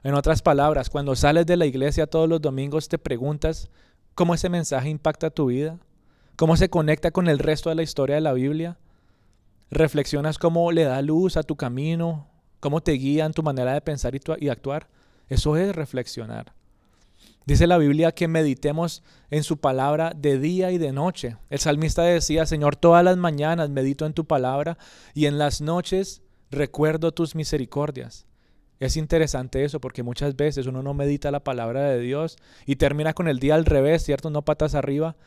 En 0.04 0.14
otras 0.14 0.42
palabras, 0.42 0.90
cuando 0.90 1.16
sales 1.16 1.46
de 1.46 1.58
la 1.58 1.66
iglesia 1.66 2.08
todos 2.08 2.30
los 2.30 2.42
domingos 2.42 2.88
te 2.88 2.98
preguntas 2.98 3.70
cómo 4.16 4.34
ese 4.34 4.50
mensaje 4.50 4.90
impacta 4.90 5.30
tu 5.30 5.48
vida, 5.48 5.78
cómo 6.36 6.56
se 6.56 6.70
conecta 6.70 7.12
con 7.12 7.28
el 7.28 7.40
resto 7.40 7.70
de 7.70 7.76
la 7.76 7.84
historia 7.84 8.16
de 8.16 8.22
la 8.22 8.34
Biblia. 8.34 8.78
Reflexionas 9.72 10.38
cómo 10.38 10.72
le 10.72 10.84
da 10.84 11.02
luz 11.02 11.38
a 11.38 11.44
tu 11.44 11.56
camino, 11.56 12.28
cómo 12.60 12.82
te 12.82 12.94
guía 12.94 13.26
en 13.26 13.34
tu 13.34 13.44
manera 13.44 13.74
de 13.74 13.82
pensar 13.82 14.16
y, 14.16 14.22
y 14.40 14.50
actuar. 14.50 14.88
Eso 15.28 15.58
es 15.58 15.76
reflexionar. 15.76 16.54
Dice 17.46 17.68
la 17.68 17.78
Biblia 17.78 18.12
que 18.12 18.28
meditemos 18.28 19.04
en 19.32 19.44
su 19.44 19.58
palabra 19.58 20.14
de 20.16 20.40
día 20.40 20.72
y 20.72 20.78
de 20.78 20.94
noche. 20.94 21.36
El 21.50 21.60
salmista 21.60 22.04
decía, 22.04 22.46
Señor, 22.46 22.76
todas 22.76 23.04
las 23.04 23.18
mañanas 23.18 23.70
medito 23.70 24.06
en 24.06 24.14
tu 24.14 24.26
palabra 24.26 24.78
y 25.14 25.26
en 25.26 25.38
las 25.38 25.60
noches 25.60 26.22
recuerdo 26.52 27.12
tus 27.12 27.36
misericordias. 27.36 28.29
Es 28.80 28.96
interesante 28.96 29.64
eso 29.64 29.82
porque 29.82 30.04
muchas 30.04 30.36
veces 30.36 30.66
uno 30.66 30.82
no 30.82 30.94
medita 30.94 31.32
la 31.32 31.44
palabra 31.44 31.84
de 31.84 32.00
Dios 32.00 32.38
y 32.66 32.78
termina 32.78 33.14
con 33.14 33.28
el 33.28 33.40
día 33.40 33.56
al 33.56 33.66
revés, 33.66 34.04
¿cierto? 34.04 34.30
No 34.30 34.46
patas 34.46 34.74
arriba 34.74 35.18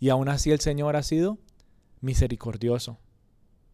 y 0.00 0.08
aún 0.08 0.28
así 0.28 0.50
el 0.50 0.60
Señor 0.60 0.96
ha 0.96 1.02
sido 1.02 1.38
misericordioso. 2.00 2.98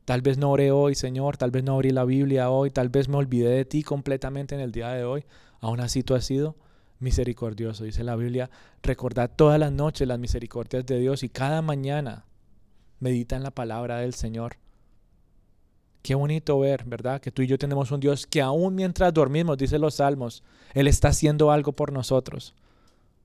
Tal 0.04 0.22
vez 0.22 0.38
no 0.38 0.50
oré 0.50 0.72
hoy, 0.72 0.94
Señor, 0.94 1.36
tal 1.36 1.50
vez 1.50 1.62
no 1.62 1.74
abrí 1.74 1.90
la 1.90 2.04
Biblia 2.04 2.50
hoy, 2.50 2.70
tal 2.70 2.88
vez 2.88 3.08
me 3.08 3.16
olvidé 3.16 3.50
de 3.50 3.64
ti 3.64 3.82
completamente 3.82 4.54
en 4.54 4.60
el 4.60 4.72
día 4.72 4.88
de 4.88 5.04
hoy. 5.04 5.24
Aún 5.60 5.80
así 5.80 6.02
tú 6.02 6.14
has 6.14 6.24
sido 6.24 6.56
misericordioso. 6.98 7.84
Dice 7.84 8.02
la 8.04 8.16
Biblia, 8.16 8.50
recordad 8.82 9.30
todas 9.36 9.60
las 9.60 9.70
noches 9.70 10.08
las 10.08 10.18
misericordias 10.18 10.84
de 10.86 10.98
Dios 10.98 11.22
y 11.22 11.28
cada 11.28 11.62
mañana 11.62 12.24
medita 13.00 13.36
en 13.36 13.42
la 13.42 13.50
palabra 13.50 13.98
del 13.98 14.14
Señor. 14.14 14.56
Qué 16.02 16.14
bonito 16.14 16.58
ver, 16.58 16.84
¿verdad? 16.84 17.20
Que 17.20 17.30
tú 17.30 17.42
y 17.42 17.46
yo 17.46 17.58
tenemos 17.58 17.90
un 17.90 18.00
Dios 18.00 18.26
que 18.26 18.40
aún 18.40 18.74
mientras 18.74 19.12
dormimos, 19.12 19.58
dice 19.58 19.78
los 19.78 19.96
salmos, 19.96 20.42
Él 20.74 20.86
está 20.86 21.08
haciendo 21.08 21.50
algo 21.50 21.72
por 21.72 21.92
nosotros. 21.92 22.54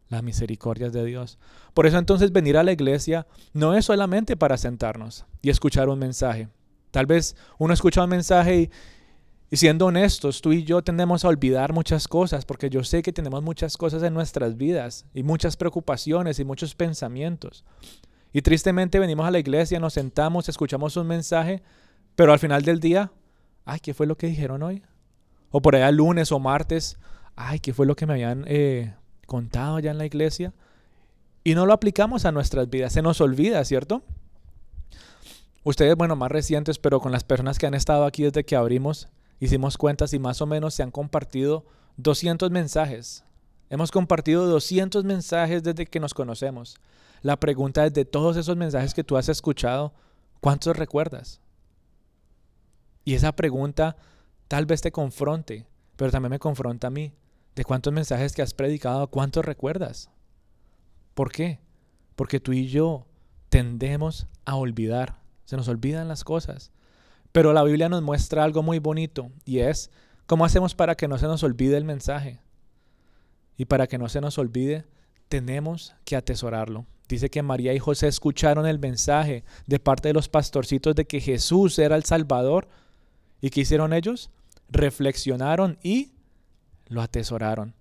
Las 0.10 0.24
misericordias 0.24 0.92
de 0.92 1.06
Dios. 1.06 1.40
Por 1.74 1.88
eso 1.88 1.98
entonces 1.98 2.32
venir 2.32 2.58
a 2.58 2.64
la 2.64 2.72
iglesia 2.72 3.26
no 3.54 3.76
es 3.76 3.86
solamente 3.86 4.36
para 4.36 4.58
sentarnos 4.58 5.26
y 5.42 5.50
escuchar 5.50 5.90
un 5.90 6.00
mensaje. 6.00 6.50
Tal 6.92 7.06
vez 7.06 7.36
uno 7.58 7.74
escucha 7.74 8.04
un 8.04 8.10
mensaje 8.10 8.62
y, 8.62 8.72
y 9.50 9.58
siendo 9.58 9.86
honestos, 9.86 10.42
tú 10.42 10.52
y 10.52 10.64
yo 10.64 10.84
tendemos 10.84 11.24
a 11.24 11.28
olvidar 11.28 11.74
muchas 11.74 12.08
cosas, 12.08 12.44
porque 12.44 12.70
yo 12.70 12.84
sé 12.84 13.02
que 13.02 13.14
tenemos 13.14 13.44
muchas 13.44 13.78
cosas 13.78 14.02
en 14.04 14.14
nuestras 14.14 14.58
vidas 14.58 15.06
y 15.14 15.24
muchas 15.24 15.58
preocupaciones 15.58 16.40
y 16.40 16.44
muchos 16.44 16.76
pensamientos. 16.76 17.64
Y 18.34 18.42
tristemente 18.42 18.98
venimos 18.98 19.28
a 19.28 19.32
la 19.32 19.38
iglesia, 19.38 19.80
nos 19.80 19.94
sentamos, 19.94 20.50
escuchamos 20.50 20.98
un 20.98 21.06
mensaje, 21.06 21.62
pero 22.16 22.34
al 22.34 22.40
final 22.40 22.64
del 22.64 22.80
día, 22.80 23.12
ay, 23.66 23.80
¿qué 23.80 23.94
fue 23.94 24.08
lo 24.08 24.18
que 24.18 24.28
dijeron 24.28 24.64
hoy? 24.64 24.84
O 25.52 25.62
por 25.62 25.76
allá 25.76 25.92
lunes 25.92 26.32
o 26.32 26.40
martes, 26.40 26.98
ay, 27.36 27.60
¿qué 27.60 27.74
fue 27.74 27.86
lo 27.86 27.96
que 27.96 28.06
me 28.06 28.14
habían 28.14 28.46
eh, 28.48 28.94
contado 29.26 29.78
allá 29.78 29.92
en 29.92 29.98
la 29.98 30.06
iglesia? 30.06 30.54
Y 31.44 31.56
no 31.56 31.66
lo 31.66 31.74
aplicamos 31.74 32.26
a 32.26 32.32
nuestras 32.32 32.70
vidas, 32.70 32.94
se 32.94 33.02
nos 33.02 33.20
olvida, 33.22 33.64
¿cierto? 33.66 34.04
Ustedes, 35.64 35.96
bueno, 35.96 36.16
más 36.16 36.32
recientes, 36.32 36.78
pero 36.78 37.00
con 37.00 37.12
las 37.12 37.24
personas 37.24 37.58
que 37.58 37.66
han 37.66 37.74
estado 37.74 38.06
aquí 38.06 38.24
desde 38.24 38.44
que 38.44 38.56
abrimos, 38.56 39.08
hicimos 39.40 39.78
cuentas 39.78 40.14
y 40.14 40.20
más 40.20 40.42
o 40.42 40.46
menos 40.46 40.74
se 40.74 40.84
han 40.84 40.92
compartido 40.92 41.66
200 41.98 42.52
mensajes. 42.52 43.24
Hemos 43.70 43.92
compartido 43.92 44.46
200 44.48 45.04
mensajes 45.04 45.64
desde 45.64 45.86
que 45.86 46.00
nos 46.00 46.14
conocemos. 46.14 46.78
La 47.22 47.40
pregunta 47.40 47.86
es 47.86 47.94
de 47.94 48.06
todos 48.06 48.36
esos 48.36 48.58
mensajes 48.58 48.94
que 48.94 49.04
tú 49.04 49.16
has 49.18 49.30
escuchado, 49.30 49.94
¿cuántos 50.42 50.76
recuerdas? 50.76 51.40
Y 53.06 53.16
esa 53.16 53.36
pregunta 53.36 53.96
tal 54.48 54.66
vez 54.66 54.82
te 54.82 54.92
confronte, 54.92 55.66
pero 55.96 56.12
también 56.12 56.32
me 56.32 56.40
confronta 56.40 56.88
a 56.88 56.92
mí. 56.92 57.14
De 57.56 57.64
cuántos 57.64 57.94
mensajes 57.94 58.34
que 58.34 58.42
has 58.42 58.54
predicado, 58.54 59.08
¿cuántos 59.08 59.46
recuerdas? 59.46 60.10
¿Por 61.14 61.32
qué? 61.32 61.60
Porque 62.16 62.40
tú 62.40 62.52
y 62.52 62.68
yo 62.68 63.06
tendemos 63.50 64.28
a 64.46 64.56
olvidar. 64.56 65.22
Se 65.46 65.56
nos 65.56 65.68
olvidan 65.68 66.08
las 66.08 66.24
cosas. 66.24 66.72
Pero 67.32 67.54
la 67.54 67.64
Biblia 67.64 67.90
nos 67.90 68.02
muestra 68.02 68.44
algo 68.44 68.64
muy 68.64 68.80
bonito 68.80 69.32
y 69.46 69.60
es 69.60 69.92
cómo 70.26 70.46
hacemos 70.46 70.74
para 70.76 70.96
que 70.96 71.08
no 71.08 71.18
se 71.18 71.28
nos 71.28 71.44
olvide 71.44 71.78
el 71.78 71.84
mensaje. 71.84 72.40
Y 73.58 73.66
para 73.66 73.88
que 73.88 73.98
no 73.98 74.10
se 74.10 74.22
nos 74.22 74.38
olvide, 74.38 74.86
tenemos 75.30 75.96
que 76.06 76.16
atesorarlo. 76.16 76.86
Dice 77.08 77.30
que 77.30 77.44
María 77.44 77.74
y 77.74 77.80
José 77.80 78.08
escucharon 78.08 78.66
el 78.66 78.80
mensaje 78.80 79.44
de 79.68 79.80
parte 79.80 80.10
de 80.10 80.14
los 80.14 80.30
pastorcitos 80.30 80.96
de 80.96 81.06
que 81.06 81.22
Jesús 81.22 81.78
era 81.80 81.96
el 81.96 82.04
Salvador. 82.04 82.68
¿Y 83.44 83.50
qué 83.50 83.60
hicieron 83.60 83.92
ellos? 83.92 84.30
Reflexionaron 84.70 85.78
y 85.84 86.14
lo 86.88 87.02
atesoraron. 87.02 87.76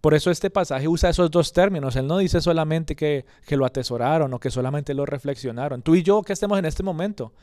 Por 0.00 0.14
eso 0.14 0.30
este 0.30 0.48
pasaje 0.48 0.88
usa 0.88 1.10
esos 1.10 1.30
dos 1.30 1.52
términos. 1.52 1.96
Él 1.96 2.06
no 2.06 2.16
dice 2.16 2.40
solamente 2.40 2.96
que, 2.96 3.26
que, 3.46 3.58
lo 3.58 3.66
atesoraron 3.66 4.32
o 4.32 4.40
que 4.40 4.50
solamente 4.50 4.94
lo 4.94 5.04
reflexionaron. 5.04 5.82
Tú 5.82 5.96
y 5.96 6.02
yo 6.02 6.22
que 6.22 6.32
estemos 6.32 6.58
en 6.58 6.64
este 6.64 6.82
momento, 6.82 7.34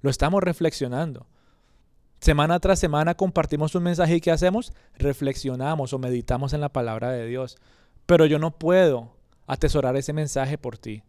lo 0.00 0.08
estamos 0.08 0.42
reflexionando. 0.42 1.26
Semana 2.18 2.58
tras 2.60 2.78
semana 2.78 3.14
compartimos 3.14 3.74
un 3.74 3.82
mensaje 3.82 4.16
y 4.16 4.20
¿qué 4.22 4.30
hacemos? 4.30 4.72
Reflexionamos 4.96 5.92
o 5.92 5.98
meditamos 5.98 6.54
en 6.54 6.62
la 6.62 6.70
palabra 6.70 7.10
de 7.10 7.26
Dios. 7.26 7.58
Pero 8.06 8.24
yo 8.24 8.38
no 8.38 8.52
puedo 8.52 9.12
atesorar 9.46 9.96
ese 9.96 10.14
mensaje 10.14 10.56
por 10.56 10.78
ti. 10.78 11.02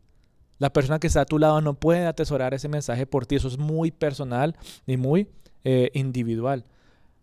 La 0.58 0.74
persona 0.74 1.00
que 1.00 1.08
está 1.08 1.22
a 1.22 1.26
tu 1.26 1.40
lado 1.40 1.62
no 1.62 1.76
puede 1.76 2.06
atesorar 2.06 2.54
ese 2.54 2.68
mensaje 2.68 3.08
por 3.08 3.26
ti. 3.26 3.38
Eso 3.38 3.48
es 3.48 3.58
muy 3.58 3.92
personal 3.92 4.58
y 4.86 4.98
muy 4.98 5.30
eh, 5.64 5.92
individual. 5.94 6.66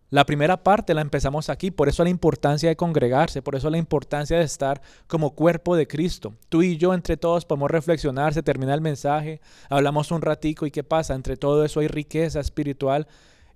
La 0.09 0.25
primera 0.25 0.63
parte 0.63 0.93
la 0.93 1.01
empezamos 1.01 1.49
aquí, 1.49 1.69
por 1.69 1.89
eso 1.89 2.01
la 2.03 2.09
importancia 2.09 2.69
de 2.69 2.77
congregarse, 2.77 3.41
por 3.41 3.55
eso 3.55 3.69
la 3.69 3.77
importancia 3.77 4.37
de 4.37 4.45
estar 4.45 4.81
como 5.07 5.35
cuerpo 5.35 5.75
de 5.75 5.85
Cristo. 5.85 6.33
Tú 6.47 6.63
y 6.63 6.77
yo 6.77 6.93
entre 6.93 7.17
todos 7.17 7.43
podemos 7.43 7.69
reflexionar, 7.69 8.33
se 8.33 8.41
termina 8.41 8.73
el 8.73 8.79
mensaje, 8.79 9.41
hablamos 9.69 10.11
un 10.11 10.21
ratico 10.21 10.65
y 10.65 10.71
qué 10.71 10.85
pasa, 10.85 11.13
entre 11.13 11.35
todo 11.35 11.65
eso 11.65 11.81
hay 11.81 11.89
riqueza 11.89 12.39
espiritual 12.39 13.05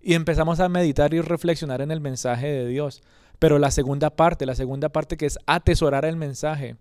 y 0.01 0.15
empezamos 0.15 0.59
a 0.59 0.67
meditar 0.67 1.13
y 1.13 1.21
reflexionar 1.21 1.81
en 1.81 1.91
el 1.91 2.01
mensaje 2.01 2.47
de 2.47 2.67
Dios. 2.67 3.01
Pero 3.39 3.57
la 3.57 3.71
segunda 3.71 4.09
parte, 4.09 4.45
la 4.45 4.55
segunda 4.55 4.89
parte 4.89 5.15
que 5.15 5.27
es 5.27 5.39
atesorar 5.45 6.03
el 6.03 6.17
mensaje, 6.17 6.75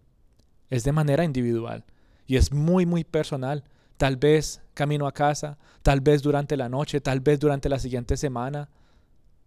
es 0.68 0.82
de 0.82 0.92
manera 0.92 1.24
individual 1.24 1.84
y 2.26 2.36
es 2.36 2.52
muy, 2.52 2.86
muy 2.86 3.04
personal. 3.04 3.64
Tal 4.00 4.16
vez 4.16 4.62
camino 4.72 5.06
a 5.06 5.12
casa, 5.12 5.58
tal 5.82 6.00
vez 6.00 6.22
durante 6.22 6.56
la 6.56 6.70
noche, 6.70 7.02
tal 7.02 7.20
vez 7.20 7.38
durante 7.38 7.68
la 7.68 7.78
siguiente 7.78 8.16
semana. 8.16 8.70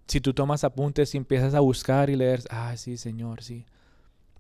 Si 0.06 0.22
tú 0.22 0.36
tomas 0.36 0.64
apuntes 0.64 1.16
y 1.16 1.18
empiezas 1.18 1.56
a 1.56 1.60
buscar 1.60 2.12
y 2.12 2.16
leer, 2.16 2.44
ah, 2.52 2.78
sí, 2.78 2.98
Señor, 2.98 3.42
sí. 3.42 3.66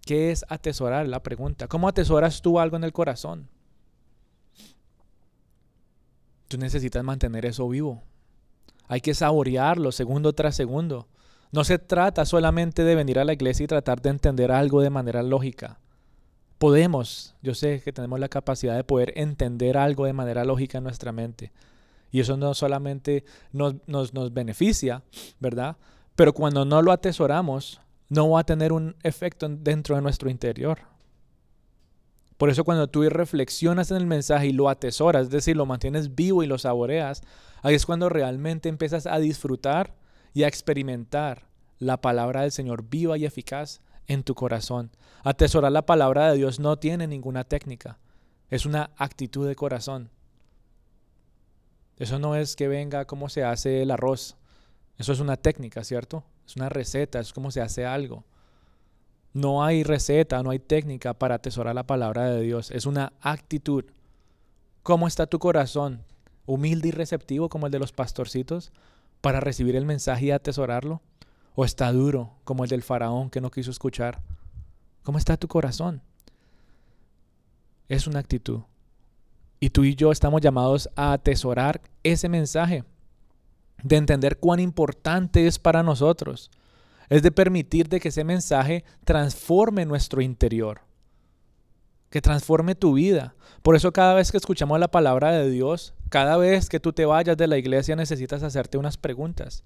¿Qué 0.05 0.29
es 0.29 0.45
atesorar? 0.49 1.07
La 1.07 1.23
pregunta. 1.23 1.67
¿Cómo 1.67 1.87
atesoras 1.87 2.43
tú 2.43 2.59
algo 2.59 2.77
en 2.77 2.83
el 2.83 2.93
corazón? 2.93 3.49
Tú 6.47 6.59
necesitas 6.59 7.03
mantener 7.03 7.47
eso 7.47 7.67
vivo. 7.67 8.03
Hay 8.87 9.01
que 9.01 9.15
saborearlo 9.15 9.91
segundo 9.91 10.33
tras 10.33 10.55
segundo. 10.55 11.07
No 11.51 11.63
se 11.63 11.79
trata 11.79 12.25
solamente 12.25 12.83
de 12.83 12.93
venir 12.93 13.17
a 13.17 13.25
la 13.25 13.33
iglesia 13.33 13.63
y 13.63 13.67
tratar 13.67 13.99
de 13.99 14.11
entender 14.11 14.51
algo 14.51 14.81
de 14.81 14.91
manera 14.91 15.23
lógica 15.23 15.79
podemos, 16.57 17.35
yo 17.41 17.55
sé 17.55 17.81
que 17.81 17.93
tenemos 17.93 18.19
la 18.19 18.29
capacidad 18.29 18.75
de 18.75 18.83
poder 18.83 19.13
entender 19.15 19.77
algo 19.77 20.05
de 20.05 20.13
manera 20.13 20.45
lógica 20.45 20.77
en 20.77 20.83
nuestra 20.83 21.11
mente. 21.11 21.51
Y 22.11 22.19
eso 22.19 22.37
no 22.37 22.53
solamente 22.53 23.25
nos, 23.51 23.75
nos, 23.87 24.33
beneficia, 24.33 25.03
¿verdad? 25.39 25.77
Pero 26.15 26.33
cuando 26.33 26.63
no 26.63 26.81
lo 26.81 26.91
atesoramos, 26.91 27.81
no 28.09 28.29
va 28.29 28.41
a 28.41 28.45
tener 28.45 28.71
un 28.71 28.95
efecto 29.01 29.49
dentro 29.49 29.95
de 29.95 30.03
nuestro 30.03 30.29
interior. 30.29 30.79
Por 32.37 32.49
eso 32.49 32.63
cuando 32.63 32.87
tú 32.87 33.01
reflexionas 33.09 33.89
en 33.89 33.97
el 33.97 34.05
mensaje 34.05 34.47
y 34.47 34.53
lo 34.53 34.69
atesoras, 34.69 35.23
es 35.23 35.29
decir, 35.31 35.55
lo 35.55 35.65
mantienes 35.65 36.13
vivo 36.13 36.43
y 36.43 36.47
lo 36.47 36.57
saboreas, 36.57 37.23
ahí 37.61 37.73
es 37.73 37.85
cuando 37.85 38.09
realmente 38.09 38.69
empiezas 38.69 39.07
a 39.07 39.17
disfrutar 39.17 39.95
y 40.33 40.43
a 40.43 40.47
experimentar 40.47 41.47
la 41.79 41.99
palabra 42.01 42.41
del 42.41 42.51
Señor 42.51 42.87
viva 42.89 43.17
y 43.17 43.25
eficaz 43.25 43.81
en 44.07 44.23
tu 44.23 44.35
corazón. 44.35 44.91
Atesorar 45.23 45.71
la 45.71 45.85
palabra 45.85 46.31
de 46.31 46.37
Dios 46.37 46.59
no 46.59 46.77
tiene 46.77 47.07
ninguna 47.07 47.43
técnica. 47.43 47.99
Es 48.49 48.65
una 48.65 48.91
actitud 48.97 49.47
de 49.47 49.55
corazón. 49.55 50.09
Eso 51.97 52.19
no 52.19 52.35
es 52.35 52.55
que 52.55 52.67
venga 52.67 53.05
cómo 53.05 53.29
se 53.29 53.43
hace 53.43 53.81
el 53.81 53.91
arroz. 53.91 54.35
Eso 54.97 55.13
es 55.13 55.19
una 55.19 55.37
técnica, 55.37 55.83
¿cierto? 55.83 56.23
Es 56.45 56.55
una 56.55 56.69
receta, 56.69 57.19
es 57.19 57.33
como 57.33 57.51
se 57.51 57.61
hace 57.61 57.85
algo. 57.85 58.25
No 59.33 59.63
hay 59.63 59.83
receta, 59.83 60.43
no 60.43 60.51
hay 60.51 60.59
técnica 60.59 61.13
para 61.13 61.35
atesorar 61.35 61.73
la 61.73 61.87
palabra 61.87 62.29
de 62.29 62.41
Dios. 62.41 62.69
Es 62.71 62.85
una 62.85 63.13
actitud. 63.21 63.85
¿Cómo 64.83 65.07
está 65.07 65.25
tu 65.25 65.39
corazón? 65.39 66.03
¿Humilde 66.45 66.89
y 66.89 66.91
receptivo 66.91 67.49
como 67.49 67.67
el 67.67 67.71
de 67.71 67.79
los 67.79 67.93
pastorcitos 67.93 68.71
para 69.21 69.39
recibir 69.39 69.75
el 69.75 69.85
mensaje 69.85 70.25
y 70.25 70.31
atesorarlo? 70.31 71.01
¿O 71.55 71.65
está 71.65 71.91
duro 71.91 72.31
como 72.43 72.63
el 72.63 72.69
del 72.69 72.81
faraón 72.81 73.29
que 73.29 73.41
no 73.41 73.51
quiso 73.51 73.71
escuchar? 73.71 74.21
¿Cómo 75.03 75.17
está 75.17 75.37
tu 75.37 75.47
corazón? 75.47 76.01
Es 77.89 78.07
una 78.07 78.19
actitud. 78.19 78.61
Y 79.59 79.69
tú 79.69 79.83
y 79.83 79.95
yo 79.95 80.11
estamos 80.11 80.41
llamados 80.41 80.89
a 80.95 81.13
atesorar 81.13 81.81
ese 82.03 82.27
mensaje, 82.27 82.83
de 83.83 83.97
entender 83.97 84.37
cuán 84.37 84.59
importante 84.59 85.45
es 85.45 85.59
para 85.59 85.83
nosotros. 85.83 86.49
Es 87.09 87.21
de 87.21 87.31
permitir 87.31 87.87
de 87.87 87.99
que 87.99 88.09
ese 88.09 88.23
mensaje 88.23 88.83
transforme 89.03 89.85
nuestro 89.85 90.21
interior, 90.21 90.81
que 92.09 92.21
transforme 92.21 92.75
tu 92.75 92.93
vida. 92.93 93.35
Por 93.61 93.75
eso 93.75 93.93
cada 93.93 94.15
vez 94.15 94.31
que 94.31 94.37
escuchamos 94.37 94.79
la 94.79 94.89
palabra 94.89 95.31
de 95.31 95.49
Dios, 95.49 95.93
cada 96.09 96.37
vez 96.37 96.69
que 96.69 96.79
tú 96.79 96.93
te 96.93 97.05
vayas 97.05 97.37
de 97.37 97.47
la 97.47 97.57
iglesia 97.57 97.95
necesitas 97.95 98.41
hacerte 98.41 98.77
unas 98.77 98.97
preguntas. 98.97 99.63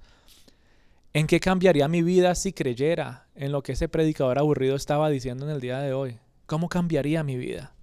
¿En 1.14 1.28
qué 1.28 1.40
cambiaría 1.40 1.88
mi 1.88 2.02
vida 2.04 2.36
si 2.36 2.54
creyera 2.54 3.28
en 3.36 3.52
lo 3.52 3.64
que 3.64 3.74
ese 3.74 3.90
predicador 3.90 4.38
aburrido 4.38 4.76
estaba 4.76 5.10
diciendo 5.10 5.46
en 5.46 5.52
el 5.52 5.62
día 5.62 5.80
de 5.80 5.94
hoy? 5.94 6.20
¿Cómo 6.46 6.70
cambiaría 6.70 7.24
mi 7.24 7.38
vida? 7.38 7.74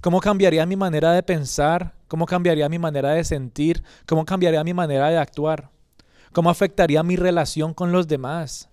¿Cómo 0.00 0.20
cambiaría 0.20 0.66
mi 0.66 0.76
manera 0.76 1.12
de 1.12 1.22
pensar? 1.22 1.94
¿Cómo 2.08 2.26
cambiaría 2.26 2.68
mi 2.68 2.78
manera 2.78 3.12
de 3.12 3.24
sentir? 3.24 3.82
¿Cómo 4.06 4.24
cambiaría 4.24 4.62
mi 4.62 4.74
manera 4.74 5.08
de 5.08 5.18
actuar? 5.18 5.70
¿Cómo 6.32 6.50
afectaría 6.50 7.02
mi 7.02 7.16
relación 7.16 7.74
con 7.74 7.92
los 7.92 8.08
demás? 8.08 8.68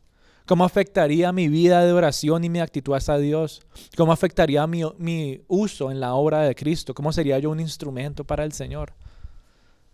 ¿Cómo 0.45 0.65
afectaría 0.65 1.31
mi 1.31 1.47
vida 1.47 1.85
de 1.85 1.93
oración 1.93 2.43
y 2.43 2.49
mi 2.49 2.59
actitud 2.59 2.93
hacia 2.93 3.17
Dios? 3.17 3.61
¿Cómo 3.95 4.11
afectaría 4.11 4.65
mi, 4.67 5.41
uso 5.47 5.91
en 5.91 5.99
la 5.99 6.13
obra 6.15 6.41
de 6.41 6.55
Cristo? 6.55 6.93
¿Cómo 6.93 7.13
sería 7.13 7.39
yo 7.39 7.49
un 7.49 7.59
instrumento 7.59 8.23
para 8.25 8.43
el 8.43 8.51
Señor? 8.51 8.93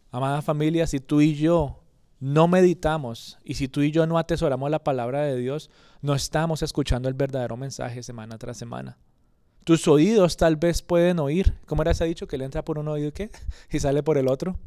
Amada 0.09 0.41
familia, 0.41 0.88
si 0.88 0.99
tú 0.99 1.21
y 1.21 1.35
yo 1.35 1.83
no 2.20 2.47
meditamos 2.47 3.38
y 3.43 3.55
si 3.55 3.68
tú 3.68 3.82
y 3.82 3.91
yo 3.91 4.07
no 4.07 4.18
atesoramos 4.18 4.72
la 4.72 4.84
palabra 4.84 5.22
de 5.22 5.38
Dios, 5.38 5.70
no 6.01 6.15
estamos 6.15 6.63
escuchando 6.63 7.09
el 7.09 7.13
verdadero 7.13 7.57
mensaje 7.57 8.03
semana 8.03 8.38
tras 8.38 8.57
semana. 8.57 8.97
Tus 9.63 9.88
oídos 9.88 10.38
tal 10.38 10.55
vez 10.55 10.82
pueden 10.82 11.20
oír, 11.20 11.53
¿cómo 11.65 11.82
era 11.82 11.91
ese 11.91 12.05
dicho? 12.05 12.28
Que 12.28 12.38
le 12.38 12.45
entra 12.45 12.63
por 12.63 12.80
un 12.80 12.88
oído 12.88 13.11
¿qué? 13.11 13.30
y 13.70 13.80
sale 13.80 14.01
por 14.01 14.18
el 14.18 14.28
otro. 14.28 14.57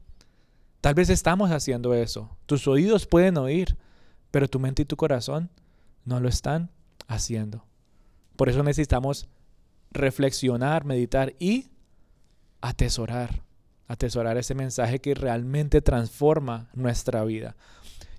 Tal 0.80 0.94
vez 0.94 1.10
estamos 1.10 1.50
haciendo 1.50 1.94
eso. 1.94 2.36
Tus 2.46 2.66
oídos 2.68 3.06
pueden 3.06 3.36
oír, 3.36 3.76
pero 4.30 4.48
tu 4.48 4.58
mente 4.58 4.82
y 4.82 4.84
tu 4.86 4.96
corazón 4.96 5.50
no 6.04 6.20
lo 6.20 6.28
están 6.28 6.70
haciendo. 7.06 7.64
Por 8.36 8.48
eso 8.48 8.62
necesitamos 8.62 9.28
reflexionar, 9.90 10.84
meditar 10.84 11.34
y 11.38 11.70
atesorar 12.60 13.42
atesorar 13.90 14.38
ese 14.38 14.54
mensaje 14.54 15.00
que 15.00 15.14
realmente 15.14 15.82
transforma 15.82 16.68
nuestra 16.74 17.24
vida. 17.24 17.56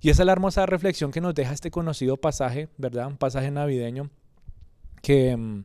Y 0.01 0.09
esa 0.09 0.23
es 0.23 0.25
la 0.25 0.33
hermosa 0.33 0.65
reflexión 0.65 1.11
que 1.11 1.21
nos 1.21 1.33
deja 1.33 1.53
este 1.53 1.71
conocido 1.71 2.17
pasaje, 2.17 2.67
¿verdad? 2.77 3.07
Un 3.07 3.15
pasaje 3.15 3.51
navideño 3.51 4.09
que 5.01 5.37
mm, 5.37 5.63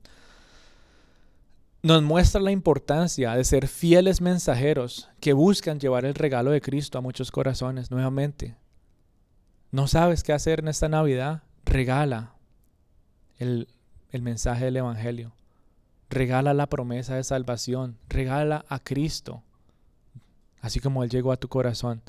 nos 1.82 2.02
muestra 2.04 2.40
la 2.40 2.52
importancia 2.52 3.34
de 3.34 3.42
ser 3.42 3.66
fieles 3.66 4.20
mensajeros 4.20 5.08
que 5.18 5.32
buscan 5.32 5.80
llevar 5.80 6.04
el 6.04 6.14
regalo 6.14 6.52
de 6.52 6.60
Cristo 6.60 6.98
a 6.98 7.00
muchos 7.00 7.32
corazones 7.32 7.90
nuevamente. 7.90 8.54
¿No 9.72 9.88
sabes 9.88 10.22
qué 10.22 10.32
hacer 10.32 10.60
en 10.60 10.68
esta 10.68 10.88
Navidad? 10.88 11.42
Regala 11.64 12.36
el, 13.38 13.66
el 14.12 14.22
mensaje 14.22 14.66
del 14.66 14.76
Evangelio. 14.76 15.32
Regala 16.10 16.54
la 16.54 16.68
promesa 16.68 17.16
de 17.16 17.24
salvación. 17.24 17.98
Regala 18.08 18.64
a 18.68 18.78
Cristo, 18.78 19.42
así 20.66 20.80
como 20.80 21.02
Él 21.02 21.10
llegó 21.10 21.32
a 21.32 21.36
tu 21.36 21.48
corazón. 21.48 22.02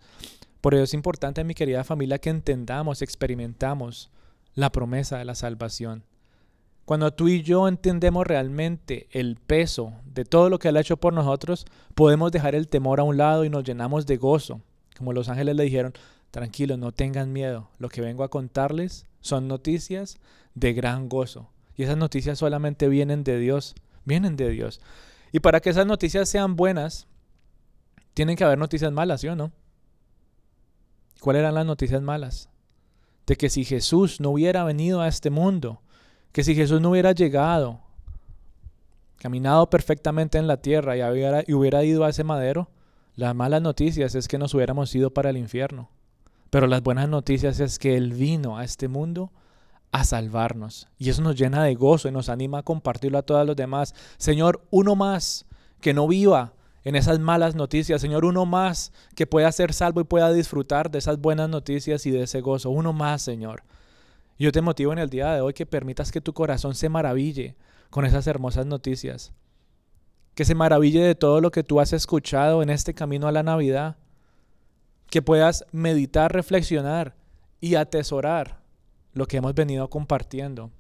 Por 0.61 0.73
eso 0.73 0.83
es 0.83 0.93
importante, 0.93 1.43
mi 1.43 1.53
querida 1.53 1.83
familia, 1.83 2.17
que 2.19 2.29
entendamos, 2.29 3.01
experimentamos 3.01 4.09
la 4.55 4.71
promesa 4.71 5.17
de 5.17 5.25
la 5.25 5.35
salvación. 5.35 6.03
Cuando 6.85 7.11
tú 7.13 7.27
y 7.27 7.43
yo 7.43 7.67
entendemos 7.67 8.25
realmente 8.25 9.07
el 9.11 9.35
peso 9.35 9.93
de 10.05 10.25
todo 10.25 10.49
lo 10.49 10.57
que 10.57 10.69
Él 10.69 10.77
ha 10.77 10.81
hecho 10.81 10.97
por 10.97 11.13
nosotros, 11.13 11.65
podemos 11.95 12.31
dejar 12.31 12.55
el 12.55 12.67
temor 12.67 12.99
a 12.99 13.03
un 13.03 13.17
lado 13.17 13.45
y 13.45 13.49
nos 13.49 13.63
llenamos 13.63 14.05
de 14.05 14.17
gozo. 14.17 14.61
Como 14.97 15.13
los 15.13 15.29
ángeles 15.29 15.55
le 15.55 15.63
dijeron, 15.63 15.93
tranquilos, 16.31 16.79
no 16.79 16.91
tengan 16.91 17.33
miedo. 17.33 17.69
Lo 17.77 17.89
que 17.89 18.01
vengo 18.01 18.23
a 18.23 18.29
contarles 18.29 19.05
son 19.21 19.47
noticias 19.47 20.17
de 20.55 20.73
gran 20.73 21.09
gozo. 21.09 21.49
Y 21.75 21.83
esas 21.83 21.97
noticias 21.97 22.39
solamente 22.39 22.87
vienen 22.87 23.23
de 23.23 23.37
Dios, 23.37 23.75
vienen 24.05 24.35
de 24.37 24.49
Dios. 24.49 24.81
Y 25.31 25.41
para 25.41 25.59
que 25.59 25.69
esas 25.69 25.85
noticias 25.85 26.29
sean 26.29 26.55
buenas, 26.55 27.07
tienen 28.17 28.35
que 28.35 28.43
haber 28.43 28.57
noticias 28.57 28.91
malas, 28.91 29.21
¿sí 29.21 29.27
o 29.27 29.35
no? 29.35 29.51
¿Cuáles 31.21 31.41
eran 31.41 31.53
las 31.53 31.67
noticias 31.67 32.01
malas? 32.01 32.49
De 33.27 33.35
que 33.35 33.47
si 33.47 33.63
Jesús 33.63 34.19
no 34.19 34.31
hubiera 34.31 34.63
venido 34.63 35.01
a 35.01 35.07
este 35.07 35.29
mundo, 35.29 35.83
que 36.31 36.43
si 36.43 36.55
Jesús 36.55 36.81
no 36.81 36.89
hubiera 36.89 37.11
llegado, 37.11 37.79
caminado 39.17 39.69
perfectamente 39.69 40.39
en 40.39 40.47
la 40.47 40.57
tierra 40.57 40.97
y 40.97 41.03
hubiera, 41.03 41.43
y 41.45 41.53
hubiera 41.53 41.83
ido 41.83 42.05
a 42.05 42.09
ese 42.09 42.23
madero, 42.23 42.71
las 43.15 43.35
malas 43.35 43.61
noticias 43.61 44.15
es 44.15 44.27
que 44.27 44.39
nos 44.39 44.55
hubiéramos 44.55 44.95
ido 44.95 45.13
para 45.13 45.29
el 45.29 45.37
infierno. 45.37 45.91
Pero 46.49 46.65
las 46.65 46.81
buenas 46.81 47.07
noticias 47.07 47.59
es 47.59 47.77
que 47.77 47.97
Él 47.97 48.13
vino 48.13 48.57
a 48.57 48.63
este 48.63 48.87
mundo 48.87 49.31
a 49.91 50.03
salvarnos. 50.05 50.87
Y 50.97 51.11
eso 51.11 51.21
nos 51.21 51.35
llena 51.35 51.63
de 51.63 51.75
gozo 51.75 52.07
y 52.07 52.11
nos 52.11 52.29
anima 52.29 52.57
a 52.57 52.63
compartirlo 52.63 53.19
a 53.19 53.23
todos 53.23 53.45
los 53.45 53.55
demás. 53.55 53.93
Señor, 54.17 54.65
uno 54.71 54.95
más 54.95 55.45
que 55.81 55.93
no 55.93 56.07
viva 56.07 56.55
en 56.87 56.95
esas 56.95 57.19
malas 57.19 57.53
noticias. 57.53 57.99
Señor, 57.99 58.23
uno 58.23 58.45
más 58.45 58.93
que 59.13 59.27
pueda 59.27 59.51
ser 59.51 59.73
salvo 59.73 59.99
y 59.99 60.05
pueda 60.05 60.31
disfrutar 60.31 60.89
de 60.89 60.99
esas 60.99 61.19
buenas 61.19 61.49
noticias 61.49 62.05
y 62.05 62.11
de 62.11 62.23
ese 62.23 62.39
gozo. 62.39 62.69
Uno 62.69 62.93
más, 62.93 63.21
Señor. 63.21 63.63
Yo 64.39 64.53
te 64.53 64.61
motivo 64.61 64.93
en 64.93 64.99
el 64.99 65.09
día 65.09 65.33
de 65.33 65.41
hoy 65.41 65.51
que 65.51 65.65
permitas 65.65 66.13
que 66.13 66.21
tu 66.21 66.31
corazón 66.31 66.75
se 66.75 66.87
maraville 66.87 67.57
con 67.89 68.05
esas 68.05 68.25
hermosas 68.25 68.67
noticias. 68.67 69.33
Que 70.33 70.45
se 70.45 70.55
maraville 70.55 71.01
de 71.01 71.15
todo 71.15 71.41
lo 71.41 71.51
que 71.51 71.61
tú 71.61 71.81
has 71.81 71.91
escuchado 71.91 72.63
en 72.63 72.69
este 72.69 72.93
camino 72.93 73.27
a 73.27 73.33
la 73.33 73.43
Navidad. 73.43 73.97
Que 75.09 75.21
puedas 75.21 75.65
meditar, 75.73 76.31
reflexionar 76.31 77.17
y 77.59 77.75
atesorar 77.75 78.61
lo 79.11 79.25
que 79.25 79.35
hemos 79.35 79.53
venido 79.53 79.89
compartiendo 79.89 80.71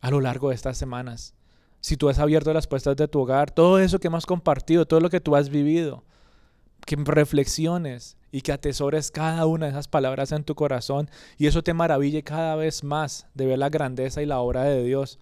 a 0.00 0.10
lo 0.10 0.22
largo 0.22 0.48
de 0.48 0.54
estas 0.54 0.78
semanas. 0.78 1.34
Si 1.80 1.96
tú 1.96 2.08
has 2.08 2.18
abierto 2.18 2.52
las 2.52 2.66
puertas 2.66 2.96
de 2.96 3.08
tu 3.08 3.20
hogar, 3.20 3.50
todo 3.50 3.78
eso 3.78 3.98
que 3.98 4.08
hemos 4.08 4.26
compartido, 4.26 4.86
todo 4.86 5.00
lo 5.00 5.10
que 5.10 5.20
tú 5.20 5.34
has 5.34 5.48
vivido, 5.48 6.04
que 6.84 6.96
reflexiones 6.96 8.16
y 8.32 8.42
que 8.42 8.52
atesores 8.52 9.10
cada 9.10 9.46
una 9.46 9.66
de 9.66 9.72
esas 9.72 9.88
palabras 9.88 10.32
en 10.32 10.44
tu 10.44 10.54
corazón 10.54 11.10
y 11.38 11.46
eso 11.46 11.62
te 11.62 11.74
maraville 11.74 12.22
cada 12.22 12.54
vez 12.56 12.84
más 12.84 13.26
de 13.34 13.46
ver 13.46 13.58
la 13.58 13.70
grandeza 13.70 14.22
y 14.22 14.26
la 14.26 14.40
obra 14.40 14.64
de 14.64 14.84
Dios, 14.84 15.18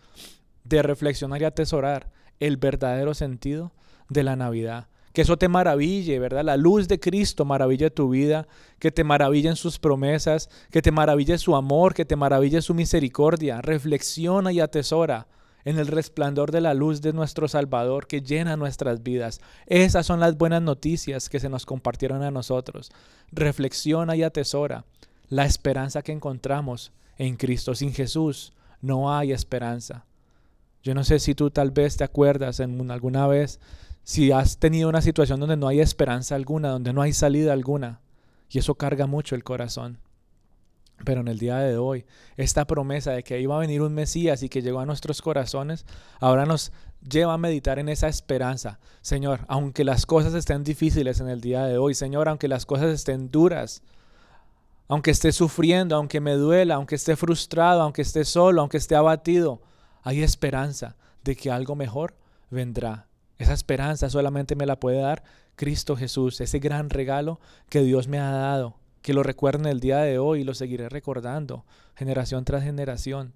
de 0.64 0.82
reflexionar 0.82 1.40
y 1.42 1.44
atesorar 1.44 2.10
el 2.40 2.56
verdadero 2.56 3.14
sentido 3.14 3.72
de 4.08 4.22
la 4.24 4.36
Navidad. 4.36 4.88
Que 5.12 5.22
eso 5.22 5.36
te 5.36 5.48
maraville, 5.48 6.18
¿verdad? 6.18 6.44
La 6.44 6.56
luz 6.56 6.86
de 6.86 7.00
Cristo 7.00 7.44
maraville 7.44 7.90
tu 7.90 8.10
vida, 8.10 8.46
que 8.78 8.92
te 8.92 9.04
maravillen 9.04 9.56
sus 9.56 9.78
promesas, 9.78 10.48
que 10.70 10.82
te 10.82 10.92
maraville 10.92 11.38
su 11.38 11.56
amor, 11.56 11.94
que 11.94 12.04
te 12.04 12.14
maraville 12.14 12.62
su 12.62 12.74
misericordia. 12.74 13.60
Reflexiona 13.60 14.52
y 14.52 14.60
atesora 14.60 15.26
en 15.64 15.78
el 15.78 15.86
resplandor 15.86 16.52
de 16.52 16.60
la 16.60 16.74
luz 16.74 17.00
de 17.02 17.12
nuestro 17.12 17.48
Salvador 17.48 18.06
que 18.06 18.22
llena 18.22 18.56
nuestras 18.56 19.02
vidas. 19.02 19.40
Esas 19.66 20.06
son 20.06 20.20
las 20.20 20.36
buenas 20.36 20.62
noticias 20.62 21.28
que 21.28 21.40
se 21.40 21.48
nos 21.48 21.66
compartieron 21.66 22.22
a 22.22 22.30
nosotros. 22.30 22.90
Reflexiona 23.32 24.16
y 24.16 24.22
atesora 24.22 24.84
la 25.28 25.44
esperanza 25.44 26.02
que 26.02 26.12
encontramos 26.12 26.92
en 27.18 27.36
Cristo. 27.36 27.74
Sin 27.74 27.92
Jesús 27.92 28.52
no 28.80 29.14
hay 29.14 29.32
esperanza. 29.32 30.04
Yo 30.82 30.94
no 30.94 31.04
sé 31.04 31.18
si 31.18 31.34
tú 31.34 31.50
tal 31.50 31.70
vez 31.70 31.96
te 31.96 32.04
acuerdas 32.04 32.60
en 32.60 32.90
alguna 32.90 33.26
vez 33.26 33.60
si 34.04 34.32
has 34.32 34.56
tenido 34.56 34.88
una 34.88 35.02
situación 35.02 35.38
donde 35.38 35.58
no 35.58 35.68
hay 35.68 35.80
esperanza 35.80 36.34
alguna, 36.34 36.70
donde 36.70 36.94
no 36.94 37.02
hay 37.02 37.12
salida 37.12 37.52
alguna, 37.52 38.00
y 38.48 38.58
eso 38.58 38.74
carga 38.74 39.06
mucho 39.06 39.34
el 39.34 39.44
corazón. 39.44 39.98
Pero 41.04 41.20
en 41.20 41.28
el 41.28 41.38
día 41.38 41.58
de 41.58 41.76
hoy, 41.76 42.04
esta 42.36 42.66
promesa 42.66 43.12
de 43.12 43.22
que 43.22 43.40
iba 43.40 43.56
a 43.56 43.60
venir 43.60 43.82
un 43.82 43.94
Mesías 43.94 44.42
y 44.42 44.48
que 44.48 44.62
llegó 44.62 44.80
a 44.80 44.86
nuestros 44.86 45.22
corazones, 45.22 45.86
ahora 46.20 46.44
nos 46.44 46.72
lleva 47.08 47.34
a 47.34 47.38
meditar 47.38 47.78
en 47.78 47.88
esa 47.88 48.08
esperanza. 48.08 48.80
Señor, 49.00 49.40
aunque 49.48 49.84
las 49.84 50.06
cosas 50.06 50.34
estén 50.34 50.64
difíciles 50.64 51.20
en 51.20 51.28
el 51.28 51.40
día 51.40 51.64
de 51.64 51.78
hoy, 51.78 51.94
Señor, 51.94 52.28
aunque 52.28 52.48
las 52.48 52.66
cosas 52.66 52.92
estén 52.92 53.30
duras, 53.30 53.82
aunque 54.88 55.10
esté 55.10 55.32
sufriendo, 55.32 55.94
aunque 55.94 56.20
me 56.20 56.32
duela, 56.32 56.76
aunque 56.76 56.96
esté 56.96 57.14
frustrado, 57.14 57.82
aunque 57.82 58.02
esté 58.02 58.24
solo, 58.24 58.60
aunque 58.60 58.78
esté 58.78 58.96
abatido, 58.96 59.62
hay 60.02 60.22
esperanza 60.22 60.96
de 61.22 61.36
que 61.36 61.50
algo 61.50 61.76
mejor 61.76 62.14
vendrá. 62.50 63.06
Esa 63.36 63.52
esperanza 63.52 64.10
solamente 64.10 64.56
me 64.56 64.66
la 64.66 64.80
puede 64.80 65.00
dar 65.00 65.22
Cristo 65.54 65.96
Jesús, 65.96 66.40
ese 66.40 66.58
gran 66.58 66.90
regalo 66.90 67.38
que 67.68 67.82
Dios 67.82 68.08
me 68.08 68.18
ha 68.18 68.30
dado 68.30 68.77
que 69.02 69.14
lo 69.14 69.22
recuerden 69.22 69.66
el 69.66 69.80
día 69.80 69.98
de 69.98 70.18
hoy 70.18 70.40
y 70.40 70.44
lo 70.44 70.54
seguiré 70.54 70.88
recordando, 70.88 71.64
generación 71.94 72.44
tras 72.44 72.64
generación. 72.64 73.32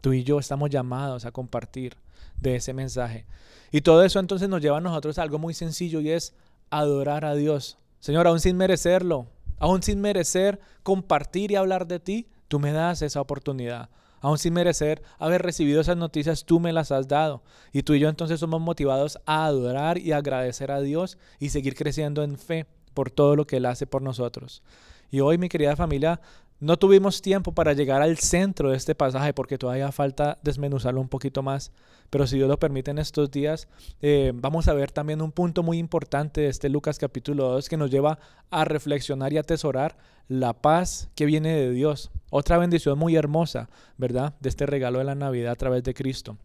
Tú 0.00 0.12
y 0.12 0.24
yo 0.24 0.38
estamos 0.38 0.70
llamados 0.70 1.24
a 1.24 1.32
compartir 1.32 1.96
de 2.40 2.56
ese 2.56 2.72
mensaje. 2.72 3.26
Y 3.72 3.80
todo 3.80 4.04
eso 4.04 4.20
entonces 4.20 4.48
nos 4.48 4.60
lleva 4.60 4.78
a 4.78 4.80
nosotros 4.80 5.18
a 5.18 5.22
algo 5.22 5.38
muy 5.38 5.54
sencillo 5.54 6.00
y 6.00 6.10
es 6.10 6.34
adorar 6.70 7.24
a 7.24 7.34
Dios. 7.34 7.78
Señor, 8.00 8.26
aún 8.26 8.40
sin 8.40 8.56
merecerlo, 8.56 9.26
aún 9.58 9.82
sin 9.82 10.00
merecer 10.00 10.60
compartir 10.82 11.50
y 11.50 11.56
hablar 11.56 11.86
de 11.86 12.00
ti, 12.00 12.28
tú 12.48 12.60
me 12.60 12.72
das 12.72 13.02
esa 13.02 13.20
oportunidad. 13.20 13.88
Aún 14.20 14.38
sin 14.38 14.54
merecer 14.54 15.02
haber 15.18 15.42
recibido 15.42 15.80
esas 15.80 15.96
noticias, 15.96 16.44
tú 16.44 16.58
me 16.58 16.72
las 16.72 16.92
has 16.92 17.08
dado. 17.08 17.42
Y 17.72 17.82
tú 17.82 17.94
y 17.94 18.00
yo 18.00 18.08
entonces 18.08 18.40
somos 18.40 18.60
motivados 18.60 19.18
a 19.26 19.44
adorar 19.44 19.98
y 19.98 20.12
agradecer 20.12 20.70
a 20.70 20.80
Dios 20.80 21.18
y 21.38 21.50
seguir 21.50 21.74
creciendo 21.74 22.22
en 22.22 22.38
fe 22.38 22.66
por 22.94 23.10
todo 23.10 23.36
lo 23.36 23.46
que 23.46 23.58
Él 23.58 23.66
hace 23.66 23.86
por 23.86 24.02
nosotros. 24.02 24.62
Y 25.10 25.20
hoy, 25.20 25.38
mi 25.38 25.48
querida 25.48 25.76
familia, 25.76 26.20
no 26.60 26.78
tuvimos 26.78 27.20
tiempo 27.20 27.52
para 27.52 27.72
llegar 27.72 28.00
al 28.00 28.16
centro 28.16 28.70
de 28.70 28.76
este 28.76 28.94
pasaje 28.94 29.34
porque 29.34 29.58
todavía 29.58 29.92
falta 29.92 30.38
desmenuzarlo 30.42 31.00
un 31.00 31.08
poquito 31.08 31.42
más, 31.42 31.72
pero 32.10 32.26
si 32.26 32.36
Dios 32.36 32.48
lo 32.48 32.58
permite 32.58 32.90
en 32.90 32.98
estos 32.98 33.30
días, 33.30 33.68
eh, 34.00 34.32
vamos 34.34 34.68
a 34.68 34.72
ver 34.72 34.90
también 34.90 35.20
un 35.20 35.32
punto 35.32 35.62
muy 35.62 35.78
importante 35.78 36.42
de 36.42 36.48
este 36.48 36.68
Lucas 36.68 36.98
capítulo 36.98 37.48
2 37.50 37.68
que 37.68 37.76
nos 37.76 37.90
lleva 37.90 38.18
a 38.50 38.64
reflexionar 38.64 39.32
y 39.32 39.38
atesorar 39.38 39.96
la 40.28 40.54
paz 40.54 41.10
que 41.14 41.26
viene 41.26 41.54
de 41.54 41.70
Dios. 41.70 42.10
Otra 42.30 42.56
bendición 42.56 42.98
muy 42.98 43.16
hermosa, 43.16 43.68
¿verdad? 43.98 44.34
De 44.40 44.48
este 44.48 44.64
regalo 44.64 45.00
de 45.00 45.04
la 45.04 45.14
Navidad 45.14 45.52
a 45.52 45.56
través 45.56 45.82
de 45.82 45.92
Cristo. 45.92 46.38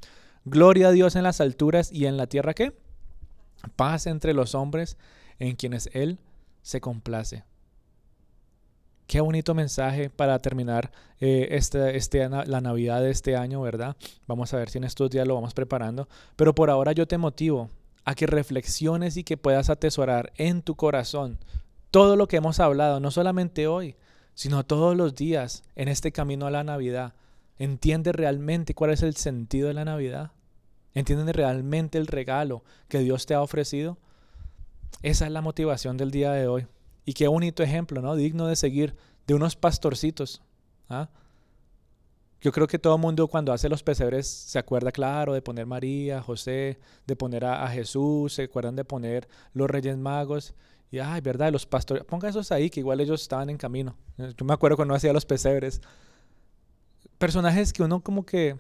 Gloria 0.43 0.89
a 0.89 0.91
Dios 0.91 1.15
en 1.15 1.23
las 1.23 1.39
alturas 1.39 1.91
y 1.93 2.07
en 2.07 2.17
la 2.17 2.27
tierra 2.27 2.53
qué? 2.53 2.73
Paz 3.75 4.07
entre 4.07 4.33
los 4.33 4.55
hombres 4.55 4.97
en 5.37 5.55
quienes 5.55 5.89
Él 5.93 6.19
se 6.70 6.82
complace. 6.82 7.43
Qué 9.07 9.22
bonito 9.22 9.55
mensaje 9.55 10.11
para 10.11 10.38
terminar 10.38 10.91
eh, 11.20 11.47
este, 11.49 11.97
este, 11.97 12.30
la 12.30 12.61
Navidad 12.61 13.01
de 13.01 13.09
este 13.09 13.36
año, 13.36 13.59
¿verdad? 13.59 13.97
Vamos 14.28 14.53
a 14.53 14.57
ver 14.57 14.70
si 14.70 14.78
en 14.78 14.84
estos 14.84 15.09
días 15.09 15.28
lo 15.28 15.34
vamos 15.34 15.55
preparando. 15.55 16.07
Pero 16.36 16.53
por 16.53 16.70
ahora 16.70 16.91
yo 16.91 17.07
te 17.07 17.17
motivo 17.17 17.72
a 18.05 18.13
que 18.13 18.28
reflexiones 18.28 19.17
y 19.17 19.24
que 19.24 19.36
puedas 19.36 19.72
atesorar 19.72 20.32
en 20.38 20.61
tu 20.61 20.76
corazón 20.76 21.39
todo 21.89 22.15
lo 22.15 22.28
que 22.28 22.38
hemos 22.38 22.59
hablado, 22.59 22.99
no 22.99 23.09
solamente 23.09 23.65
hoy, 23.65 23.95
sino 24.36 24.63
todos 24.63 24.95
los 24.95 25.15
días 25.15 25.63
en 25.76 25.88
este 25.88 26.11
camino 26.11 26.45
a 26.45 26.51
la 26.51 26.63
Navidad. 26.63 27.15
Entiende 27.57 28.11
realmente 28.11 28.76
cuál 28.76 28.91
es 28.91 29.01
el 29.01 29.15
sentido 29.15 29.70
de 29.70 29.74
la 29.74 29.86
Navidad. 29.86 30.34
Entiende 30.93 31.34
realmente 31.34 31.97
el 31.97 32.05
regalo 32.05 32.63
que 32.89 32.99
Dios 32.99 33.26
te 33.26 33.34
ha 33.34 33.41
ofrecido. 33.41 33.97
Esa 35.01 35.25
es 35.25 35.31
la 35.31 35.41
motivación 35.41 35.97
del 35.97 36.11
día 36.11 36.31
de 36.31 36.47
hoy. 36.47 36.67
Y 37.05 37.13
qué 37.13 37.27
bonito 37.27 37.63
ejemplo, 37.63 38.01
¿no? 38.01 38.15
Digno 38.15 38.47
de 38.47 38.55
seguir 38.55 38.95
de 39.25 39.33
unos 39.33 39.55
pastorcitos. 39.55 40.41
¿ah? 40.89 41.09
Yo 42.41 42.51
creo 42.51 42.67
que 42.67 42.79
todo 42.79 42.95
el 42.95 43.01
mundo 43.01 43.27
cuando 43.27 43.51
hace 43.51 43.67
los 43.67 43.83
pesebres 43.83 44.27
se 44.27 44.59
acuerda, 44.59 44.91
claro, 44.91 45.33
de 45.33 45.41
poner 45.41 45.65
María, 45.65 46.21
José, 46.21 46.79
de 47.05 47.15
poner 47.15 47.45
a, 47.45 47.67
Jesús, 47.67 48.33
se 48.33 48.43
acuerdan 48.43 48.75
de 48.75 48.85
poner 48.85 49.27
los 49.53 49.69
Reyes 49.69 49.97
Magos. 49.97 50.53
Y, 50.91 50.99
ay, 50.99 51.21
¿verdad? 51.21 51.51
Los 51.51 51.65
pastores, 51.65 52.03
ponga 52.05 52.29
esos 52.29 52.51
ahí, 52.51 52.69
que 52.69 52.79
igual 52.79 53.01
ellos 53.01 53.21
estaban 53.21 53.49
en 53.49 53.57
camino. 53.57 53.95
Yo 54.17 54.45
me 54.45 54.53
acuerdo 54.53 54.75
cuando 54.75 54.95
hacía 54.95 55.13
los 55.13 55.25
pesebres. 55.25 55.81
Personajes 57.17 57.73
que 57.73 57.83
uno 57.83 58.01
como 58.01 58.25
que 58.25 58.57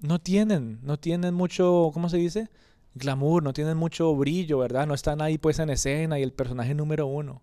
no 0.00 0.20
tienen, 0.20 0.78
no 0.82 0.98
tienen 0.98 1.34
mucho, 1.34 1.90
¿cómo 1.92 2.08
se 2.08 2.16
dice? 2.18 2.48
Glamour, 2.94 3.42
no 3.42 3.52
tienen 3.52 3.76
mucho 3.76 4.14
brillo, 4.14 4.58
¿verdad? 4.58 4.86
No 4.86 4.94
están 4.94 5.22
ahí 5.22 5.38
pues 5.38 5.58
en 5.58 5.70
escena 5.70 6.18
y 6.18 6.22
el 6.22 6.32
personaje 6.32 6.74
número 6.74 7.06
uno. 7.06 7.42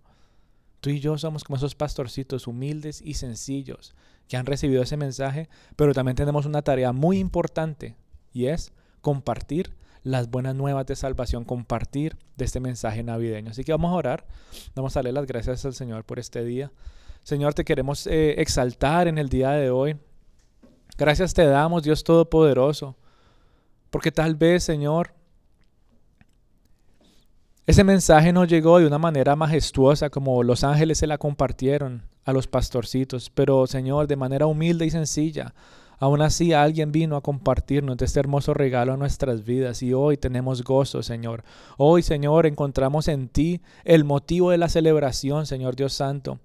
Tú 0.82 0.90
y 0.90 1.00
yo 1.00 1.18
somos 1.18 1.44
como 1.44 1.58
esos 1.58 1.76
pastorcitos 1.76 2.48
humildes 2.48 3.02
y 3.02 3.16
sencillos 3.16 3.96
que 4.28 4.38
han 4.38 4.46
recibido 4.46 4.84
ese 4.84 4.96
mensaje, 4.96 5.50
pero 5.76 5.94
también 5.94 6.16
tenemos 6.16 6.46
una 6.46 6.62
tarea 6.62 6.94
muy 6.94 7.18
importante 7.18 7.96
y 8.32 8.46
es 8.46 8.72
compartir 9.02 9.74
las 10.04 10.30
buenas 10.30 10.56
nuevas 10.56 10.86
de 10.86 10.96
salvación, 10.96 11.44
compartir 11.44 12.18
de 12.38 12.46
este 12.46 12.60
mensaje 12.60 13.04
navideño. 13.04 13.52
Así 13.52 13.64
que 13.64 13.72
vamos 13.72 13.92
a 13.92 13.96
orar, 13.96 14.26
vamos 14.76 14.96
a 14.96 15.00
darle 15.00 15.12
las 15.12 15.26
gracias 15.26 15.66
al 15.66 15.74
Señor 15.74 16.06
por 16.06 16.20
este 16.20 16.46
día. 16.46 16.72
Señor, 17.24 17.54
te 17.54 17.66
queremos 17.66 18.08
eh, 18.08 18.40
exaltar 18.42 19.08
en 19.08 19.18
el 19.18 19.30
día 19.30 19.52
de 19.52 19.70
hoy. 19.70 19.98
Gracias 20.98 21.34
te 21.34 21.46
damos, 21.46 21.84
Dios 21.84 22.04
Todopoderoso, 22.04 22.96
porque 23.90 24.12
tal 24.12 24.36
vez, 24.36 24.64
Señor, 24.64 25.14
ese 27.70 27.84
mensaje 27.84 28.34
no 28.34 28.46
llegó 28.46 28.80
de 28.80 28.88
una 28.88 28.98
manera 28.98 29.36
majestuosa 29.36 30.10
como 30.10 30.42
los 30.42 30.64
ángeles 30.64 30.98
se 30.98 31.06
la 31.06 31.20
compartieron 31.20 32.02
a 32.26 32.34
los 32.34 32.48
pastorcitos, 32.48 33.30
pero 33.30 33.68
Señor, 33.68 34.08
de 34.08 34.16
manera 34.16 34.48
humilde 34.48 34.88
y 34.88 34.90
sencilla, 34.90 35.54
aún 36.00 36.24
así 36.24 36.52
alguien 36.52 36.92
vino 36.92 37.16
a 37.16 37.22
compartirnos 37.22 38.02
este 38.02 38.22
hermoso 38.22 38.56
regalo 38.56 38.94
a 38.94 38.98
nuestras 38.98 39.46
vidas 39.46 39.84
y 39.84 39.94
hoy 39.94 40.18
tenemos 40.18 40.64
gozo, 40.64 41.04
Señor. 41.04 41.44
Hoy, 41.78 42.02
Señor, 42.02 42.48
encontramos 42.48 43.08
en 43.08 43.28
ti 43.28 43.62
el 43.84 44.04
motivo 44.04 44.50
de 44.50 44.58
la 44.58 44.68
celebración, 44.68 45.46
Señor 45.46 45.76
Dios 45.76 45.94
Santo 45.94 46.40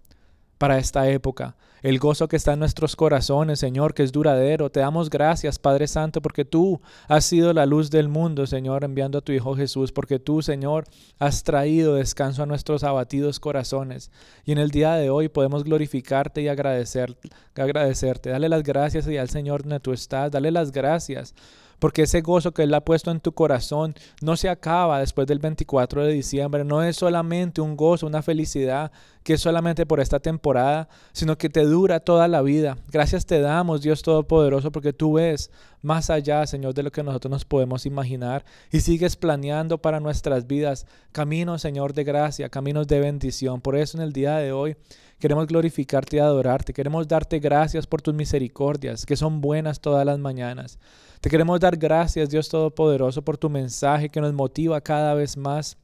para 0.64 0.78
esta 0.78 1.06
época, 1.10 1.56
el 1.82 1.98
gozo 1.98 2.26
que 2.26 2.36
está 2.36 2.54
en 2.54 2.60
nuestros 2.60 2.96
corazones, 2.96 3.58
Señor, 3.58 3.92
que 3.92 4.02
es 4.02 4.12
duradero. 4.12 4.70
Te 4.70 4.80
damos 4.80 5.10
gracias, 5.10 5.58
Padre 5.58 5.86
Santo, 5.86 6.22
porque 6.22 6.46
tú 6.46 6.80
has 7.06 7.26
sido 7.26 7.52
la 7.52 7.66
luz 7.66 7.90
del 7.90 8.08
mundo, 8.08 8.46
Señor, 8.46 8.82
enviando 8.82 9.18
a 9.18 9.20
tu 9.20 9.32
Hijo 9.32 9.54
Jesús, 9.54 9.92
porque 9.92 10.18
tú, 10.18 10.40
Señor, 10.40 10.84
has 11.18 11.44
traído 11.44 11.96
descanso 11.96 12.42
a 12.42 12.46
nuestros 12.46 12.82
abatidos 12.82 13.40
corazones. 13.40 14.10
Y 14.46 14.52
en 14.52 14.58
el 14.58 14.70
día 14.70 14.94
de 14.94 15.10
hoy 15.10 15.28
podemos 15.28 15.64
glorificarte 15.64 16.40
y 16.40 16.48
agradecer, 16.48 17.14
agradecerte. 17.54 18.30
Dale 18.30 18.48
las 18.48 18.62
gracias 18.62 19.06
y 19.06 19.18
al 19.18 19.28
Señor 19.28 19.64
donde 19.64 19.80
tú 19.80 19.92
estás. 19.92 20.30
Dale 20.30 20.50
las 20.50 20.72
gracias 20.72 21.34
porque 21.78 22.02
ese 22.02 22.20
gozo 22.20 22.52
que 22.52 22.62
Él 22.62 22.74
ha 22.74 22.84
puesto 22.84 23.10
en 23.10 23.20
tu 23.20 23.32
corazón 23.32 23.94
no 24.22 24.36
se 24.36 24.48
acaba 24.48 25.00
después 25.00 25.26
del 25.26 25.38
24 25.38 26.04
de 26.04 26.12
diciembre, 26.12 26.64
no 26.64 26.82
es 26.82 26.96
solamente 26.96 27.60
un 27.60 27.76
gozo, 27.76 28.06
una 28.06 28.22
felicidad 28.22 28.92
que 29.24 29.34
es 29.34 29.40
solamente 29.40 29.86
por 29.86 30.00
esta 30.00 30.20
temporada, 30.20 30.88
sino 31.12 31.38
que 31.38 31.48
te 31.48 31.64
dura 31.64 32.00
toda 32.00 32.28
la 32.28 32.42
vida. 32.42 32.76
Gracias 32.92 33.24
te 33.24 33.40
damos, 33.40 33.80
Dios 33.80 34.02
Todopoderoso, 34.02 34.70
porque 34.70 34.92
tú 34.92 35.14
ves 35.14 35.50
más 35.80 36.10
allá, 36.10 36.46
Señor, 36.46 36.74
de 36.74 36.82
lo 36.82 36.92
que 36.92 37.02
nosotros 37.02 37.30
nos 37.30 37.44
podemos 37.46 37.86
imaginar 37.86 38.44
y 38.70 38.80
sigues 38.80 39.16
planeando 39.16 39.78
para 39.78 39.98
nuestras 39.98 40.46
vidas 40.46 40.86
caminos, 41.12 41.62
Señor, 41.62 41.94
de 41.94 42.04
gracia, 42.04 42.50
caminos 42.50 42.86
de 42.86 43.00
bendición. 43.00 43.62
Por 43.62 43.76
eso 43.76 43.96
en 43.96 44.04
el 44.04 44.12
día 44.12 44.36
de 44.36 44.52
hoy 44.52 44.76
queremos 45.18 45.46
glorificarte 45.46 46.16
y 46.16 46.20
adorarte, 46.20 46.74
queremos 46.74 47.08
darte 47.08 47.38
gracias 47.38 47.86
por 47.86 48.02
tus 48.02 48.14
misericordias, 48.14 49.06
que 49.06 49.16
son 49.16 49.40
buenas 49.40 49.80
todas 49.80 50.04
las 50.04 50.18
mañanas. 50.18 50.78
Te 51.24 51.30
queremos 51.30 51.58
dar 51.58 51.78
gracias, 51.78 52.28
Dios 52.28 52.50
Todopoderoso, 52.50 53.22
por 53.22 53.38
tu 53.38 53.48
mensaje 53.48 54.10
que 54.10 54.20
nos 54.20 54.34
motiva 54.34 54.78
cada 54.82 55.14
vez 55.14 55.38
más 55.38 55.78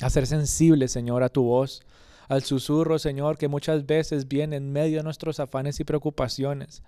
a 0.00 0.08
ser 0.08 0.26
sensibles, 0.26 0.92
Señor, 0.92 1.22
a 1.22 1.28
tu 1.28 1.42
voz, 1.42 1.82
al 2.26 2.42
susurro, 2.42 2.98
Señor, 2.98 3.36
que 3.36 3.48
muchas 3.48 3.84
veces 3.84 4.28
viene 4.28 4.56
en 4.56 4.72
medio 4.72 4.96
de 4.96 5.02
nuestros 5.02 5.40
afanes 5.40 5.78
y 5.78 5.84
preocupaciones. 5.84 6.82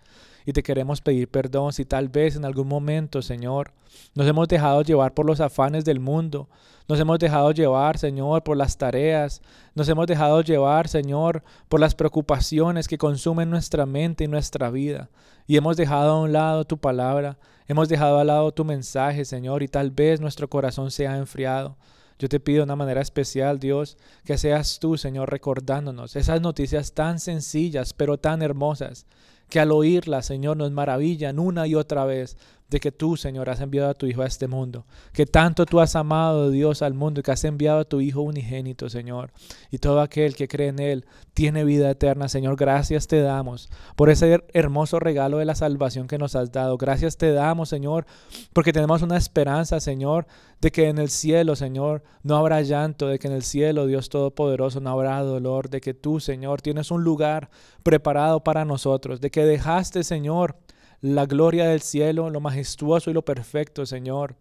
Y 0.46 0.52
te 0.52 0.62
queremos 0.62 1.00
pedir 1.00 1.28
perdón 1.28 1.72
si 1.72 1.84
tal 1.84 2.08
vez 2.08 2.36
en 2.36 2.44
algún 2.44 2.68
momento, 2.68 3.22
Señor, 3.22 3.72
nos 4.14 4.26
hemos 4.26 4.48
dejado 4.48 4.82
llevar 4.82 5.14
por 5.14 5.26
los 5.26 5.40
afanes 5.40 5.84
del 5.84 6.00
mundo, 6.00 6.48
nos 6.88 6.98
hemos 7.00 7.18
dejado 7.18 7.52
llevar, 7.52 7.98
Señor, 7.98 8.42
por 8.42 8.56
las 8.56 8.78
tareas, 8.78 9.42
nos 9.74 9.88
hemos 9.88 10.06
dejado 10.06 10.40
llevar, 10.40 10.88
Señor, 10.88 11.42
por 11.68 11.80
las 11.80 11.94
preocupaciones 11.94 12.88
que 12.88 12.98
consumen 12.98 13.50
nuestra 13.50 13.84
mente 13.84 14.24
y 14.24 14.28
nuestra 14.28 14.70
vida. 14.70 15.10
Y 15.46 15.56
hemos 15.56 15.76
dejado 15.76 16.12
a 16.12 16.20
un 16.22 16.32
lado 16.32 16.64
tu 16.64 16.78
palabra 16.78 17.38
Hemos 17.68 17.90
dejado 17.90 18.18
al 18.18 18.28
lado 18.28 18.50
tu 18.50 18.64
mensaje, 18.64 19.26
Señor, 19.26 19.62
y 19.62 19.68
tal 19.68 19.90
vez 19.90 20.22
nuestro 20.22 20.48
corazón 20.48 20.90
se 20.90 21.06
ha 21.06 21.18
enfriado. 21.18 21.76
Yo 22.18 22.26
te 22.26 22.40
pido 22.40 22.60
de 22.60 22.64
una 22.64 22.76
manera 22.76 23.02
especial, 23.02 23.60
Dios, 23.60 23.98
que 24.24 24.38
seas 24.38 24.78
tú, 24.78 24.96
Señor, 24.96 25.30
recordándonos 25.30 26.16
esas 26.16 26.40
noticias 26.40 26.94
tan 26.94 27.20
sencillas, 27.20 27.92
pero 27.92 28.16
tan 28.16 28.40
hermosas, 28.40 29.04
que 29.48 29.60
al 29.60 29.72
oírlas, 29.72 30.26
Señor, 30.26 30.56
nos 30.56 30.70
maravillan 30.72 31.38
una 31.38 31.66
y 31.66 31.74
otra 31.74 32.04
vez 32.04 32.36
de 32.68 32.80
que 32.80 32.92
tú, 32.92 33.16
Señor, 33.16 33.48
has 33.48 33.60
enviado 33.60 33.88
a 33.88 33.94
tu 33.94 34.06
Hijo 34.06 34.22
a 34.22 34.26
este 34.26 34.46
mundo, 34.46 34.84
que 35.12 35.24
tanto 35.24 35.64
tú 35.64 35.80
has 35.80 35.96
amado, 35.96 36.50
Dios, 36.50 36.82
al 36.82 36.92
mundo, 36.92 37.20
y 37.20 37.22
que 37.22 37.30
has 37.30 37.44
enviado 37.44 37.80
a 37.80 37.84
tu 37.84 38.00
Hijo 38.00 38.20
unigénito, 38.20 38.90
Señor. 38.90 39.32
Y 39.70 39.78
todo 39.78 40.00
aquel 40.00 40.36
que 40.36 40.48
cree 40.48 40.68
en 40.68 40.78
Él 40.78 41.06
tiene 41.32 41.64
vida 41.64 41.90
eterna, 41.90 42.28
Señor. 42.28 42.56
Gracias 42.56 43.06
te 43.06 43.22
damos 43.22 43.70
por 43.96 44.10
ese 44.10 44.44
hermoso 44.52 45.00
regalo 45.00 45.38
de 45.38 45.46
la 45.46 45.54
salvación 45.54 46.08
que 46.08 46.18
nos 46.18 46.36
has 46.36 46.52
dado. 46.52 46.76
Gracias 46.76 47.16
te 47.16 47.32
damos, 47.32 47.70
Señor, 47.70 48.06
porque 48.52 48.72
tenemos 48.72 49.00
una 49.00 49.16
esperanza, 49.16 49.80
Señor, 49.80 50.26
de 50.60 50.70
que 50.70 50.88
en 50.88 50.98
el 50.98 51.08
cielo, 51.08 51.56
Señor, 51.56 52.02
no 52.22 52.36
habrá 52.36 52.60
llanto, 52.62 53.08
de 53.08 53.18
que 53.18 53.28
en 53.28 53.34
el 53.34 53.44
cielo, 53.44 53.86
Dios 53.86 54.10
Todopoderoso, 54.10 54.80
no 54.80 54.90
habrá 54.90 55.22
dolor, 55.22 55.70
de 55.70 55.80
que 55.80 55.94
tú, 55.94 56.20
Señor, 56.20 56.60
tienes 56.60 56.90
un 56.90 57.02
lugar 57.02 57.48
preparado 57.88 58.44
para 58.44 58.66
nosotros, 58.66 59.18
de 59.18 59.30
que 59.30 59.46
dejaste, 59.46 60.04
Señor, 60.04 60.56
la 61.00 61.24
gloria 61.24 61.68
del 61.68 61.80
cielo, 61.80 62.28
lo 62.28 62.38
majestuoso 62.38 63.08
y 63.08 63.14
lo 63.14 63.24
perfecto, 63.24 63.86
Señor, 63.86 64.36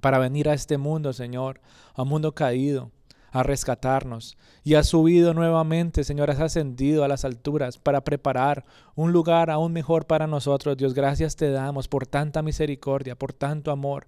para 0.00 0.20
venir 0.20 0.48
a 0.48 0.54
este 0.54 0.78
mundo, 0.78 1.12
Señor, 1.12 1.60
a 1.96 2.02
un 2.02 2.10
mundo 2.10 2.32
caído, 2.32 2.92
a 3.32 3.42
rescatarnos. 3.42 4.36
Y 4.62 4.74
has 4.74 4.86
subido 4.86 5.34
nuevamente, 5.34 6.04
Señor, 6.04 6.30
has 6.30 6.38
ascendido 6.38 7.02
a 7.02 7.08
las 7.08 7.24
alturas 7.24 7.76
para 7.76 8.04
preparar 8.04 8.64
un 8.94 9.10
lugar 9.10 9.50
aún 9.50 9.72
mejor 9.72 10.06
para 10.06 10.28
nosotros. 10.28 10.76
Dios, 10.76 10.94
gracias 10.94 11.34
te 11.34 11.50
damos 11.50 11.88
por 11.88 12.06
tanta 12.06 12.40
misericordia, 12.40 13.16
por 13.16 13.32
tanto 13.32 13.72
amor. 13.72 14.06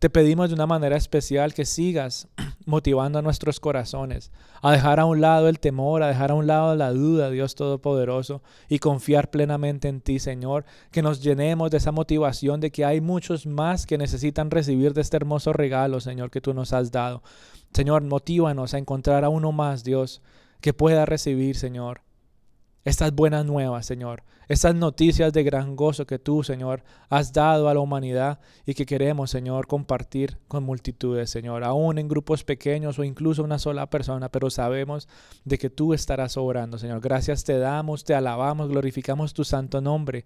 Te 0.00 0.10
pedimos 0.10 0.48
de 0.48 0.54
una 0.54 0.66
manera 0.66 0.96
especial 0.96 1.54
que 1.54 1.64
sigas 1.64 2.26
motivando 2.66 3.18
a 3.18 3.22
nuestros 3.22 3.60
corazones 3.60 4.32
a 4.62 4.72
dejar 4.72 4.98
a 4.98 5.04
un 5.04 5.20
lado 5.20 5.48
el 5.48 5.60
temor, 5.60 6.02
a 6.02 6.08
dejar 6.08 6.30
a 6.30 6.34
un 6.34 6.46
lado 6.46 6.74
la 6.74 6.92
duda, 6.92 7.30
Dios 7.30 7.54
Todopoderoso, 7.54 8.42
y 8.68 8.78
confiar 8.78 9.30
plenamente 9.30 9.88
en 9.88 10.00
ti, 10.00 10.18
Señor, 10.18 10.64
que 10.90 11.02
nos 11.02 11.22
llenemos 11.22 11.70
de 11.70 11.76
esa 11.76 11.92
motivación 11.92 12.60
de 12.60 12.70
que 12.70 12.84
hay 12.84 13.00
muchos 13.00 13.46
más 13.46 13.86
que 13.86 13.98
necesitan 13.98 14.50
recibir 14.50 14.94
de 14.94 15.02
este 15.02 15.16
hermoso 15.16 15.52
regalo, 15.52 16.00
Señor, 16.00 16.30
que 16.30 16.40
tú 16.40 16.54
nos 16.54 16.72
has 16.72 16.90
dado. 16.90 17.22
Señor, 17.72 18.02
motívanos 18.02 18.74
a 18.74 18.78
encontrar 18.78 19.24
a 19.24 19.28
uno 19.28 19.52
más, 19.52 19.84
Dios, 19.84 20.22
que 20.60 20.72
pueda 20.72 21.06
recibir, 21.06 21.56
Señor, 21.56 22.00
estas 22.84 23.14
buenas 23.14 23.44
nuevas, 23.46 23.86
Señor, 23.86 24.24
estas 24.48 24.74
noticias 24.74 25.32
de 25.32 25.44
gran 25.44 25.76
gozo 25.76 26.04
que 26.04 26.18
tú, 26.18 26.42
Señor, 26.42 26.82
has 27.08 27.32
dado 27.32 27.68
a 27.68 27.74
la 27.74 27.80
humanidad 27.80 28.40
y 28.66 28.74
que 28.74 28.86
queremos, 28.86 29.30
Señor, 29.30 29.66
compartir 29.66 30.38
con 30.48 30.64
multitudes, 30.64 31.30
Señor, 31.30 31.64
aún 31.64 31.98
en 31.98 32.08
grupos 32.08 32.42
pequeños 32.44 32.98
o 32.98 33.04
incluso 33.04 33.44
una 33.44 33.58
sola 33.58 33.88
persona, 33.88 34.28
pero 34.30 34.50
sabemos 34.50 35.08
de 35.44 35.58
que 35.58 35.70
tú 35.70 35.94
estarás 35.94 36.36
obrando, 36.36 36.78
Señor. 36.78 37.00
Gracias 37.00 37.44
te 37.44 37.58
damos, 37.58 38.04
te 38.04 38.14
alabamos, 38.14 38.68
glorificamos 38.68 39.32
tu 39.32 39.44
santo 39.44 39.80
nombre 39.80 40.24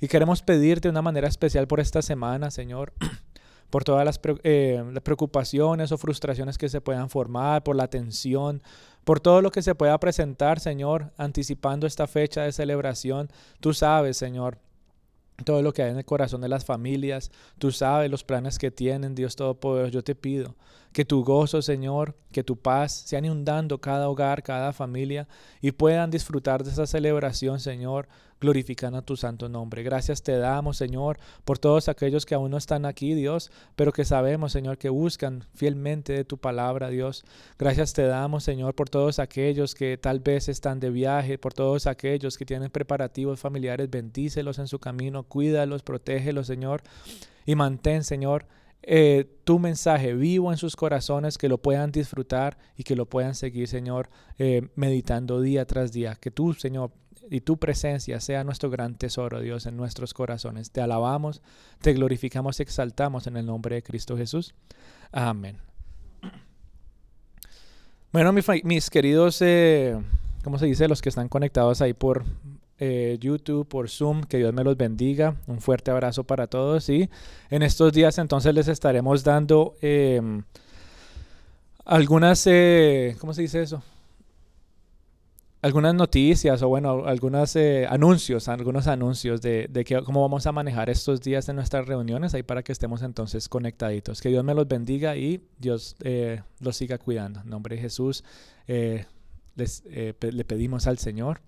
y 0.00 0.08
queremos 0.08 0.42
pedirte 0.42 0.88
una 0.88 1.02
manera 1.02 1.28
especial 1.28 1.66
por 1.66 1.80
esta 1.80 2.02
semana, 2.02 2.50
Señor. 2.50 2.92
por 3.70 3.84
todas 3.84 4.04
las, 4.04 4.20
eh, 4.44 4.82
preocupaciones 5.02 5.90
o 5.92 5.98
frustraciones 5.98 6.56
que 6.58 6.68
se 6.68 6.80
puedan 6.80 7.10
formar, 7.10 7.64
por 7.64 7.76
la 7.76 7.88
tensión, 7.88 8.62
por 9.06 9.20
todo 9.20 9.40
lo 9.40 9.52
que 9.52 9.62
se 9.62 9.76
pueda 9.76 10.00
presentar, 10.00 10.58
Señor, 10.58 11.12
anticipando 11.16 11.86
esta 11.86 12.08
fecha 12.08 12.42
de 12.42 12.50
celebración. 12.50 13.28
Tú 13.60 13.72
sabes, 13.72 14.16
Señor, 14.16 14.58
todo 15.44 15.62
lo 15.62 15.72
que 15.72 15.84
hay 15.84 15.92
en 15.92 15.98
el 15.98 16.04
corazón 16.04 16.40
de 16.40 16.48
las 16.48 16.64
familias. 16.64 17.30
Tú 17.58 17.70
sabes 17.70 18.10
los 18.10 18.24
planes 18.24 18.58
que 18.58 18.72
tienen, 18.72 19.14
Dios 19.14 19.36
Todopoderoso. 19.36 19.92
Yo 19.92 20.02
te 20.02 20.16
pido 20.16 20.56
que 20.92 21.04
tu 21.04 21.22
gozo, 21.22 21.62
Señor, 21.62 22.16
que 22.32 22.42
tu 22.42 22.56
paz 22.56 23.04
sean 23.06 23.26
inundando 23.26 23.80
cada 23.80 24.08
hogar, 24.08 24.42
cada 24.42 24.72
familia 24.72 25.28
y 25.60 25.70
puedan 25.70 26.10
disfrutar 26.10 26.64
de 26.64 26.72
esa 26.72 26.88
celebración, 26.88 27.60
Señor, 27.60 28.08
glorificando 28.40 28.98
a 28.98 29.02
tu 29.02 29.16
santo 29.16 29.48
nombre. 29.48 29.82
Gracias 29.82 30.22
te 30.22 30.36
damos, 30.36 30.76
Señor, 30.76 31.18
por 31.44 31.58
todos 31.58 31.88
aquellos 31.88 32.26
que 32.26 32.34
aún 32.34 32.50
no 32.50 32.56
están 32.56 32.84
aquí, 32.84 33.14
Dios, 33.14 33.50
pero 33.74 33.92
que 33.92 34.04
sabemos, 34.04 34.52
Señor, 34.52 34.78
que 34.78 34.88
buscan 34.88 35.44
fielmente 35.54 36.12
de 36.12 36.24
tu 36.24 36.38
palabra, 36.38 36.88
Dios. 36.88 37.24
Gracias 37.58 37.92
te 37.92 38.02
damos, 38.02 38.44
Señor, 38.44 38.74
por 38.74 38.88
todos 38.88 39.18
aquellos 39.18 39.74
que 39.74 39.98
tal 39.98 40.20
vez 40.20 40.48
están 40.48 40.80
de 40.80 40.90
viaje, 40.90 41.38
por 41.38 41.54
todos 41.54 41.86
aquellos 41.86 42.36
que 42.36 42.46
tienen 42.46 42.70
preparativos 42.70 43.40
familiares, 43.40 43.90
bendícelos 43.90 44.58
en 44.58 44.68
su 44.68 44.78
camino, 44.78 45.24
cuídalos, 45.24 45.82
protégelos, 45.82 46.46
Señor, 46.46 46.82
y 47.44 47.54
mantén, 47.54 48.04
Señor, 48.04 48.46
eh, 48.88 49.28
tu 49.42 49.58
mensaje 49.58 50.14
vivo 50.14 50.52
en 50.52 50.58
sus 50.58 50.76
corazones, 50.76 51.38
que 51.38 51.48
lo 51.48 51.58
puedan 51.58 51.90
disfrutar 51.90 52.56
y 52.76 52.84
que 52.84 52.94
lo 52.94 53.06
puedan 53.06 53.34
seguir, 53.34 53.66
Señor, 53.66 54.08
eh, 54.38 54.68
meditando 54.76 55.40
día 55.40 55.66
tras 55.66 55.92
día. 55.92 56.14
Que 56.14 56.30
tú, 56.30 56.54
Señor, 56.54 56.92
y 57.30 57.40
tu 57.40 57.58
presencia 57.58 58.20
sea 58.20 58.44
nuestro 58.44 58.70
gran 58.70 58.96
tesoro, 58.96 59.40
Dios, 59.40 59.66
en 59.66 59.76
nuestros 59.76 60.14
corazones. 60.14 60.70
Te 60.70 60.80
alabamos, 60.80 61.42
te 61.80 61.92
glorificamos 61.92 62.60
y 62.60 62.62
exaltamos 62.62 63.26
en 63.26 63.36
el 63.36 63.46
nombre 63.46 63.76
de 63.76 63.82
Cristo 63.82 64.16
Jesús. 64.16 64.54
Amén. 65.12 65.58
Bueno, 68.12 68.32
mis, 68.32 68.90
queridos, 68.90 69.42
eh, 69.42 70.00
¿cómo 70.42 70.58
se 70.58 70.66
dice? 70.66 70.88
Los 70.88 71.02
que 71.02 71.08
están 71.08 71.28
conectados 71.28 71.82
ahí 71.82 71.92
por 71.92 72.24
eh, 72.78 73.18
YouTube, 73.20 73.66
por 73.66 73.90
Zoom, 73.90 74.22
que 74.22 74.38
Dios 74.38 74.54
me 74.54 74.64
los 74.64 74.76
bendiga. 74.76 75.36
Un 75.46 75.60
fuerte 75.60 75.90
abrazo 75.90 76.24
para 76.24 76.46
todos 76.46 76.88
y 76.88 77.10
en 77.50 77.62
estos 77.62 77.92
días 77.92 78.18
entonces 78.18 78.54
les 78.54 78.68
estaremos 78.68 79.24
dando 79.24 79.74
em, 79.82 80.44
algunas, 81.84 82.46
eh, 82.46 83.16
¿cómo 83.20 83.34
se 83.34 83.42
dice 83.42 83.62
eso? 83.62 83.82
Algunas 85.66 85.94
noticias 85.94 86.62
o 86.62 86.68
bueno, 86.68 87.06
algunos 87.06 87.56
eh, 87.56 87.86
anuncios, 87.88 88.46
algunos 88.46 88.86
anuncios 88.86 89.42
de, 89.42 89.68
que, 89.84 90.00
cómo 90.04 90.22
vamos 90.22 90.46
a 90.46 90.52
manejar 90.52 90.88
estos 90.90 91.20
días 91.20 91.48
en 91.48 91.56
nuestras 91.56 91.86
reuniones, 91.86 92.34
ahí 92.34 92.44
para 92.44 92.62
que 92.62 92.70
estemos 92.70 93.02
entonces 93.02 93.48
conectaditos. 93.48 94.20
Que 94.20 94.28
Dios 94.28 94.44
me 94.44 94.54
los 94.54 94.68
bendiga 94.68 95.16
y 95.16 95.42
Dios 95.58 95.96
eh, 96.04 96.42
los 96.60 96.76
siga 96.76 96.98
cuidando. 96.98 97.40
En 97.40 97.50
nombre 97.50 97.74
de 97.74 97.82
Jesús, 97.82 98.22
eh, 98.68 99.06
les, 99.56 99.82
le 99.84 100.44
pedimos 100.44 100.86
al 100.86 100.98
Señor 100.98 101.40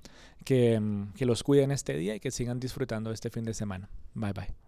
que, 0.44 0.80
que 1.16 1.24
los 1.24 1.44
cuide 1.44 1.62
en 1.62 1.70
este 1.70 1.96
día 1.96 2.16
y 2.16 2.20
que 2.20 2.32
sigan 2.32 2.58
disfrutando 2.58 3.12
este 3.12 3.30
fin 3.30 3.44
de 3.44 3.54
semana. 3.54 3.88
Bye 4.14 4.32
bye. 4.32 4.67